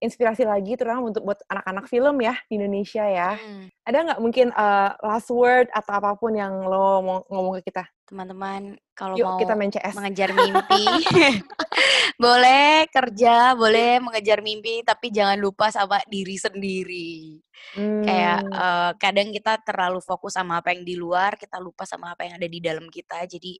Inspirasi 0.02 0.44
lagi 0.44 0.76
terutama 0.76 1.08
untuk 1.08 1.24
buat 1.24 1.40
anak-anak 1.48 1.88
film 1.88 2.20
ya 2.20 2.36
di 2.46 2.60
Indonesia 2.60 3.04
ya. 3.04 3.36
Hmm. 3.36 3.72
Ada 3.86 3.98
nggak 4.12 4.20
mungkin 4.20 4.48
uh, 4.52 4.92
last 5.00 5.32
word 5.32 5.68
atau 5.72 5.92
apa 5.96 6.16
pun 6.16 6.36
yang 6.36 6.66
lo 6.68 7.00
mau 7.00 7.16
ngomong 7.28 7.60
ke 7.60 7.72
kita? 7.72 7.84
teman-teman 8.06 8.78
kalau 8.94 9.18
Yuk 9.18 9.26
mau 9.26 9.36
kita 9.36 9.58
main 9.58 9.68
CS. 9.74 9.98
mengejar 9.98 10.30
mimpi 10.30 10.86
boleh 12.22 12.86
kerja 12.86 13.58
boleh 13.58 13.98
mengejar 13.98 14.38
mimpi 14.46 14.86
tapi 14.86 15.10
jangan 15.10 15.36
lupa 15.42 15.74
sama 15.74 15.98
diri 16.06 16.38
sendiri 16.38 17.42
kayak 17.76 18.46
Hmm, 18.46 18.52
eh, 18.52 18.90
kadang 19.02 19.34
kita 19.34 19.58
terlalu 19.64 19.98
fokus 19.98 20.38
sama 20.38 20.62
apa 20.62 20.70
yang 20.70 20.86
di 20.86 20.94
luar 20.94 21.34
kita 21.34 21.58
lupa 21.58 21.82
sama 21.82 22.14
apa 22.14 22.22
yang 22.22 22.38
ada 22.38 22.46
di 22.46 22.62
dalam 22.62 22.86
kita 22.86 23.26
jadi 23.26 23.58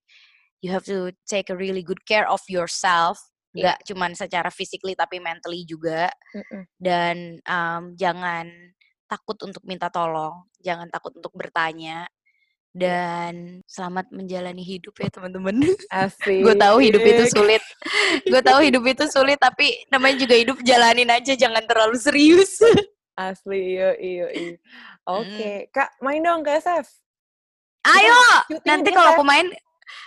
you 0.63 0.71
have 0.71 0.87
to 0.87 1.11
take 1.27 1.51
a 1.51 1.57
really 1.59 1.83
good 1.83 2.01
care 2.07 2.29
of 2.31 2.41
yourself 2.47 3.19
Iya. 3.57 3.73
nggak 3.73 3.79
cuman 3.89 4.13
secara 4.13 4.53
physically 4.53 4.93
tapi 4.93 5.17
mentally 5.17 5.65
juga 5.65 6.13
mm-mm. 6.37 6.69
dan 6.77 7.41
em, 7.41 7.83
jangan 7.97 8.45
takut 9.09 9.41
untuk 9.41 9.65
minta 9.65 9.89
tolong 9.89 10.45
jangan 10.61 10.93
takut 10.93 11.17
untuk 11.17 11.33
bertanya 11.33 12.05
dan 12.77 13.65
selamat 13.65 14.13
menjalani 14.13 14.61
hidup 14.61 14.93
ya 15.01 15.09
teman-teman 15.09 15.57
gue 16.45 16.55
tahu 16.61 16.77
hidup 16.85 17.01
itu 17.01 17.25
sulit 17.33 17.65
gue 18.29 18.43
tahu 18.45 18.61
hidup 18.61 18.85
itu 18.85 19.09
sulit 19.09 19.41
tapi 19.41 19.73
namanya 19.89 20.21
juga 20.21 20.37
hidup 20.37 20.61
jalanin 20.61 21.09
aja 21.09 21.33
jangan 21.33 21.65
terlalu 21.65 21.97
serius 21.97 22.61
Asli, 23.17 23.81
iyo, 23.81 23.97
iyo, 23.97 24.27
iyo. 24.29 24.55
Hmm. 24.61 25.25
Oke, 25.25 25.73
Kak, 25.73 25.97
main 26.05 26.21
dong 26.21 26.45
ke 26.45 26.53
SF. 26.61 26.85
ayo 27.89 28.19
nanti 28.69 28.93
kalau 28.93 29.17
aku 29.17 29.25
main 29.25 29.47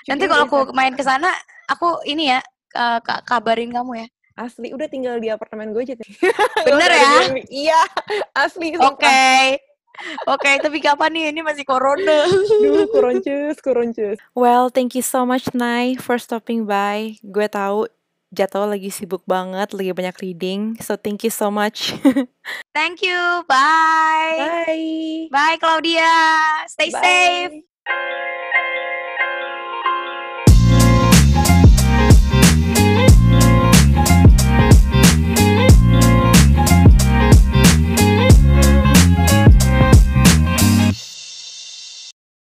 nanti 0.06 0.30
kalau 0.30 0.43
aku 0.45 0.60
main 0.78 0.93
ke 0.93 1.02
sana 1.02 1.32
aku 1.66 2.04
ini 2.06 2.30
ya 2.30 2.43
ka- 2.72 3.24
kabarin 3.26 3.74
kamu 3.74 4.06
ya 4.06 4.08
Asli, 4.40 4.72
udah 4.72 4.88
tinggal 4.88 5.20
di 5.20 5.28
apartemen 5.28 5.76
gue 5.76 5.84
aja. 5.84 6.00
Bener 6.68 6.88
ya. 6.88 7.28
Iya, 7.52 7.82
asli. 8.32 8.72
oke 8.80 9.04
sumpah. 9.04 9.60
oke 10.32 10.52
tapi 10.64 10.80
kapan 10.80 11.12
nih 11.12 11.36
ini 11.36 11.44
masih 11.44 11.68
corona 11.68 12.24
Duh, 12.48 12.88
kuroncus, 12.96 13.60
kuroncus. 13.60 14.16
Well, 14.32 14.72
thank 14.72 14.96
you 14.96 15.04
so 15.04 15.28
much, 15.28 15.52
Nai, 15.52 16.00
for 16.00 16.16
stopping 16.16 16.64
by. 16.64 17.20
Gue 17.20 17.52
tahu 17.52 17.92
Jatuh 18.30 18.70
lagi 18.70 18.94
sibuk 18.94 19.26
banget, 19.26 19.74
lagi 19.74 19.90
banyak 19.90 20.16
reading. 20.22 20.78
So, 20.86 20.94
thank 20.96 21.26
you 21.26 21.34
so 21.34 21.50
much. 21.50 21.98
thank 22.78 23.02
you 23.02 23.18
bye 23.50 24.38
Bye. 24.70 25.28
bye 25.34 25.58
Claudia 25.58 26.06
stay 26.70 26.94
safe 26.94 27.66
Bye. 27.86 28.38